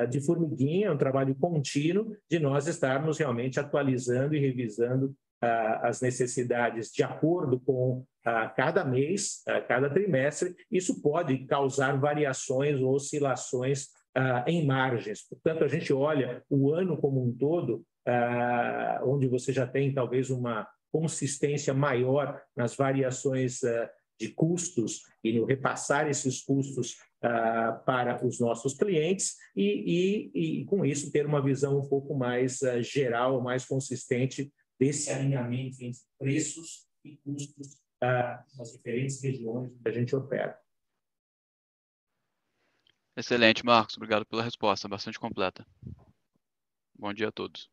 de 0.08 0.20
formiguinha, 0.20 0.88
é 0.88 0.90
um 0.90 0.96
trabalho 0.96 1.34
contínuo 1.34 2.16
de 2.30 2.38
nós 2.38 2.66
estarmos 2.66 3.18
realmente 3.18 3.60
atualizando 3.60 4.34
e 4.34 4.38
revisando 4.38 5.14
uh, 5.42 5.84
as 5.84 6.00
necessidades 6.00 6.90
de 6.90 7.02
acordo 7.02 7.60
com 7.60 7.98
uh, 7.98 8.54
cada 8.56 8.84
mês, 8.84 9.42
cada 9.68 9.90
trimestre. 9.90 10.54
Isso 10.70 11.02
pode 11.02 11.38
causar 11.46 11.98
variações 11.98 12.80
ou 12.80 12.94
oscilações 12.94 13.88
em 14.46 14.66
margens. 14.66 15.22
Portanto, 15.28 15.62
a 15.62 15.68
gente 15.68 15.92
olha 15.92 16.42
o 16.50 16.72
ano 16.72 16.96
como 16.96 17.24
um 17.24 17.32
todo, 17.32 17.84
onde 19.04 19.28
você 19.28 19.52
já 19.52 19.64
tem 19.64 19.94
talvez 19.94 20.28
uma 20.28 20.66
consistência 20.90 21.72
maior 21.72 22.40
nas 22.56 22.74
variações 22.74 23.60
de 24.18 24.28
custos 24.28 25.02
e 25.22 25.32
no 25.32 25.44
repassar 25.44 26.08
esses 26.08 26.42
custos 26.42 26.94
uh, 27.24 27.84
para 27.84 28.24
os 28.26 28.40
nossos 28.40 28.74
clientes 28.74 29.36
e, 29.54 30.30
e, 30.34 30.60
e, 30.60 30.64
com 30.66 30.84
isso, 30.84 31.12
ter 31.12 31.24
uma 31.24 31.42
visão 31.42 31.78
um 31.78 31.88
pouco 31.88 32.14
mais 32.14 32.60
uh, 32.62 32.82
geral, 32.82 33.40
mais 33.40 33.64
consistente 33.64 34.52
desse 34.78 35.10
alinhamento 35.10 35.82
entre 35.82 36.00
preços 36.18 36.86
e 37.04 37.16
custos 37.18 37.74
uh, 38.02 38.58
nas 38.58 38.72
diferentes 38.72 39.22
regiões 39.22 39.72
que 39.80 39.88
a 39.88 39.92
gente 39.92 40.14
opera. 40.14 40.58
Excelente, 43.16 43.64
Marcos. 43.64 43.96
Obrigado 43.96 44.24
pela 44.26 44.42
resposta, 44.42 44.88
bastante 44.88 45.18
completa. 45.18 45.66
Bom 46.96 47.12
dia 47.12 47.28
a 47.28 47.32
todos. 47.32 47.70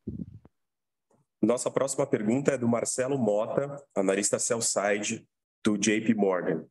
Nossa 1.42 1.70
próxima 1.70 2.08
pergunta 2.08 2.52
é 2.52 2.58
do 2.58 2.68
Marcelo 2.68 3.18
Mota, 3.18 3.84
analista 3.96 4.40
Cellside 4.40 5.28
do 5.66 5.78
JP 5.78 6.14
Morgan. 6.14 6.64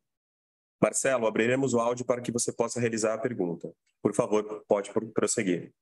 Marcelo, 0.80 1.26
abriremos 1.26 1.74
o 1.74 1.80
áudio 1.80 2.07
para 2.07 2.20
que 2.20 2.30
você 2.30 2.53
possa 2.53 2.78
realizar 2.78 3.14
a 3.14 3.18
pergunta. 3.18 3.72
Por 4.01 4.14
favor, 4.14 4.64
pode 4.68 4.92
prosseguir. 5.12 5.72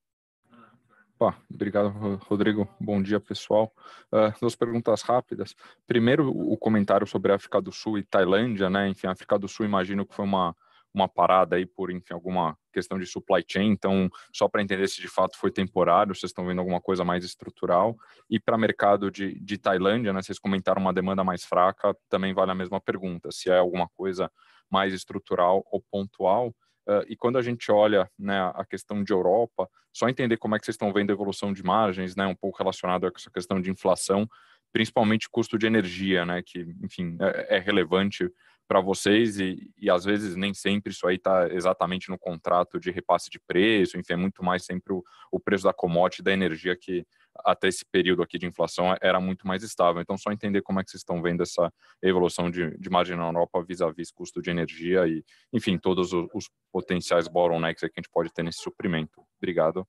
Opa, 1.18 1.36
obrigado, 1.52 1.88
Rodrigo. 2.24 2.66
Bom 2.80 3.02
dia, 3.02 3.20
pessoal. 3.20 3.72
Uh, 4.10 4.32
duas 4.40 4.56
perguntas 4.56 5.02
rápidas. 5.02 5.54
Primeiro, 5.86 6.30
o 6.30 6.56
comentário 6.56 7.06
sobre 7.06 7.32
a 7.32 7.36
África 7.36 7.60
do 7.60 7.70
Sul 7.70 7.98
e 7.98 8.02
Tailândia, 8.02 8.70
né? 8.70 8.88
Enfim, 8.88 9.06
a 9.06 9.12
África 9.12 9.38
do 9.38 9.46
Sul, 9.46 9.66
imagino 9.66 10.06
que 10.06 10.14
foi 10.14 10.24
uma 10.24 10.56
uma 10.94 11.08
parada 11.08 11.56
aí 11.56 11.64
por, 11.64 11.90
enfim, 11.90 12.12
alguma 12.12 12.56
questão 12.72 12.98
de 12.98 13.06
supply 13.06 13.44
chain. 13.46 13.70
Então, 13.70 14.10
só 14.32 14.48
para 14.48 14.62
entender 14.62 14.88
se 14.88 15.00
de 15.00 15.08
fato 15.08 15.36
foi 15.38 15.50
temporário, 15.50 16.14
vocês 16.14 16.30
estão 16.30 16.46
vendo 16.46 16.58
alguma 16.58 16.80
coisa 16.80 17.04
mais 17.04 17.24
estrutural. 17.24 17.96
E 18.28 18.38
para 18.38 18.56
o 18.56 18.60
mercado 18.60 19.10
de, 19.10 19.38
de 19.40 19.58
Tailândia, 19.58 20.12
né, 20.12 20.22
vocês 20.22 20.38
comentaram 20.38 20.80
uma 20.80 20.92
demanda 20.92 21.24
mais 21.24 21.44
fraca, 21.44 21.96
também 22.08 22.34
vale 22.34 22.50
a 22.50 22.54
mesma 22.54 22.80
pergunta, 22.80 23.30
se 23.30 23.50
é 23.50 23.58
alguma 23.58 23.88
coisa 23.96 24.30
mais 24.70 24.92
estrutural 24.92 25.64
ou 25.70 25.82
pontual. 25.90 26.48
Uh, 26.88 27.04
e 27.08 27.16
quando 27.16 27.38
a 27.38 27.42
gente 27.42 27.70
olha 27.70 28.10
né, 28.18 28.40
a 28.54 28.64
questão 28.64 29.04
de 29.04 29.12
Europa, 29.12 29.68
só 29.92 30.08
entender 30.08 30.36
como 30.36 30.56
é 30.56 30.58
que 30.58 30.64
vocês 30.64 30.74
estão 30.74 30.92
vendo 30.92 31.10
a 31.10 31.12
evolução 31.12 31.52
de 31.52 31.62
margens, 31.62 32.16
né, 32.16 32.26
um 32.26 32.34
pouco 32.34 32.58
relacionado 32.58 33.10
com 33.10 33.18
essa 33.18 33.30
questão 33.30 33.60
de 33.60 33.70
inflação, 33.70 34.28
principalmente 34.72 35.28
custo 35.30 35.58
de 35.58 35.66
energia, 35.66 36.24
né, 36.24 36.42
que, 36.44 36.74
enfim, 36.82 37.16
é, 37.20 37.56
é 37.56 37.58
relevante 37.60 38.28
para 38.72 38.80
vocês 38.80 39.38
e, 39.38 39.70
e 39.76 39.90
às 39.90 40.02
vezes 40.02 40.34
nem 40.34 40.54
sempre 40.54 40.94
isso 40.94 41.06
aí 41.06 41.16
está 41.16 41.46
exatamente 41.52 42.08
no 42.08 42.18
contrato 42.18 42.80
de 42.80 42.90
repasse 42.90 43.28
de 43.28 43.38
preço, 43.38 43.98
enfim, 43.98 44.14
é 44.14 44.16
muito 44.16 44.42
mais 44.42 44.64
sempre 44.64 44.94
o, 44.94 45.04
o 45.30 45.38
preço 45.38 45.64
da 45.64 45.74
commodity, 45.74 46.22
da 46.22 46.32
energia 46.32 46.74
que 46.74 47.06
até 47.44 47.68
esse 47.68 47.84
período 47.84 48.22
aqui 48.22 48.38
de 48.38 48.46
inflação 48.46 48.96
era 49.02 49.20
muito 49.20 49.46
mais 49.46 49.62
estável. 49.62 50.00
Então, 50.00 50.16
só 50.16 50.32
entender 50.32 50.62
como 50.62 50.80
é 50.80 50.84
que 50.84 50.90
vocês 50.90 51.02
estão 51.02 51.20
vendo 51.20 51.42
essa 51.42 51.70
evolução 52.00 52.50
de, 52.50 52.74
de 52.78 52.88
margem 52.88 53.14
na 53.14 53.26
Europa 53.26 53.62
vis-à-vis 53.62 54.08
-vis 54.08 54.14
custo 54.14 54.40
de 54.40 54.48
energia 54.48 55.06
e, 55.06 55.22
enfim, 55.52 55.76
todos 55.76 56.14
os, 56.14 56.26
os 56.32 56.48
potenciais 56.72 57.28
bottlenecks 57.28 57.80
que 57.80 57.86
a 57.86 58.00
gente 58.00 58.10
pode 58.10 58.32
ter 58.32 58.42
nesse 58.42 58.62
suprimento. 58.62 59.22
Obrigado. 59.36 59.86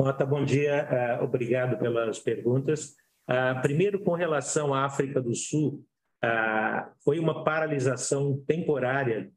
Mota, 0.00 0.24
bom 0.24 0.42
dia. 0.42 1.18
Uh, 1.20 1.24
obrigado 1.24 1.78
pelas 1.78 2.18
perguntas. 2.18 2.96
Uh, 3.28 3.60
primeiro, 3.60 4.02
com 4.02 4.14
relação 4.14 4.72
à 4.72 4.86
África 4.86 5.20
do 5.20 5.34
Sul, 5.34 5.84
uh, 6.24 6.90
foi 7.04 7.18
uma 7.18 7.44
paralisação 7.44 8.42
temporária 8.46 9.30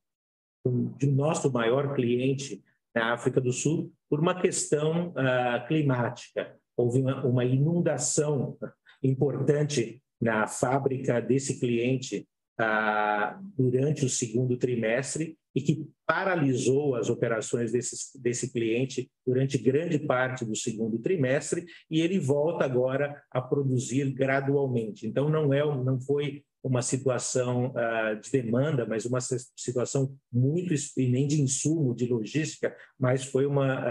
de 0.97 1.07
nosso 1.07 1.51
maior 1.51 1.93
cliente 1.93 2.63
na 2.95 3.13
África 3.13 3.41
do 3.41 3.51
Sul 3.51 3.91
por 4.09 4.19
uma 4.19 4.39
questão 4.39 5.09
uh, 5.09 5.67
climática. 5.67 6.55
Houve 6.77 7.01
uma, 7.01 7.45
inundação 7.45 8.57
importante 9.01 10.01
na 10.21 10.47
fábrica 10.47 11.21
desse 11.21 11.59
cliente 11.59 12.27
uh, 12.59 13.43
durante 13.57 14.05
o 14.05 14.09
segundo 14.09 14.57
trimestre 14.57 15.37
e 15.55 15.61
que 15.61 15.87
paralisou 16.05 16.95
as 16.95 17.09
operações 17.09 17.71
desse, 17.71 18.19
desse 18.19 18.51
cliente 18.51 19.11
durante 19.25 19.57
grande 19.57 19.99
parte 19.99 20.43
do 20.43 20.55
segundo 20.55 20.97
trimestre 20.97 21.65
e 21.89 22.01
ele 22.01 22.19
volta 22.19 22.65
agora 22.65 23.21
a 23.29 23.41
produzir 23.41 24.11
gradualmente. 24.13 25.05
Então 25.05 25.29
não 25.29 25.53
é 25.53 25.63
não 25.63 25.99
foi 25.99 26.43
uma 26.63 26.81
situação 26.81 27.71
uh, 27.71 28.19
de 28.21 28.31
demanda, 28.31 28.85
mas 28.85 29.05
uma 29.05 29.19
situação 29.19 30.15
muito 30.31 30.73
e 30.97 31.09
nem 31.09 31.27
de 31.27 31.41
insumo, 31.41 31.93
de 31.93 32.07
logística, 32.07 32.73
mas 32.97 33.25
foi 33.25 33.45
uma 33.45 33.81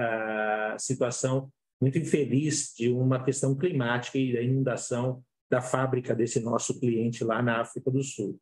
uh, 0.74 0.78
situação 0.78 1.50
muito 1.80 1.98
infeliz 1.98 2.72
de 2.74 2.88
uma 2.88 3.22
questão 3.22 3.54
climática 3.54 4.16
e 4.16 4.32
da 4.32 4.40
inundação 4.40 5.22
da 5.50 5.60
fábrica 5.60 6.14
desse 6.14 6.40
nosso 6.40 6.80
cliente 6.80 7.22
lá 7.22 7.42
na 7.42 7.60
África 7.60 7.90
do 7.90 8.02
Sul. 8.02 8.38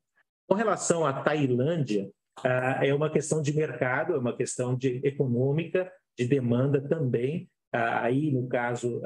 Com 0.47 0.55
relação 0.55 1.05
à 1.05 1.13
Tailândia, 1.13 2.09
uh, 2.39 2.85
é 2.85 2.95
uma 2.95 3.11
questão 3.11 3.43
de 3.43 3.53
mercado, 3.53 4.15
é 4.15 4.19
uma 4.19 4.37
questão 4.37 4.77
de 4.77 5.01
econômica, 5.03 5.91
de 6.17 6.29
demanda 6.29 6.81
também, 6.81 7.49
aí 7.73 8.33
no 8.33 8.49
caso 8.49 9.01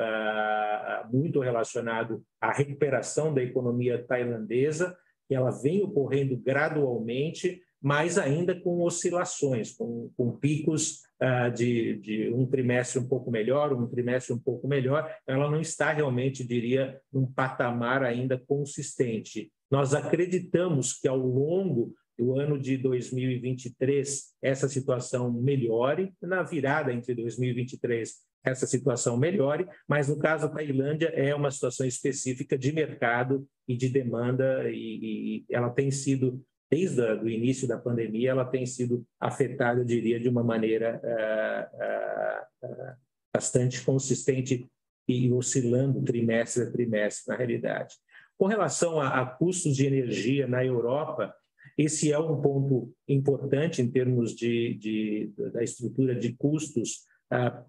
muito 1.13 1.39
relacionado 1.39 2.25
à 2.41 2.51
recuperação 2.51 3.33
da 3.33 3.43
economia 3.43 4.03
tailandesa, 4.03 4.97
ela 5.35 5.51
vem 5.51 5.83
ocorrendo 5.83 6.37
gradualmente, 6.37 7.61
mas 7.83 8.17
ainda 8.17 8.59
com 8.59 8.83
oscilações, 8.83 9.73
com, 9.73 10.11
com 10.17 10.33
picos 10.33 11.03
uh, 11.23 11.53
de, 11.55 11.99
de, 11.99 12.31
um 12.33 12.47
trimestre 12.47 12.99
um 12.99 13.07
pouco 13.07 13.31
melhor, 13.31 13.73
um 13.73 13.87
trimestre 13.87 14.33
um 14.33 14.39
pouco 14.39 14.67
melhor. 14.67 15.15
Ela 15.27 15.51
não 15.51 15.61
está 15.61 15.93
realmente, 15.93 16.47
diria, 16.47 16.99
num 17.13 17.27
patamar 17.27 18.03
ainda 18.03 18.39
consistente. 18.39 19.53
Nós 19.71 19.93
acreditamos 19.93 20.93
que 20.99 21.09
ao 21.09 21.19
longo 21.19 21.93
do 22.17 22.39
ano 22.39 22.59
de 22.59 22.77
2023 22.77 24.35
essa 24.41 24.69
situação 24.69 25.33
melhore, 25.33 26.15
na 26.23 26.43
virada 26.43 26.93
entre 26.93 27.15
2023 27.15 28.15
essa 28.45 28.67
situação 28.67 29.17
melhore, 29.17 29.67
mas 29.89 30.09
no 30.09 30.19
caso 30.19 30.47
da 30.47 30.55
Tailândia 30.55 31.09
é 31.09 31.35
uma 31.35 31.51
situação 31.51 31.87
específica 31.87 32.59
de 32.59 32.73
mercado 32.73 33.47
e 33.67 33.77
de 33.77 33.89
demanda 33.89 34.69
e, 34.71 35.45
e 35.47 35.47
ela 35.51 35.71
tem 35.71 35.91
sido 35.91 36.45
desde 36.71 37.01
o 37.01 37.29
início 37.29 37.69
da 37.69 37.79
pandemia 37.79 38.31
ela 38.31 38.45
tem 38.45 38.67
sido 38.67 39.07
afetada, 39.21 39.81
eu 39.81 39.85
diria, 39.85 40.19
de 40.19 40.29
uma 40.29 40.43
maneira 40.43 41.01
uh, 41.05 42.67
uh, 42.67 42.69
uh, 42.69 42.97
bastante 43.33 43.83
consistente 43.83 44.69
e 45.07 45.31
oscilando 45.33 46.03
trimestre 46.03 46.65
a 46.65 46.71
trimestre 46.71 47.25
na 47.29 47.37
realidade. 47.37 47.95
Com 48.37 48.47
relação 48.47 49.01
a, 49.01 49.21
a 49.21 49.27
custos 49.27 49.77
de 49.77 49.87
energia 49.87 50.47
na 50.47 50.65
Europa, 50.65 51.35
esse 51.79 52.13
é 52.13 52.19
um 52.19 52.41
ponto 52.41 52.93
importante 53.09 53.81
em 53.81 53.91
termos 53.91 54.35
de, 54.35 54.75
de 54.75 55.33
da 55.53 55.63
estrutura 55.63 56.15
de 56.15 56.33
custos 56.35 57.05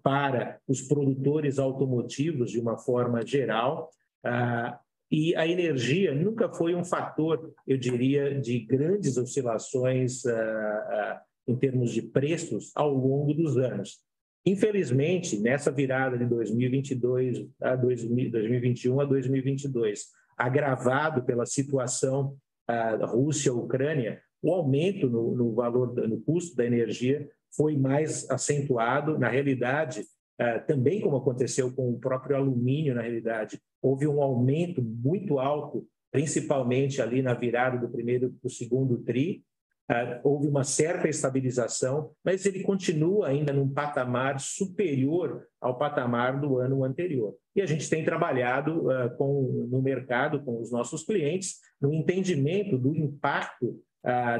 para 0.02 0.60
os 0.68 0.82
produtores 0.82 1.58
automotivos 1.58 2.50
de 2.50 2.60
uma 2.60 2.78
forma 2.78 3.24
geral. 3.24 3.90
Ah, 4.24 4.78
e 5.10 5.34
a 5.36 5.46
energia 5.46 6.14
nunca 6.14 6.52
foi 6.52 6.74
um 6.74 6.84
fator, 6.84 7.52
eu 7.66 7.76
diria, 7.76 8.40
de 8.40 8.60
grandes 8.60 9.16
oscilações 9.16 10.24
ah, 10.26 11.22
em 11.46 11.56
termos 11.56 11.92
de 11.92 12.02
preços 12.02 12.72
ao 12.74 12.92
longo 12.92 13.32
dos 13.34 13.56
anos. 13.56 14.00
Infelizmente, 14.44 15.38
nessa 15.40 15.72
virada 15.72 16.16
de 16.16 16.24
2022 16.24 17.48
a 17.60 17.74
2021 17.74 19.00
a 19.00 19.04
2022, 19.04 20.06
agravado 20.36 21.24
pela 21.24 21.46
situação 21.46 22.36
Rússia-Ucrânia, 23.02 24.20
o 24.42 24.52
aumento 24.52 25.08
no, 25.08 25.34
no 25.34 25.54
valor, 25.54 25.94
no 26.08 26.20
custo 26.20 26.54
da 26.56 26.64
energia 26.64 27.28
foi 27.56 27.76
mais 27.76 28.28
acentuado. 28.30 29.18
Na 29.18 29.28
realidade, 29.28 30.04
eh, 30.38 30.58
também 30.60 31.00
como 31.00 31.16
aconteceu 31.16 31.72
com 31.72 31.90
o 31.90 31.98
próprio 31.98 32.36
alumínio, 32.36 32.94
na 32.94 33.02
realidade, 33.02 33.60
houve 33.80 34.06
um 34.06 34.22
aumento 34.22 34.82
muito 34.82 35.38
alto, 35.38 35.86
principalmente 36.12 37.00
ali 37.00 37.22
na 37.22 37.34
virada 37.34 37.78
do 37.78 37.88
primeiro 37.88 38.30
para 38.30 38.46
o 38.46 38.50
segundo 38.50 38.98
tri. 38.98 39.42
Eh, 39.90 40.20
houve 40.22 40.46
uma 40.48 40.64
certa 40.64 41.08
estabilização, 41.08 42.10
mas 42.22 42.44
ele 42.44 42.62
continua 42.62 43.28
ainda 43.28 43.52
num 43.52 43.72
patamar 43.72 44.38
superior 44.38 45.46
ao 45.60 45.78
patamar 45.78 46.38
do 46.38 46.58
ano 46.58 46.84
anterior. 46.84 47.34
E 47.54 47.62
a 47.62 47.66
gente 47.66 47.88
tem 47.88 48.04
trabalhado 48.04 48.90
eh, 48.90 49.08
com, 49.16 49.68
no 49.70 49.80
mercado, 49.80 50.44
com 50.44 50.60
os 50.60 50.70
nossos 50.70 51.04
clientes, 51.04 51.56
no 51.80 51.94
entendimento 51.94 52.76
do 52.76 52.94
impacto 52.94 53.80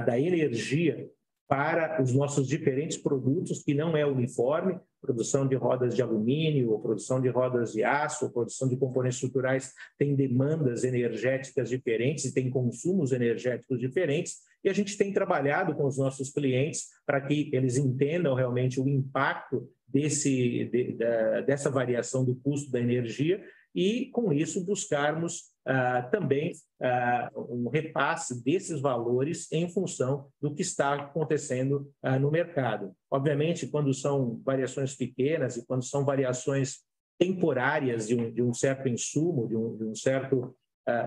da 0.07 0.17
energia 0.17 1.11
para 1.49 2.03
os 2.03 2.13
nossos 2.13 2.49
diferentes 2.49 2.97
produtos, 2.97 3.63
que 3.63 3.73
não 3.73 3.97
é 3.97 4.05
uniforme, 4.05 4.81
produção 5.01 5.47
de 5.47 5.55
rodas 5.55 5.95
de 5.95 6.03
alumínio, 6.03 6.73
ou 6.73 6.81
produção 6.81 7.21
de 7.21 7.29
rodas 7.29 7.73
de 7.73 7.85
aço, 7.85 8.25
ou 8.25 8.33
produção 8.33 8.69
de 8.69 8.77
componentes 8.77 9.17
estruturais 9.17 9.73
tem 9.97 10.17
demandas 10.17 10.83
energéticas 10.83 11.69
diferentes 11.69 12.25
e 12.25 12.35
tem 12.35 12.51
consumos 12.51 13.13
energéticos 13.13 13.79
diferentes, 13.79 14.39
e 14.65 14.69
a 14.69 14.73
gente 14.73 14.97
tem 14.97 15.13
trabalhado 15.13 15.75
com 15.77 15.87
os 15.87 15.97
nossos 15.97 16.31
clientes 16.31 16.87
para 17.07 17.21
que 17.21 17.51
eles 17.53 17.77
entendam 17.77 18.35
realmente 18.35 18.81
o 18.81 18.89
impacto 18.89 19.71
desse, 19.87 20.65
de, 20.65 20.93
da, 20.97 21.43
dessa 21.43 21.71
variação 21.71 22.25
do 22.25 22.35
custo 22.35 22.73
da 22.73 22.81
energia 22.81 23.41
e, 23.77 24.07
com 24.07 24.33
isso, 24.33 24.65
buscarmos 24.65 25.51
uh, 25.69 26.11
também 26.11 26.53
uh, 26.81 27.55
um 27.55 27.69
repasse 27.69 28.43
desses 28.43 28.81
valores 28.81 29.53
em 29.53 29.69
função 29.69 30.29
do 30.41 30.55
que 30.55 30.63
está 30.63 30.95
acontecendo 30.95 31.87
uh, 32.03 32.19
no 32.19 32.31
mercado. 32.31 32.93
Obviamente, 33.11 33.67
quando 33.67 33.93
são 33.93 34.41
variações 34.43 34.97
pequenas 34.97 35.59
e 35.59 35.67
quando 35.67 35.85
são 35.85 36.07
variações 36.07 36.79
temporárias 37.19 38.09
de 38.09 38.15
um, 38.15 38.33
de 38.33 38.43
um 38.43 38.55
certo 38.55 38.89
insumo, 38.89 39.47
de 39.47 39.55
um, 39.55 39.77
de 39.77 39.85
um 39.85 39.95
certo 39.95 40.57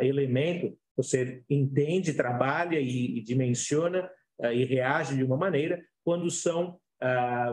elemento, 0.01 0.77
você 0.97 1.41
entende, 1.49 2.13
trabalha 2.13 2.77
e, 2.79 3.17
e 3.17 3.23
dimensiona 3.23 4.09
e 4.51 4.65
reage 4.65 5.15
de 5.15 5.23
uma 5.23 5.37
maneira. 5.37 5.81
Quando 6.03 6.29
são 6.29 6.77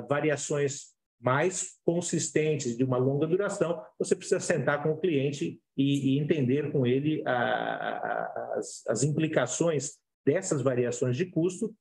variações 0.09 0.96
mais 1.21 1.79
consistentes, 1.85 2.77
de 2.77 2.85
uma 2.85 2.99
longa 2.99 3.27
duração, 3.27 3.81
você 3.99 4.15
precisa 4.15 4.41
sentar 4.41 4.83
com 4.83 4.91
o 4.91 5.01
cliente 5.01 5.59
e, 5.77 6.15
e 6.15 6.19
entender 6.19 6.71
com 6.71 6.87
ele 6.87 7.23
a, 7.27 7.33
a, 7.33 8.55
as, 8.57 8.83
as 8.89 9.03
implicações 9.03 9.93
dessas 10.25 10.63
variações 10.63 11.17
de 11.17 11.27
custo 11.27 11.75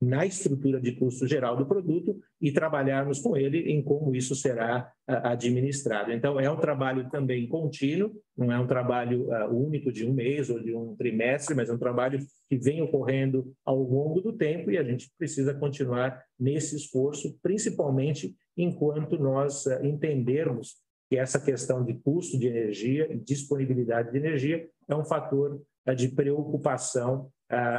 na 0.00 0.26
estrutura 0.26 0.80
de 0.80 0.92
custo 0.92 1.26
geral 1.26 1.56
do 1.56 1.66
produto 1.66 2.18
e 2.40 2.52
trabalharmos 2.52 3.18
com 3.18 3.36
ele 3.36 3.70
em 3.70 3.82
como 3.82 4.14
isso 4.14 4.34
será 4.34 4.92
administrado. 5.06 6.12
Então, 6.12 6.38
é 6.38 6.50
um 6.50 6.58
trabalho 6.58 7.08
também 7.08 7.48
contínuo, 7.48 8.12
não 8.36 8.52
é 8.52 8.58
um 8.58 8.66
trabalho 8.66 9.28
único 9.50 9.90
de 9.90 10.06
um 10.06 10.12
mês 10.12 10.50
ou 10.50 10.62
de 10.62 10.74
um 10.74 10.94
trimestre, 10.96 11.54
mas 11.54 11.70
é 11.70 11.72
um 11.72 11.78
trabalho 11.78 12.18
que 12.48 12.58
vem 12.58 12.82
ocorrendo 12.82 13.50
ao 13.64 13.78
longo 13.78 14.20
do 14.20 14.34
tempo 14.34 14.70
e 14.70 14.76
a 14.76 14.84
gente 14.84 15.10
precisa 15.16 15.54
continuar 15.54 16.22
nesse 16.38 16.76
esforço, 16.76 17.38
principalmente 17.42 18.34
enquanto 18.56 19.18
nós 19.18 19.66
entendermos 19.82 20.76
que 21.08 21.16
essa 21.16 21.40
questão 21.40 21.84
de 21.84 21.94
custo 21.94 22.38
de 22.38 22.46
energia, 22.46 23.16
disponibilidade 23.18 24.10
de 24.10 24.18
energia, 24.18 24.68
é 24.88 24.94
um 24.94 25.04
fator 25.04 25.62
de 25.96 26.08
preocupação 26.08 27.30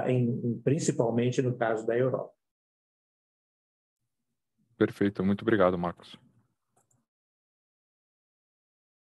em, 0.08 0.60
principalmente 0.64 1.42
no 1.42 1.58
caso 1.58 1.86
da 1.86 1.98
Europa. 1.98 2.32
Perfeito, 4.78 5.24
muito 5.24 5.42
obrigado, 5.42 5.78
Marcos. 5.78 6.18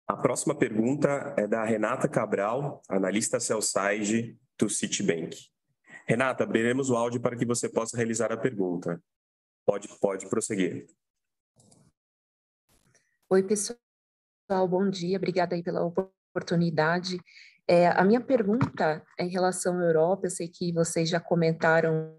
A 0.09 0.17
próxima 0.17 0.57
pergunta 0.57 1.35
é 1.39 1.47
da 1.47 1.65
Renata 1.65 2.09
Cabral, 2.09 2.83
analista 2.89 3.39
sell-side 3.39 4.37
do 4.59 4.69
Citibank. 4.69 5.37
Renata, 6.05 6.43
abriremos 6.43 6.91
o 6.91 6.97
áudio 6.97 7.21
para 7.21 7.37
que 7.37 7.47
você 7.47 7.69
possa 7.69 7.97
realizar 7.97 8.33
a 8.33 8.37
pergunta. 8.37 9.01
Pode, 9.65 9.87
pode 10.01 10.29
prosseguir. 10.29 10.87
Oi, 13.33 13.45
pessoal. 13.45 13.79
bom 14.69 14.91
dia, 14.91 15.17
obrigada 15.17 15.55
aí 15.55 15.63
pela 15.63 15.85
oportunidade. 15.85 17.17
É, 17.65 17.87
a 17.87 18.03
minha 18.03 18.21
pergunta 18.21 19.07
é 19.17 19.23
em 19.25 19.29
relação 19.29 19.79
à 19.79 19.85
Europa, 19.85 20.27
eu 20.27 20.31
sei 20.31 20.49
que 20.49 20.73
vocês 20.73 21.09
já 21.09 21.21
comentaram 21.21 22.13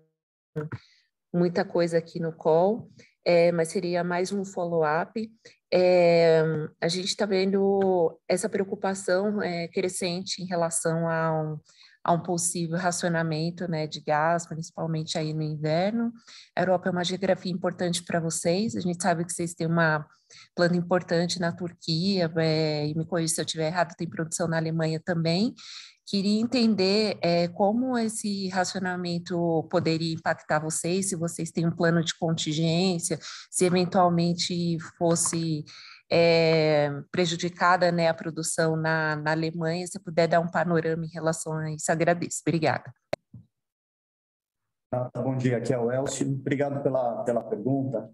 muita 1.33 1.65
coisa 1.65 1.97
aqui 1.97 2.17
no 2.17 2.31
call, 2.31 2.89
é, 3.25 3.51
mas 3.51 3.67
seria 3.67 4.05
mais 4.05 4.31
um 4.31 4.45
follow-up. 4.45 5.29
É, 5.69 6.43
a 6.79 6.87
gente 6.87 7.07
está 7.07 7.25
vendo 7.25 8.17
essa 8.25 8.47
preocupação 8.47 9.41
é, 9.41 9.67
crescente 9.67 10.41
em 10.41 10.45
relação 10.45 11.09
a 11.09 11.43
um, 11.43 11.59
a 12.03 12.13
um 12.13 12.19
possível 12.21 12.77
racionamento 12.77 13.67
né, 13.67 13.87
de 13.87 14.01
gás, 14.01 14.47
principalmente 14.47 15.17
aí 15.17 15.33
no 15.33 15.43
inverno. 15.43 16.11
A 16.55 16.61
Europa 16.61 16.89
é 16.89 16.91
uma 16.91 17.03
geografia 17.03 17.51
importante 17.51 18.03
para 18.03 18.19
vocês, 18.19 18.75
a 18.75 18.81
gente 18.81 19.01
sabe 19.01 19.23
que 19.25 19.31
vocês 19.31 19.53
têm 19.53 19.67
uma 19.67 20.05
plano 20.55 20.75
importante 20.75 21.39
na 21.39 21.51
Turquia, 21.51 22.31
é, 22.37 22.87
e 22.87 22.95
me 22.95 23.05
corrija 23.05 23.35
se 23.35 23.41
eu 23.41 23.45
estiver 23.45 23.67
errado, 23.67 23.95
tem 23.95 24.09
produção 24.09 24.47
na 24.47 24.57
Alemanha 24.57 24.99
também. 25.03 25.53
Queria 26.05 26.41
entender 26.41 27.17
é, 27.21 27.47
como 27.47 27.97
esse 27.97 28.49
racionamento 28.49 29.65
poderia 29.69 30.13
impactar 30.13 30.59
vocês, 30.59 31.09
se 31.09 31.15
vocês 31.15 31.51
têm 31.51 31.65
um 31.65 31.71
plano 31.71 32.03
de 32.03 32.17
contingência, 32.17 33.17
se 33.49 33.65
eventualmente 33.65 34.77
fosse 34.97 35.63
é, 36.11 36.89
prejudicada 37.09 37.89
né, 37.89 38.09
a 38.09 38.13
produção 38.13 38.75
na, 38.75 39.15
na 39.15 39.31
Alemanha. 39.31 39.87
Se 39.87 39.97
puder 39.97 40.27
dar 40.27 40.41
um 40.41 40.51
panorama 40.51 41.05
em 41.05 41.09
relação 41.09 41.53
a 41.53 41.71
isso, 41.71 41.89
agradeço. 41.89 42.41
Obrigada. 42.45 42.93
Ah, 44.93 45.09
bom 45.21 45.37
dia, 45.37 45.57
aqui 45.57 45.73
é 45.73 45.79
o 45.79 45.89
Elcio. 45.89 46.29
Obrigado 46.29 46.83
pela, 46.83 47.23
pela 47.23 47.41
pergunta. 47.41 48.11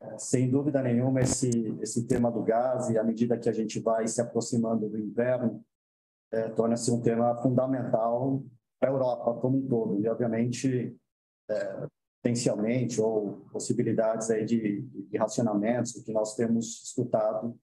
É, 0.00 0.16
sem 0.16 0.48
dúvida 0.48 0.80
nenhuma, 0.80 1.20
esse, 1.20 1.76
esse 1.80 2.06
tema 2.06 2.30
do 2.30 2.42
gás, 2.42 2.88
e 2.88 2.96
à 2.96 3.02
medida 3.02 3.36
que 3.36 3.48
a 3.48 3.52
gente 3.52 3.80
vai 3.80 4.06
se 4.06 4.20
aproximando 4.20 4.88
do 4.88 4.96
inverno, 4.96 5.64
é, 6.32 6.48
torna-se 6.50 6.88
um 6.90 7.02
tema 7.02 7.36
fundamental 7.42 8.44
para 8.78 8.90
a 8.90 8.92
Europa 8.92 9.34
como 9.40 9.58
um 9.58 9.66
todo. 9.66 10.00
E, 10.00 10.08
obviamente, 10.08 10.96
é, 11.50 11.86
potencialmente 12.22 13.00
ou 13.00 13.44
possibilidades 13.52 14.30
aí 14.30 14.44
de, 14.44 14.82
de 15.14 15.18
racionamentos 15.18 15.92
que 15.92 16.12
nós 16.12 16.34
temos 16.34 16.82
escutado 16.82 17.56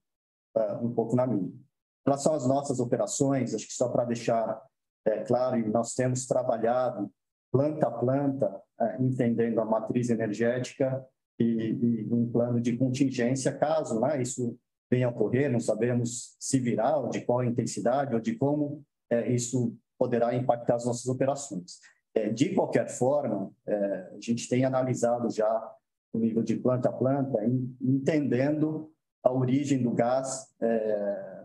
uh, 0.56 0.84
um 0.84 0.92
pouco 0.94 1.14
na 1.14 1.26
mídia. 1.26 1.54
Em 1.54 2.10
relação 2.10 2.34
às 2.34 2.46
nossas 2.46 2.80
operações, 2.80 3.54
acho 3.54 3.66
que 3.66 3.74
só 3.74 3.88
para 3.90 4.06
deixar 4.06 4.60
é, 5.04 5.22
claro, 5.24 5.58
nós 5.70 5.94
temos 5.94 6.26
trabalhado 6.26 7.10
planta 7.52 7.88
a 7.88 7.90
planta, 7.90 8.62
uh, 8.80 9.02
entendendo 9.04 9.60
a 9.60 9.64
matriz 9.66 10.08
energética 10.08 11.04
e, 11.38 11.44
e, 11.44 12.08
um 12.12 12.30
plano 12.30 12.60
de 12.60 12.76
contingência 12.76 13.52
caso 13.52 14.00
né, 14.00 14.22
isso 14.22 14.56
venha 14.90 15.06
a 15.06 15.10
ocorrer, 15.10 15.50
não 15.50 15.60
sabemos 15.60 16.36
se 16.38 16.58
virá, 16.58 16.96
ou 16.96 17.08
de 17.08 17.22
qual 17.22 17.44
intensidade, 17.44 18.14
ou 18.14 18.20
de 18.20 18.34
como 18.34 18.82
uh, 19.12 19.30
isso 19.30 19.76
poderá 19.98 20.34
impactar 20.34 20.76
as 20.76 20.86
nossas 20.86 21.06
operações. 21.06 21.78
É, 22.14 22.28
de 22.28 22.54
qualquer 22.54 22.88
forma, 22.88 23.50
é, 23.66 24.12
a 24.14 24.20
gente 24.20 24.48
tem 24.48 24.64
analisado 24.64 25.30
já 25.30 25.74
nível 26.18 26.42
de 26.42 26.56
planta 26.56 26.88
a 26.88 26.92
planta, 26.92 27.38
entendendo 27.80 28.92
a 29.22 29.32
origem 29.32 29.82
do 29.82 29.92
gás 29.92 30.46
é, 30.60 31.44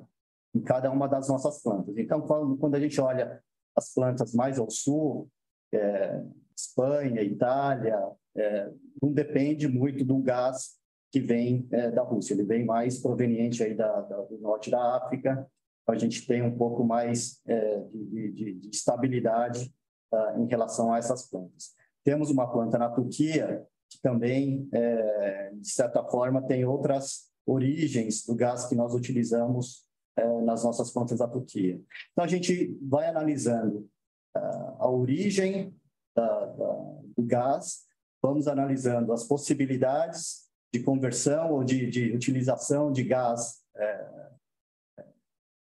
em 0.55 0.61
cada 0.61 0.91
uma 0.91 1.07
das 1.07 1.28
nossas 1.28 1.61
plantas. 1.61 1.97
Então, 1.97 2.22
quando, 2.22 2.76
a 2.76 2.80
gente 2.80 2.99
olha 2.99 3.41
as 3.76 3.93
plantas 3.93 4.34
mais 4.34 4.57
ao 4.57 4.70
sul, 4.70 5.30
é, 5.74 6.24
Espanha, 6.57 7.22
Itália, 7.22 7.99
é, 8.36 8.72
não 9.01 9.11
depende 9.11 9.68
muito 9.68 10.03
do 10.03 10.18
gás 10.20 10.78
que 11.11 11.20
vem 11.20 11.68
é, 11.72 11.91
da 11.91 12.01
Rússia, 12.01 12.34
ele 12.34 12.43
vem 12.43 12.65
mais 12.65 12.99
proveniente 12.99 13.63
aí 13.63 13.74
da, 13.74 14.01
da, 14.01 14.22
do 14.24 14.38
norte 14.39 14.70
da 14.70 14.97
África, 14.97 15.47
a 15.88 15.97
gente 15.97 16.28
tem 16.28 16.41
um 16.41 16.57
pouco 16.57 16.84
mais 16.84 17.41
é, 17.45 17.80
de, 17.93 18.32
de, 18.32 18.53
de, 18.55 18.70
estabilidade 18.70 19.74
uh, 20.13 20.41
em 20.41 20.45
relação 20.45 20.91
a 20.91 20.97
essas 20.97 21.30
plantas. 21.30 21.74
Temos 22.03 22.30
uma 22.30 22.51
planta 22.51 22.78
na 22.78 22.89
Turquia 22.89 23.65
que 23.89 23.99
também, 24.01 24.67
é, 24.73 25.51
de 25.53 25.69
certa 25.69 26.03
forma, 26.03 26.41
tem 26.41 26.65
outras 26.65 27.29
origens 27.45 28.25
do 28.25 28.35
gás 28.35 28.65
que 28.65 28.75
nós 28.75 28.93
utilizamos 28.93 29.85
é, 30.17 30.41
nas 30.41 30.63
nossas 30.63 30.91
plantas 30.91 31.19
da 31.19 31.27
Turquia. 31.27 31.79
Então, 32.11 32.23
a 32.23 32.27
gente 32.27 32.77
vai 32.81 33.07
analisando 33.07 33.89
uh, 34.35 34.75
a 34.79 34.89
origem 34.89 35.73
da, 36.15 36.45
da, 36.45 36.73
do 37.15 37.23
gás, 37.23 37.85
vamos 38.21 38.47
analisando 38.47 39.13
as 39.13 39.23
possibilidades 39.23 40.47
de 40.73 40.81
conversão 40.81 41.53
ou 41.53 41.63
de, 41.63 41.89
de 41.89 42.11
utilização 42.11 42.91
de 42.91 43.03
gás 43.03 43.61
é, 43.75 44.27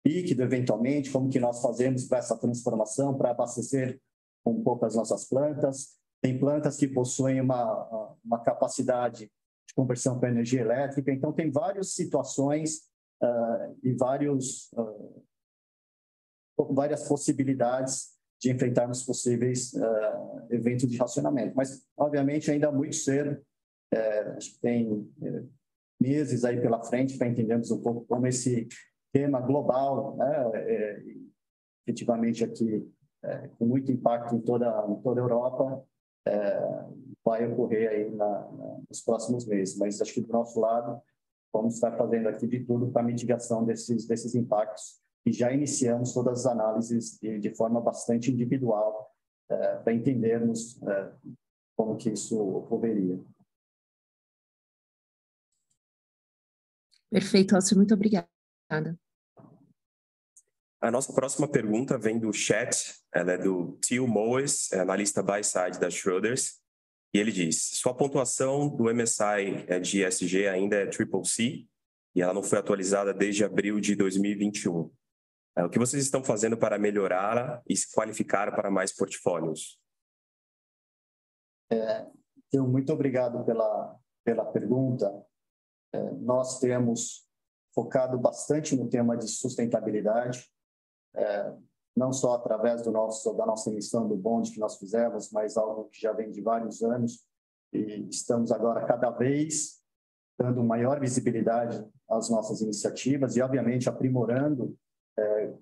líquido, 0.07 0.43
eventualmente, 0.43 1.11
como 1.11 1.29
que 1.29 1.41
nós 1.41 1.61
fazemos 1.61 2.07
para 2.07 2.18
essa 2.18 2.37
transformação, 2.37 3.16
para 3.16 3.31
abastecer 3.31 4.01
um 4.47 4.62
pouco 4.62 4.85
as 4.85 4.95
nossas 4.95 5.25
plantas. 5.25 5.99
Tem 6.25 6.39
plantas 6.39 6.79
que 6.79 6.89
possuem 6.89 7.39
uma, 7.39 8.16
uma 8.25 8.43
capacidade 8.43 9.27
de 9.68 9.75
conversão 9.75 10.18
para 10.18 10.31
energia 10.31 10.62
elétrica. 10.62 11.12
Então, 11.12 11.35
tem 11.35 11.51
várias 11.51 11.93
situações 11.93 12.89
uh, 13.22 13.77
e 13.83 13.93
vários, 13.93 14.72
uh, 14.72 15.22
várias 16.70 17.07
possibilidades 17.07 18.14
de 18.41 18.51
enfrentarmos 18.51 19.03
possíveis 19.03 19.75
uh, 19.75 20.47
eventos 20.49 20.89
de 20.89 20.97
racionamento. 20.97 21.55
Mas, 21.55 21.87
obviamente, 21.95 22.51
ainda 22.51 22.72
muito 22.72 22.97
cedo. 22.97 23.39
É, 23.93 24.20
acho 24.31 24.55
que 24.55 24.61
tem 24.61 25.07
é, 25.22 25.45
meses 26.01 26.43
aí 26.47 26.59
pela 26.59 26.83
frente 26.83 27.18
para 27.18 27.29
entendermos 27.29 27.70
um 27.70 27.83
pouco 27.83 28.07
como 28.07 28.27
esse 28.27 28.66
tema 29.12 29.41
global, 29.41 30.16
né, 30.16 30.51
é, 30.55 31.05
efetivamente 31.87 32.43
aqui 32.43 32.91
é, 33.22 33.49
com 33.59 33.66
muito 33.66 33.93
impacto 33.93 34.35
em 34.35 34.41
toda, 34.41 34.87
em 34.89 35.01
toda 35.03 35.20
a 35.20 35.22
Europa, 35.22 35.87
é, 36.27 36.61
vai 37.25 37.47
ocorrer 37.47 37.91
aí 37.91 38.11
na, 38.11 38.51
na, 38.53 38.81
nos 38.89 39.01
próximos 39.01 39.47
meses. 39.47 39.77
Mas 39.77 40.01
acho 40.01 40.14
que 40.14 40.20
do 40.20 40.33
nosso 40.33 40.59
lado, 40.61 41.01
vamos 41.53 41.75
estar 41.75 41.97
fazendo 41.97 42.29
aqui 42.29 42.47
de 42.47 42.64
tudo 42.64 42.91
para 42.91 43.03
mitigação 43.03 43.64
desses, 43.64 44.07
desses 44.07 44.35
impactos 44.35 45.03
e 45.27 45.33
já 45.33 45.53
iniciamos 45.53 46.12
todas 46.12 46.41
as 46.41 46.53
análises 46.53 47.18
de, 47.18 47.39
de 47.39 47.55
forma 47.55 47.81
bastante 47.81 48.31
individual 48.31 49.11
é, 49.49 49.77
para 49.77 49.93
entendermos 49.93 50.83
é, 50.83 51.12
como 51.77 51.97
que 51.97 52.11
isso 52.11 52.39
ocorreria. 52.39 53.22
Perfeito, 57.11 57.55
Alcio, 57.55 57.77
muito 57.77 57.95
obrigada. 57.95 58.29
A 60.81 60.91
nossa 60.91 61.12
próxima 61.12 61.49
pergunta 61.49 61.97
vem 61.97 62.18
do 62.18 62.33
chat, 62.33 63.04
ela 63.15 63.33
é 63.33 63.39
do 63.39 63.79
Tio 63.81 64.09
Moes, 64.09 64.73
é 64.73 64.81
analista 64.81 65.23
buy-side 65.23 65.79
da 65.79 65.89
Schroders, 65.89 66.61
e 67.15 67.19
ele 67.19 67.31
diz, 67.31 67.71
sua 67.75 67.95
pontuação 67.95 68.69
do 68.69 68.93
MSI 68.93 69.65
é, 69.69 69.79
de 69.79 70.05
ESG 70.05 70.49
ainda 70.49 70.77
é 70.77 70.87
Triple 70.87 71.25
C, 71.25 71.65
e 72.12 72.21
ela 72.21 72.35
não 72.35 72.43
foi 72.43 72.59
atualizada 72.59 73.15
desde 73.15 73.45
abril 73.45 73.79
de 73.79 73.95
2021. 73.95 74.91
É, 75.57 75.65
o 75.65 75.71
que 75.71 75.79
vocês 75.79 76.03
estão 76.03 76.25
fazendo 76.25 76.57
para 76.57 76.77
melhorá-la 76.77 77.62
e 77.69 77.77
se 77.77 77.93
qualificar 77.95 78.53
para 78.53 78.69
mais 78.69 78.93
portfólios? 78.93 79.81
É, 81.71 82.07
então, 82.49 82.67
muito 82.67 82.93
obrigado 82.93 83.45
pela, 83.45 83.97
pela 84.25 84.45
pergunta. 84.47 85.25
É, 85.93 86.11
nós 86.15 86.59
temos 86.59 87.25
focado 87.73 88.19
bastante 88.19 88.75
no 88.75 88.89
tema 88.89 89.17
de 89.17 89.29
sustentabilidade 89.29 90.49
é, 91.15 91.53
não 91.97 92.13
só 92.13 92.35
através 92.35 92.83
do 92.83 92.91
nosso 92.91 93.33
da 93.35 93.47
nossa 93.47 93.71
emissão 93.71 94.09
do 94.09 94.17
bonde 94.17 94.51
que 94.51 94.61
nós 94.61 94.77
fizemos, 94.79 95.31
mas 95.31 95.57
algo 95.57 95.85
que 95.85 96.01
já 96.01 96.13
vem 96.13 96.31
de 96.31 96.41
vários 96.41 96.83
anos 96.83 97.25
e 97.73 98.09
estamos 98.09 98.53
agora 98.53 98.85
cada 98.87 99.11
vez 99.11 99.81
dando 100.39 100.63
maior 100.65 101.01
visibilidade 101.01 101.85
às 102.09 102.29
nossas 102.29 102.61
iniciativas 102.61 103.37
e 103.37 103.43
obviamente 103.43 103.89
aprimorando 103.89 104.77
é, 105.17 105.55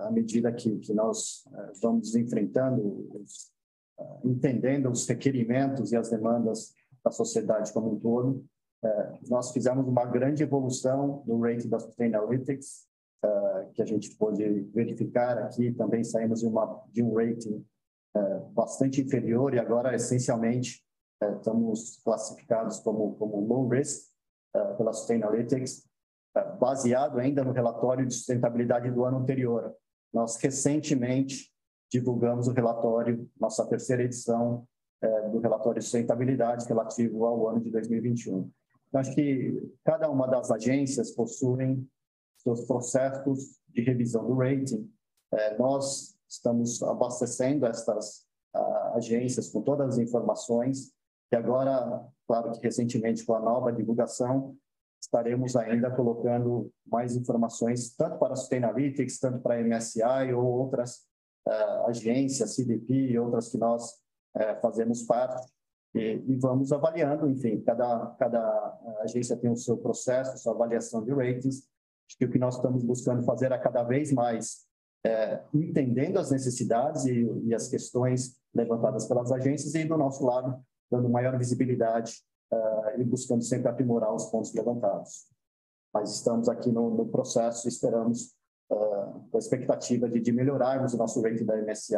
à 0.00 0.10
medida 0.10 0.52
que, 0.52 0.78
que 0.78 0.92
nós 0.92 1.44
é, 1.52 1.72
vamos 1.80 2.14
enfrentando, 2.14 3.08
os, 3.14 3.50
é, 3.98 4.04
entendendo 4.24 4.90
os 4.90 5.06
requerimentos 5.06 5.92
e 5.92 5.96
as 5.96 6.10
demandas 6.10 6.74
da 7.02 7.10
sociedade 7.10 7.72
como 7.72 7.94
um 7.94 7.98
todo. 7.98 8.44
É, 8.84 9.18
nós 9.28 9.50
fizemos 9.50 9.86
uma 9.86 10.04
grande 10.04 10.42
evolução 10.42 11.22
no 11.26 11.40
rating 11.40 11.68
da 11.68 11.78
Sustainalytics, 11.78 12.86
uh, 13.24 13.72
que 13.72 13.82
a 13.82 13.86
gente 13.86 14.14
pôde 14.16 14.44
verificar 14.74 15.38
aqui, 15.38 15.72
também 15.72 16.04
saímos 16.04 16.40
de, 16.40 16.46
uma, 16.46 16.82
de 16.92 17.02
um 17.02 17.14
rating 17.14 17.64
uh, 18.16 18.48
bastante 18.50 19.00
inferior 19.00 19.54
e 19.54 19.58
agora, 19.58 19.94
essencialmente, 19.94 20.84
uh, 21.22 21.36
estamos 21.36 22.00
classificados 22.04 22.78
como, 22.80 23.14
como 23.16 23.40
low 23.40 23.68
risk 23.68 24.08
pela 24.76 24.92
Sustainalytics, 24.92 25.86
baseado 26.58 27.18
ainda 27.18 27.44
no 27.44 27.52
relatório 27.52 28.06
de 28.06 28.14
sustentabilidade 28.14 28.90
do 28.90 29.04
ano 29.04 29.18
anterior. 29.18 29.72
Nós, 30.12 30.36
recentemente, 30.36 31.52
divulgamos 31.92 32.48
o 32.48 32.52
relatório, 32.52 33.30
nossa 33.38 33.64
terceira 33.66 34.02
edição 34.02 34.66
do 35.30 35.38
relatório 35.38 35.78
de 35.78 35.84
sustentabilidade 35.84 36.66
relativo 36.66 37.24
ao 37.24 37.46
ano 37.48 37.60
de 37.60 37.70
2021. 37.70 38.50
Então, 38.88 39.00
acho 39.00 39.14
que 39.14 39.70
cada 39.84 40.10
uma 40.10 40.26
das 40.26 40.50
agências 40.50 41.10
possuem 41.12 41.86
seus 42.38 42.64
processos 42.64 43.58
de 43.68 43.82
revisão 43.82 44.26
do 44.26 44.34
rating. 44.34 44.90
É, 45.32 45.56
nós 45.58 46.16
estamos 46.28 46.82
abastecendo 46.82 47.66
estas 47.66 48.26
uh, 48.54 48.96
agências 48.96 49.48
com 49.50 49.62
todas 49.62 49.94
as 49.94 49.98
informações 49.98 50.92
e 51.30 51.36
agora, 51.36 52.06
claro 52.26 52.52
que 52.52 52.60
recentemente 52.60 53.24
com 53.24 53.34
a 53.34 53.40
nova 53.40 53.72
divulgação, 53.72 54.56
estaremos 55.00 55.54
ainda 55.56 55.90
colocando 55.90 56.70
mais 56.86 57.14
informações 57.14 57.94
tanto 57.94 58.18
para 58.18 58.32
a 58.32 58.36
Sustainalytics, 58.36 59.18
tanto 59.18 59.40
para 59.40 59.54
a 59.54 59.62
MSI 59.62 60.32
ou 60.34 60.44
outras 60.44 61.06
uh, 61.46 61.86
agências, 61.86 62.54
CDP 62.54 63.12
e 63.12 63.18
outras 63.18 63.48
que 63.48 63.58
nós 63.58 63.90
uh, 64.36 64.60
fazemos 64.60 65.02
parte 65.02 65.46
e, 65.94 66.22
e, 66.26 66.36
vamos 66.36 66.70
avaliando, 66.72 67.28
enfim, 67.28 67.60
cada, 67.62 68.14
cada 68.18 68.78
agência 69.00 69.36
tem 69.36 69.50
o 69.50 69.56
seu 69.56 69.76
processo, 69.78 70.38
sua 70.38 70.52
avaliação 70.52 71.02
de 71.02 71.12
ratings, 71.12 71.66
acho 72.08 72.16
que 72.16 72.24
o 72.24 72.30
que 72.30 72.38
nós 72.38 72.56
estamos 72.56 72.82
buscando 72.82 73.22
fazer 73.22 73.52
é 73.52 73.58
cada 73.58 73.82
vez 73.82 74.10
mais 74.10 74.66
é, 75.04 75.42
entendendo 75.54 76.18
as 76.18 76.30
necessidades 76.30 77.04
e, 77.04 77.24
e, 77.44 77.54
as 77.54 77.68
questões 77.68 78.36
levantadas 78.54 79.06
pelas 79.06 79.30
agências 79.30 79.74
e 79.74 79.84
do 79.84 79.96
nosso 79.96 80.24
lado 80.24 80.60
dando 80.90 81.08
maior 81.08 81.36
visibilidade 81.38 82.24
uh, 82.50 83.00
e 83.00 83.04
buscando 83.04 83.42
sempre 83.42 83.68
aprimorar 83.68 84.12
os 84.12 84.24
pontos 84.26 84.54
levantados. 84.54 85.28
Mas 85.92 86.14
estamos 86.14 86.48
aqui 86.48 86.72
no, 86.72 86.90
no 86.90 87.06
processo 87.06 87.66
e 87.66 87.68
esperamos 87.68 88.34
uh, 88.70 89.28
com 89.30 89.36
a 89.36 89.38
expectativa 89.38 90.08
de, 90.08 90.18
de, 90.18 90.32
melhorarmos 90.32 90.94
o 90.94 90.96
nosso 90.96 91.20
rating 91.20 91.44
da 91.44 91.60
MSI 91.60 91.94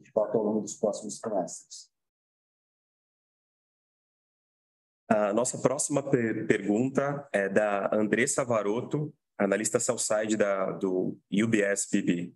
de 0.00 0.10
fato 0.12 0.38
ao 0.38 0.44
longo 0.44 0.60
dos 0.60 0.74
próximos 0.74 1.18
trimestres. 1.18 1.92
A 5.08 5.32
nossa 5.34 5.58
próxima 5.58 6.02
per 6.02 6.46
pergunta 6.46 7.28
é 7.32 7.48
da 7.48 7.94
Andressa 7.94 8.44
Varoto, 8.44 9.12
analista 9.38 9.80
Southside 9.80 10.36
do 10.80 11.18
UBS 11.30 11.88
BB. 11.90 12.32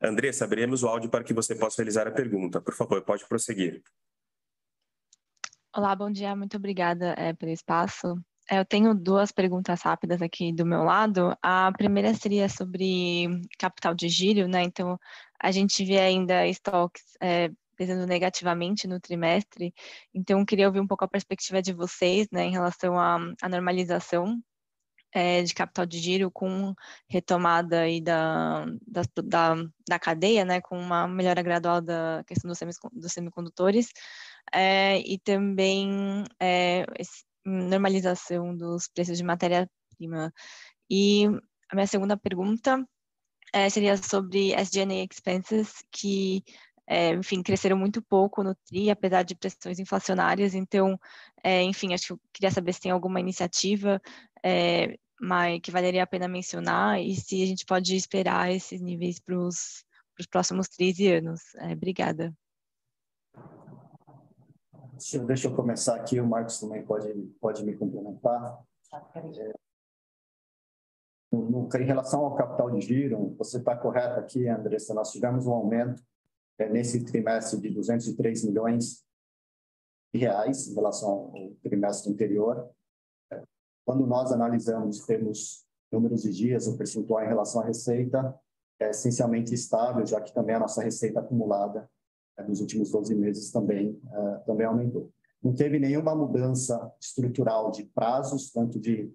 Andressa, 0.00 0.44
abriremos 0.44 0.82
o 0.82 0.88
áudio 0.88 1.10
para 1.10 1.22
que 1.22 1.32
você 1.32 1.54
possa 1.54 1.76
realizar 1.76 2.08
a 2.08 2.12
pergunta. 2.12 2.60
Por 2.60 2.74
favor, 2.74 3.02
pode 3.02 3.26
prosseguir. 3.26 3.82
Olá, 5.74 5.94
bom 5.94 6.10
dia, 6.10 6.34
muito 6.34 6.56
obrigada 6.56 7.14
é, 7.16 7.32
pelo 7.32 7.52
espaço. 7.52 8.20
É, 8.50 8.58
eu 8.58 8.64
tenho 8.64 8.94
duas 8.94 9.30
perguntas 9.30 9.80
rápidas 9.82 10.20
aqui 10.20 10.52
do 10.52 10.66
meu 10.66 10.82
lado. 10.82 11.36
A 11.40 11.70
primeira 11.72 12.12
seria 12.14 12.48
sobre 12.48 13.28
capital 13.58 13.94
de 13.94 14.08
giro, 14.08 14.48
né? 14.48 14.62
Então, 14.62 14.98
a 15.40 15.52
gente 15.52 15.84
vê 15.84 16.00
ainda 16.00 16.46
estoques 16.46 17.16
é, 17.22 17.50
pesando 17.76 18.04
negativamente 18.04 18.88
no 18.88 19.00
trimestre. 19.00 19.72
Então, 20.12 20.44
queria 20.44 20.66
ouvir 20.66 20.80
um 20.80 20.86
pouco 20.86 21.04
a 21.04 21.08
perspectiva 21.08 21.62
de 21.62 21.72
vocês, 21.72 22.28
né, 22.32 22.44
em 22.44 22.50
relação 22.50 22.98
à, 22.98 23.18
à 23.40 23.48
normalização 23.48 24.42
é, 25.12 25.42
de 25.42 25.54
capital 25.54 25.84
de 25.86 25.98
giro 25.98 26.30
com 26.30 26.74
retomada 27.08 27.82
aí 27.82 28.00
da, 28.00 28.64
da, 28.86 29.02
da, 29.22 29.54
da, 29.88 29.98
cadeia, 29.98 30.44
né, 30.44 30.60
com 30.60 30.78
uma 30.78 31.06
melhora 31.06 31.42
gradual 31.42 31.80
da 31.80 32.24
questão 32.26 32.48
dos, 32.50 32.58
dos 32.92 33.12
semicondutores, 33.12 33.88
é, 34.52 34.98
e 35.00 35.18
também 35.18 36.24
é, 36.40 36.84
normalização 37.44 38.56
dos 38.56 38.88
preços 38.88 39.18
de 39.18 39.24
matéria-prima. 39.24 40.32
E 40.90 41.26
a 41.70 41.74
minha 41.74 41.86
segunda 41.86 42.16
pergunta 42.16 42.84
é, 43.52 43.68
seria 43.68 43.96
sobre 43.96 44.52
SG&A 44.54 45.04
expenses, 45.10 45.74
que 45.90 46.42
é, 46.86 47.10
enfim, 47.10 47.42
cresceram 47.42 47.76
muito 47.76 48.02
pouco 48.02 48.42
no 48.42 48.54
TRI, 48.54 48.90
apesar 48.90 49.22
de 49.22 49.34
pressões 49.34 49.78
inflacionárias. 49.78 50.54
Então, 50.54 50.98
é, 51.42 51.62
enfim, 51.62 51.94
acho 51.94 52.06
que 52.08 52.12
eu 52.12 52.20
queria 52.32 52.50
saber 52.50 52.72
se 52.72 52.80
tem 52.80 52.92
alguma 52.92 53.20
iniciativa 53.20 54.00
é, 54.44 54.96
mas, 55.20 55.60
que 55.60 55.70
valeria 55.70 56.02
a 56.02 56.06
pena 56.06 56.26
mencionar 56.26 57.00
e 57.00 57.14
se 57.14 57.40
a 57.42 57.46
gente 57.46 57.64
pode 57.64 57.94
esperar 57.94 58.50
esses 58.50 58.80
níveis 58.80 59.20
para 59.20 59.36
os 59.36 59.84
próximos 60.28 60.68
13 60.68 61.14
anos. 61.14 61.54
É, 61.56 61.72
obrigada. 61.72 62.34
Deixa, 65.26 65.48
eu 65.48 65.54
começar 65.54 65.96
aqui, 65.96 66.20
o 66.20 66.26
Marcos 66.26 66.58
também 66.58 66.84
pode, 66.84 67.12
pode 67.40 67.64
me 67.64 67.76
complementar. 67.76 68.62
É, 69.14 69.52
no, 71.32 71.50
no, 71.50 71.68
em 71.76 71.84
relação 71.84 72.24
ao 72.24 72.34
capital 72.34 72.70
de 72.70 72.80
giro, 72.80 73.34
você 73.38 73.58
está 73.58 73.76
correto 73.76 74.18
aqui, 74.18 74.48
Andressa, 74.48 74.92
nós 74.92 75.10
tivemos 75.10 75.46
um 75.46 75.52
aumento 75.52 76.02
nesse 76.58 77.04
trimestre 77.04 77.60
de 77.60 77.70
203 77.70 78.44
milhões 78.44 79.04
de 80.12 80.20
reais 80.20 80.68
em 80.68 80.74
relação 80.74 81.08
ao 81.08 81.50
trimestre 81.62 82.12
anterior. 82.12 82.70
É, 83.32 83.42
quando 83.84 84.06
nós 84.06 84.30
analisamos, 84.30 85.00
temos 85.06 85.66
números 85.90 86.22
de 86.22 86.32
dias, 86.32 86.66
o 86.66 86.76
percentual 86.76 87.24
em 87.24 87.28
relação 87.28 87.62
à 87.62 87.64
receita 87.64 88.38
é 88.80 88.90
essencialmente 88.90 89.54
estável, 89.54 90.04
já 90.06 90.20
que 90.20 90.34
também 90.34 90.54
a 90.54 90.60
nossa 90.60 90.82
receita 90.82 91.20
acumulada 91.20 91.88
é, 92.36 92.42
nos 92.42 92.60
últimos 92.60 92.90
12 92.90 93.14
meses 93.14 93.50
também, 93.50 94.00
é, 94.10 94.38
também 94.46 94.66
aumentou. 94.66 95.10
Não 95.42 95.54
teve 95.54 95.78
nenhuma 95.78 96.14
mudança 96.14 96.92
estrutural 97.00 97.70
de 97.70 97.84
prazos, 97.84 98.50
tanto 98.52 98.78
de 98.78 99.12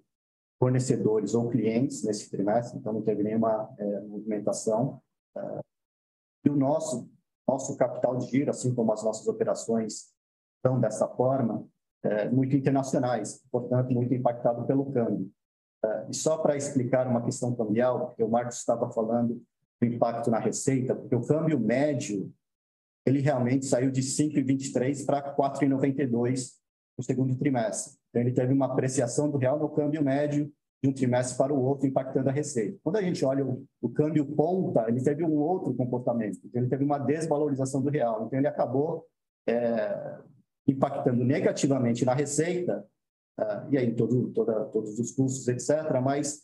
fornecedores 0.58 1.34
ou 1.34 1.48
clientes 1.48 2.02
nesse 2.02 2.28
trimestre, 2.30 2.78
então 2.78 2.92
não 2.92 3.02
teve 3.02 3.22
nenhuma 3.22 3.72
é, 3.78 4.00
movimentação. 4.00 5.00
É, 5.36 5.60
e 6.44 6.50
o 6.50 6.56
nosso 6.56 7.08
nosso 7.48 7.76
capital 7.76 8.16
de 8.18 8.26
giro, 8.26 8.50
assim 8.50 8.74
como 8.74 8.92
as 8.92 9.02
nossas 9.02 9.26
operações 9.26 10.08
são 10.64 10.78
dessa 10.78 11.08
forma, 11.08 11.66
é, 12.04 12.28
muito 12.28 12.54
internacionais, 12.54 13.42
portanto, 13.50 13.92
muito 13.92 14.12
impactado 14.12 14.66
pelo 14.66 14.92
câmbio. 14.92 15.30
É, 15.84 16.06
e 16.10 16.14
só 16.14 16.38
para 16.38 16.56
explicar 16.56 17.06
uma 17.06 17.22
questão 17.22 17.54
cambial, 17.54 18.08
porque 18.08 18.22
o 18.22 18.28
Marcos 18.28 18.56
estava 18.56 18.90
falando 18.90 19.42
do 19.80 19.86
impacto 19.86 20.30
na 20.30 20.38
receita, 20.38 20.94
porque 20.94 21.14
o 21.14 21.26
câmbio 21.26 21.58
médio, 21.58 22.32
ele 23.06 23.20
realmente 23.20 23.64
saiu 23.64 23.90
de 23.90 24.02
5,23 24.02 25.06
para 25.06 25.34
4,92 25.34 26.58
no 26.96 27.04
segundo 27.04 27.36
trimestre. 27.36 27.94
Então, 28.10 28.22
ele 28.22 28.32
teve 28.32 28.52
uma 28.52 28.66
apreciação 28.66 29.30
do 29.30 29.38
real 29.38 29.58
no 29.58 29.70
câmbio 29.70 30.02
médio 30.02 30.52
de 30.82 30.88
um 30.88 30.92
trimestre 30.92 31.36
para 31.36 31.52
o 31.52 31.60
outro, 31.60 31.86
impactando 31.86 32.28
a 32.28 32.32
receita. 32.32 32.78
Quando 32.82 32.96
a 32.96 33.02
gente 33.02 33.24
olha 33.24 33.44
o, 33.44 33.64
o 33.80 33.88
câmbio 33.88 34.24
ponta, 34.24 34.86
ele 34.88 35.02
teve 35.02 35.24
um 35.24 35.36
outro 35.36 35.74
comportamento, 35.74 36.38
então 36.44 36.60
ele 36.60 36.70
teve 36.70 36.84
uma 36.84 36.98
desvalorização 36.98 37.82
do 37.82 37.90
real, 37.90 38.26
então 38.26 38.38
ele 38.38 38.46
acabou 38.46 39.04
é, 39.48 40.18
impactando 40.66 41.24
negativamente 41.24 42.04
na 42.04 42.14
receita, 42.14 42.84
uh, 43.40 43.72
e 43.72 43.78
aí 43.78 43.94
todo, 43.94 44.28
toda, 44.30 44.66
todos 44.66 44.98
os 44.98 45.10
custos, 45.12 45.48
etc., 45.48 46.00
mas 46.02 46.40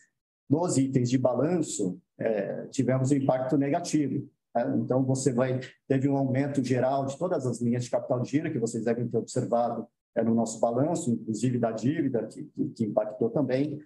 nos 0.49 0.76
itens 0.76 1.11
de 1.11 1.18
balanço 1.18 1.99
é, 2.18 2.66
tivemos 2.66 3.11
um 3.11 3.16
impacto 3.16 3.57
negativo. 3.57 4.28
Né? 4.55 4.74
Então, 4.78 5.05
você 5.05 5.32
vai 5.32 5.61
teve 5.89 6.09
um 6.09 6.16
aumento 6.16 6.62
geral 6.62 7.07
de 7.07 7.18
todas 7.18 7.47
as 7.47 7.61
linhas 7.61 7.85
de 7.85 7.91
capital 7.91 8.20
de 8.20 8.30
giro 8.30 8.53
que 8.53 8.59
vocês 8.59 8.85
devem 8.85 9.09
ter 9.09 9.18
observado 9.18 9.87
é, 10.14 10.22
no 10.22 10.35
nosso 10.35 10.61
balanço, 10.61 11.11
inclusive 11.11 11.59
da 11.59 11.72
dívida, 11.72 12.26
que, 12.26 12.45
que, 12.45 12.68
que 12.70 12.85
impactou 12.85 13.30
também, 13.30 13.80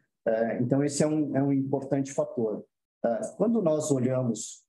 então, 0.60 0.84
esse 0.84 1.02
é 1.02 1.06
um, 1.06 1.36
é 1.36 1.42
um 1.42 1.52
importante 1.52 2.12
fator. 2.12 2.64
É, 3.04 3.20
quando 3.36 3.62
nós 3.62 3.90
olhamos 3.90 4.64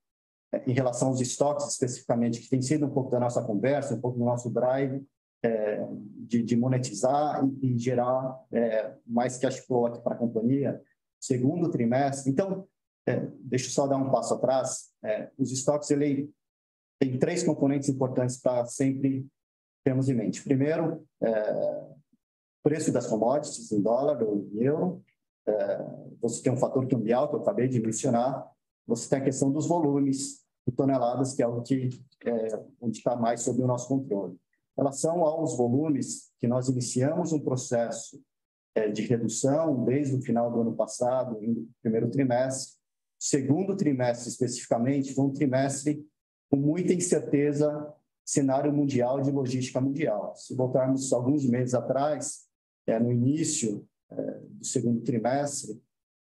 é, 0.52 0.62
em 0.70 0.72
relação 0.72 1.08
aos 1.08 1.20
estoques 1.20 1.66
especificamente, 1.68 2.40
que 2.40 2.48
tem 2.48 2.62
sido 2.62 2.86
um 2.86 2.90
pouco 2.90 3.10
da 3.10 3.20
nossa 3.20 3.42
conversa, 3.42 3.94
um 3.94 4.00
pouco 4.00 4.18
do 4.18 4.24
nosso 4.24 4.50
drive 4.50 5.04
é, 5.42 5.84
de, 6.26 6.42
de, 6.42 6.56
monetizar 6.56 7.42
e, 7.62 7.78
gerar 7.78 8.38
é, 8.52 8.94
mais 9.06 9.38
cash 9.38 9.58
flow 9.60 9.86
aqui 9.86 10.00
para 10.02 10.14
a 10.14 10.18
companhia, 10.18 10.80
segundo 11.20 11.70
trimestre. 11.70 12.30
Então, 12.30 12.66
é, 13.06 13.26
deixa 13.40 13.66
eu 13.66 13.70
só 13.70 13.86
dar 13.86 13.96
um 13.96 14.10
passo 14.10 14.34
atrás. 14.34 14.90
os 15.38 15.50
estoques, 15.50 15.90
ele 15.90 16.30
tem 17.00 17.18
três 17.18 17.42
componentes 17.42 17.88
importantes 17.88 18.36
para 18.36 18.66
sempre 18.66 19.26
termos 19.82 20.08
em 20.08 20.14
mente. 20.14 20.44
Primeiro, 20.44 21.06
preço 22.62 22.92
das 22.92 23.06
commodities 23.06 23.72
em 23.72 23.80
dólar 23.80 24.22
ou 24.22 24.46
em 24.52 24.62
euro. 24.62 25.02
É, 25.46 25.86
você 26.20 26.42
tem 26.42 26.52
um 26.52 26.56
fator 26.56 26.86
cambial, 26.86 27.28
que 27.28 27.36
eu 27.36 27.40
acabei 27.40 27.68
de 27.68 27.80
mencionar, 27.80 28.50
você 28.86 29.08
tem 29.08 29.18
a 29.20 29.24
questão 29.24 29.50
dos 29.50 29.66
volumes 29.66 30.44
de 30.66 30.74
toneladas, 30.74 31.32
que 31.34 31.42
é 31.42 31.44
algo 31.44 31.62
que 31.62 31.88
é, 32.24 32.62
onde 32.80 32.98
está 32.98 33.16
mais 33.16 33.42
sob 33.42 33.62
o 33.62 33.66
nosso 33.66 33.88
controle. 33.88 34.34
Em 34.34 34.82
relação 34.82 35.22
aos 35.22 35.56
volumes, 35.56 36.30
que 36.38 36.46
nós 36.46 36.68
iniciamos 36.68 37.32
um 37.32 37.40
processo 37.40 38.20
é, 38.74 38.88
de 38.88 39.02
redução 39.02 39.84
desde 39.84 40.14
o 40.14 40.22
final 40.22 40.50
do 40.50 40.60
ano 40.60 40.74
passado, 40.74 41.40
no 41.40 41.68
primeiro 41.82 42.10
trimestre. 42.10 42.78
Segundo 43.18 43.76
trimestre, 43.76 44.28
especificamente, 44.28 45.14
foi 45.14 45.24
um 45.24 45.32
trimestre 45.32 46.04
com 46.50 46.56
muita 46.56 46.92
incerteza 46.92 47.94
cenário 48.24 48.72
mundial 48.72 49.20
de 49.20 49.30
logística 49.30 49.80
mundial. 49.80 50.34
Se 50.36 50.54
voltarmos 50.54 51.12
alguns 51.12 51.44
meses 51.44 51.74
atrás, 51.74 52.46
é, 52.86 52.98
no 52.98 53.12
início 53.12 53.86
do 54.60 54.66
segundo 54.66 55.00
trimestre, 55.00 55.80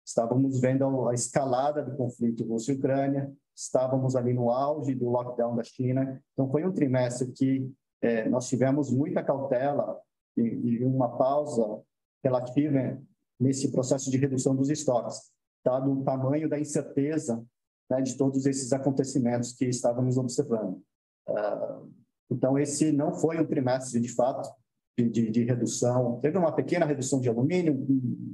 estávamos 0.06 0.60
vendo 0.60 1.08
a 1.08 1.14
escalada 1.14 1.82
do 1.82 1.96
conflito 1.96 2.44
Rússia-Ucrânia, 2.44 3.32
estávamos 3.54 4.16
ali 4.16 4.32
no 4.32 4.50
auge 4.50 4.94
do 4.94 5.10
lockdown 5.10 5.54
da 5.54 5.62
China. 5.62 6.22
Então, 6.32 6.50
foi 6.50 6.64
um 6.64 6.72
trimestre 6.72 7.30
que 7.32 7.70
é, 8.00 8.28
nós 8.28 8.48
tivemos 8.48 8.90
muita 8.90 9.22
cautela 9.22 10.00
e, 10.36 10.42
e, 10.42 10.84
uma 10.84 11.18
pausa 11.18 11.82
relativa 12.24 12.98
nesse 13.38 13.70
processo 13.70 14.10
de 14.10 14.16
redução 14.16 14.56
dos 14.56 14.70
estoques, 14.70 15.30
dado 15.64 15.92
o 15.92 16.04
tamanho 16.04 16.48
da 16.48 16.58
incerteza 16.58 17.44
né, 17.90 18.00
de 18.00 18.16
todos 18.16 18.46
esses 18.46 18.72
acontecimentos 18.72 19.52
que 19.52 19.66
estávamos 19.66 20.16
observando. 20.16 20.82
Uh, 21.28 21.92
então, 22.30 22.58
esse 22.58 22.92
não 22.92 23.12
foi 23.12 23.40
um 23.40 23.46
trimestre, 23.46 24.00
de 24.00 24.08
fato, 24.08 24.48
de, 24.96 25.30
de, 25.30 25.44
redução. 25.44 26.20
Teve 26.20 26.38
uma 26.38 26.52
pequena 26.52 26.84
redução 26.84 27.20
de 27.20 27.28
alumínio, 27.28 27.86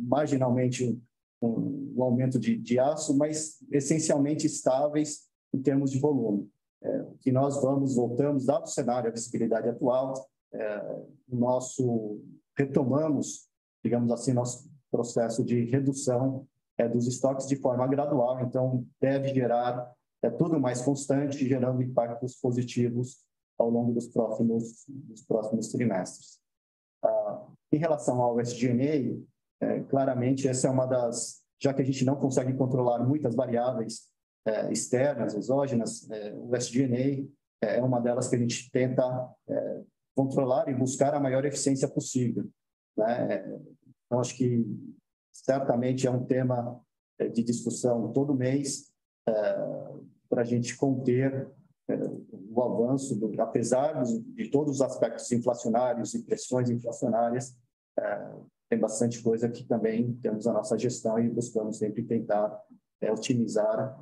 marginalmente 0.09 1.01
um, 1.41 1.95
um 1.97 2.03
aumento 2.03 2.39
de, 2.39 2.57
de, 2.57 2.79
aço, 2.79 3.17
mas 3.17 3.63
essencialmente 3.71 4.47
estáveis 4.47 5.29
em 5.55 5.61
termos 5.61 5.91
de 5.91 5.99
volume. 5.99 6.51
É, 6.83 7.05
que 7.21 7.33
nós 7.33 7.61
vamos, 7.63 7.95
voltamos, 7.95 8.47
dado 8.47 8.65
o 8.65 8.69
cenário, 8.69 9.09
a 9.09 9.13
visibilidade 9.13 9.69
atual, 9.69 10.15
é, 10.53 10.97
nosso, 11.29 12.21
retomamos, 12.57 13.49
digamos 13.85 14.11
assim, 14.11 14.33
nosso 14.33 14.71
processo 14.91 15.45
de 15.45 15.65
redução 15.65 16.47
é, 16.79 16.89
dos 16.89 17.07
estoques 17.07 17.47
de 17.47 17.57
forma 17.57 17.87
gradual, 17.87 18.41
então 18.41 18.85
deve 19.01 19.29
gerar 19.29 19.93
é, 20.23 20.31
tudo 20.31 20.61
mais 20.61 20.83
constante, 20.83 21.47
gerando 21.47 21.83
impactos 21.83 22.37
positivos 22.37 23.25
ao 23.59 23.71
longo 23.71 23.93
dos 23.93 24.07
próximos, 24.09 24.85
dos 24.89 25.23
próximos 25.23 25.69
trimestres. 25.69 26.39
Ah, 27.05 27.47
em 27.73 27.79
relação 27.79 28.21
ao 28.21 28.41
SG&A, 28.41 29.19
é, 29.65 29.81
claramente 29.85 30.49
essa 30.49 30.69
é 30.69 30.71
uma 30.71 30.87
das, 30.87 31.43
já 31.61 31.73
que 31.73 31.83
a 31.83 31.85
gente 31.85 32.05
não 32.05 32.17
consegue 32.17 32.53
controlar 32.55 32.99
muitas 33.05 33.35
variáveis 33.35 34.09
é, 34.47 34.73
externas, 34.73 35.35
exógenas, 35.35 36.09
é, 36.11 36.35
o 36.35 36.55
SG&A 36.55 37.27
é 37.63 37.83
uma 37.83 38.01
delas 38.01 38.29
que 38.29 38.37
a 38.37 38.39
gente 38.39 38.71
tenta 38.71 39.03
é, 39.49 39.83
controlar 40.15 40.69
e 40.69 40.75
buscar 40.75 41.15
a 41.15 41.21
maior 41.21 41.45
eficiência 41.45 41.89
possível. 41.89 42.49
Né? 42.97 43.45
Então, 44.07 44.21
acho 44.21 44.37
que 44.37 44.65
certamente 45.33 46.07
é 46.07 46.11
um 46.11 46.25
tema 46.25 46.81
é, 47.19 47.29
de 47.29 47.43
discussão 47.43 48.13
todo 48.13 48.35
mês 48.35 48.91
é, 49.29 49.33
para 50.29 50.43
a 50.43 50.45
gente 50.45 50.77
conter 50.77 51.49
é, 51.89 51.95
o 52.61 52.63
avanço, 52.63 53.15
do, 53.19 53.41
apesar 53.41 54.03
de 54.03 54.51
todos 54.51 54.77
os 54.77 54.81
aspectos 54.81 55.31
inflacionários 55.33 56.15
e 56.15 56.23
pressões 56.23 56.71
inflacionárias, 56.71 57.57
tem 58.69 58.79
bastante 58.79 59.23
coisa 59.23 59.49
que 59.49 59.65
também 59.65 60.15
temos 60.15 60.47
a 60.47 60.53
nossa 60.53 60.79
gestão 60.79 61.19
e 61.19 61.29
buscamos 61.29 61.79
sempre 61.79 62.03
tentar 62.03 62.61
otimizar 63.11 63.99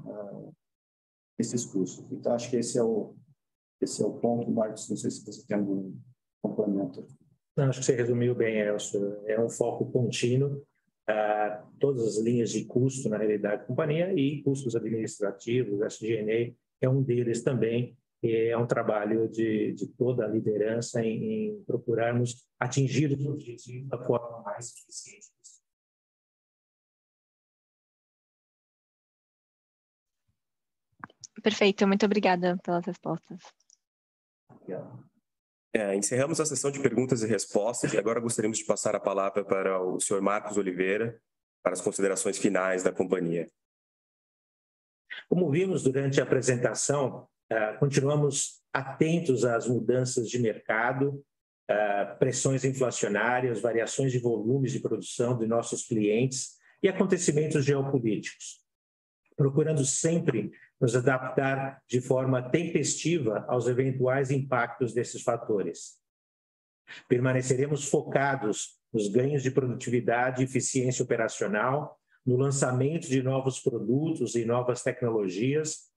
esses 1.39 1.65
custos. 1.65 2.05
Então, 2.13 2.33
acho 2.33 2.49
que 2.49 2.57
esse 2.57 2.79
é 2.79 2.83
o, 2.83 3.15
esse 3.81 4.03
é 4.03 4.07
o 4.07 4.13
ponto, 4.15 4.51
Marcos. 4.51 4.89
Não 4.89 4.97
sei 4.97 5.11
se 5.11 5.25
você 5.25 5.47
tem 5.47 5.57
algum 5.57 5.95
complemento. 6.43 7.07
Não, 7.57 7.69
acho 7.69 7.81
que 7.81 7.87
você 7.87 7.95
resumiu 7.95 8.35
bem, 8.35 8.59
Elcio. 8.59 9.21
É 9.27 9.41
um 9.41 9.49
foco 9.49 9.91
contínuo 9.91 10.63
uh, 11.11 11.67
todas 11.79 12.07
as 12.07 12.19
linhas 12.19 12.51
de 12.51 12.65
custo, 12.65 13.09
na 13.09 13.19
realidade, 13.19 13.63
da 13.63 13.67
companhia, 13.67 14.13
e 14.13 14.43
custos 14.43 14.75
administrativos, 14.75 15.81
SG&A 15.81 16.55
é 16.81 16.89
um 16.89 17.03
deles 17.03 17.43
também. 17.43 17.97
É 18.27 18.57
um 18.57 18.67
trabalho 18.67 19.29
de, 19.29 19.73
de 19.73 19.87
toda 19.89 20.25
a 20.25 20.29
liderança 20.29 21.05
em, 21.05 21.51
em 21.51 21.65
procurarmos 21.65 22.49
atingir 22.59 23.13
os 23.13 23.27
objetivos 23.27 23.87
da 23.89 23.99
forma 24.03 24.43
mais 24.43 24.71
eficiente 24.71 25.35
Perfeito, 31.45 31.87
muito 31.87 32.07
obrigada 32.07 32.57
pelas 32.65 32.87
respostas. 32.87 33.39
Obrigado. 34.49 35.05
É, 35.75 35.95
encerramos 35.95 36.41
a 36.41 36.47
sessão 36.47 36.71
de 36.71 36.81
perguntas 36.81 37.23
e 37.23 37.27
respostas 37.27 37.93
e 37.93 37.99
agora 37.99 38.19
gostaríamos 38.19 38.57
de 38.57 38.65
passar 38.65 38.97
a 38.97 39.01
palavra 39.01 39.45
para 39.45 39.79
o 39.79 40.01
senhor 40.01 40.23
Marcos 40.23 40.57
Oliveira 40.57 41.21
para 41.63 41.75
as 41.75 41.83
considerações 41.83 42.39
finais 42.39 42.83
da 42.83 42.91
companhia. 42.91 43.47
Como 45.29 45.51
vimos 45.51 45.83
durante 45.83 46.19
a 46.19 46.25
apresentação, 46.25 47.29
continuamos 47.79 48.63
atentos 48.73 49.45
às 49.45 49.69
mudanças 49.69 50.29
de 50.29 50.39
mercado, 50.39 51.25
uh, 51.71 52.19
pressões 52.19 52.65
inflacionárias, 52.65 53.61
variações 53.61 54.13
de 54.13 54.19
volumes 54.19 54.73
de 54.73 54.81
produção 54.81 55.39
de 55.39 55.47
nossos 55.47 55.87
clientes 55.87 56.57
e 56.83 56.89
acontecimentos 56.89 57.65
geopolíticos, 57.65 58.61
procurando 59.37 59.85
sempre 59.85 60.51
nos 60.81 60.95
adaptar 60.95 61.83
de 61.89 62.01
forma 62.01 62.43
tempestiva 62.51 63.45
aos 63.49 63.67
eventuais 63.67 64.31
impactos 64.31 64.93
desses 64.93 65.23
fatores. 65.23 65.99
Permaneceremos 67.09 67.89
focados 67.89 68.79
nos 68.93 69.09
ganhos 69.09 69.43
de 69.43 69.51
produtividade 69.51 70.43
e 70.43 70.45
eficiência 70.45 71.03
operacional, 71.03 71.99
no 72.25 72.37
lançamento 72.37 73.09
de 73.09 73.23
novos 73.23 73.61
produtos 73.61 74.35
e 74.35 74.45
novas 74.45 74.83
tecnologias, 74.83 75.94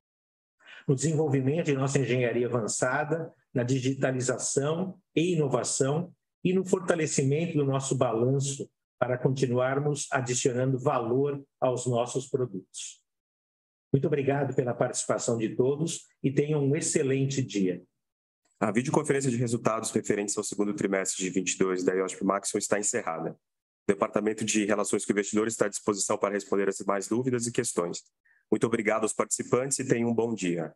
no 0.88 0.95
desenvolvimento 0.95 1.65
de 1.65 1.73
nossa 1.73 1.99
engenharia 1.99 2.47
avançada, 2.47 3.33
na 3.53 3.63
digitalização 3.63 4.97
e 5.15 5.33
inovação 5.33 6.13
e 6.43 6.53
no 6.53 6.63
fortalecimento 6.63 7.57
do 7.57 7.65
nosso 7.65 7.95
balanço 7.95 8.69
para 8.99 9.17
continuarmos 9.17 10.07
adicionando 10.11 10.79
valor 10.79 11.43
aos 11.59 11.85
nossos 11.85 12.27
produtos. 12.27 13.01
Muito 13.91 14.07
obrigado 14.07 14.55
pela 14.55 14.73
participação 14.73 15.38
de 15.38 15.55
todos 15.55 16.05
e 16.23 16.31
tenham 16.31 16.63
um 16.63 16.75
excelente 16.75 17.41
dia. 17.41 17.81
A 18.59 18.71
videoconferência 18.71 19.29
de 19.29 19.38
resultados 19.38 19.91
referentes 19.91 20.38
ao 20.38 20.43
segundo 20.43 20.73
trimestre 20.73 21.23
de 21.23 21.29
22 21.29 21.83
da 21.83 21.93
IOSP 21.93 22.23
Maxion 22.23 22.57
está 22.57 22.79
encerrada. 22.79 23.31
O 23.31 23.93
Departamento 23.93 24.43
de 24.43 24.65
Relações 24.65 25.05
com 25.05 25.13
Investidores 25.13 25.53
está 25.53 25.65
à 25.65 25.69
disposição 25.69 26.17
para 26.17 26.33
responder 26.33 26.67
as 26.67 26.77
demais 26.77 27.07
dúvidas 27.07 27.45
e 27.45 27.51
questões. 27.51 28.03
Muito 28.51 28.65
obrigado 28.65 29.03
aos 29.03 29.13
participantes 29.13 29.79
e 29.79 29.87
tenham 29.87 30.09
um 30.09 30.13
bom 30.13 30.33
dia. 30.33 30.73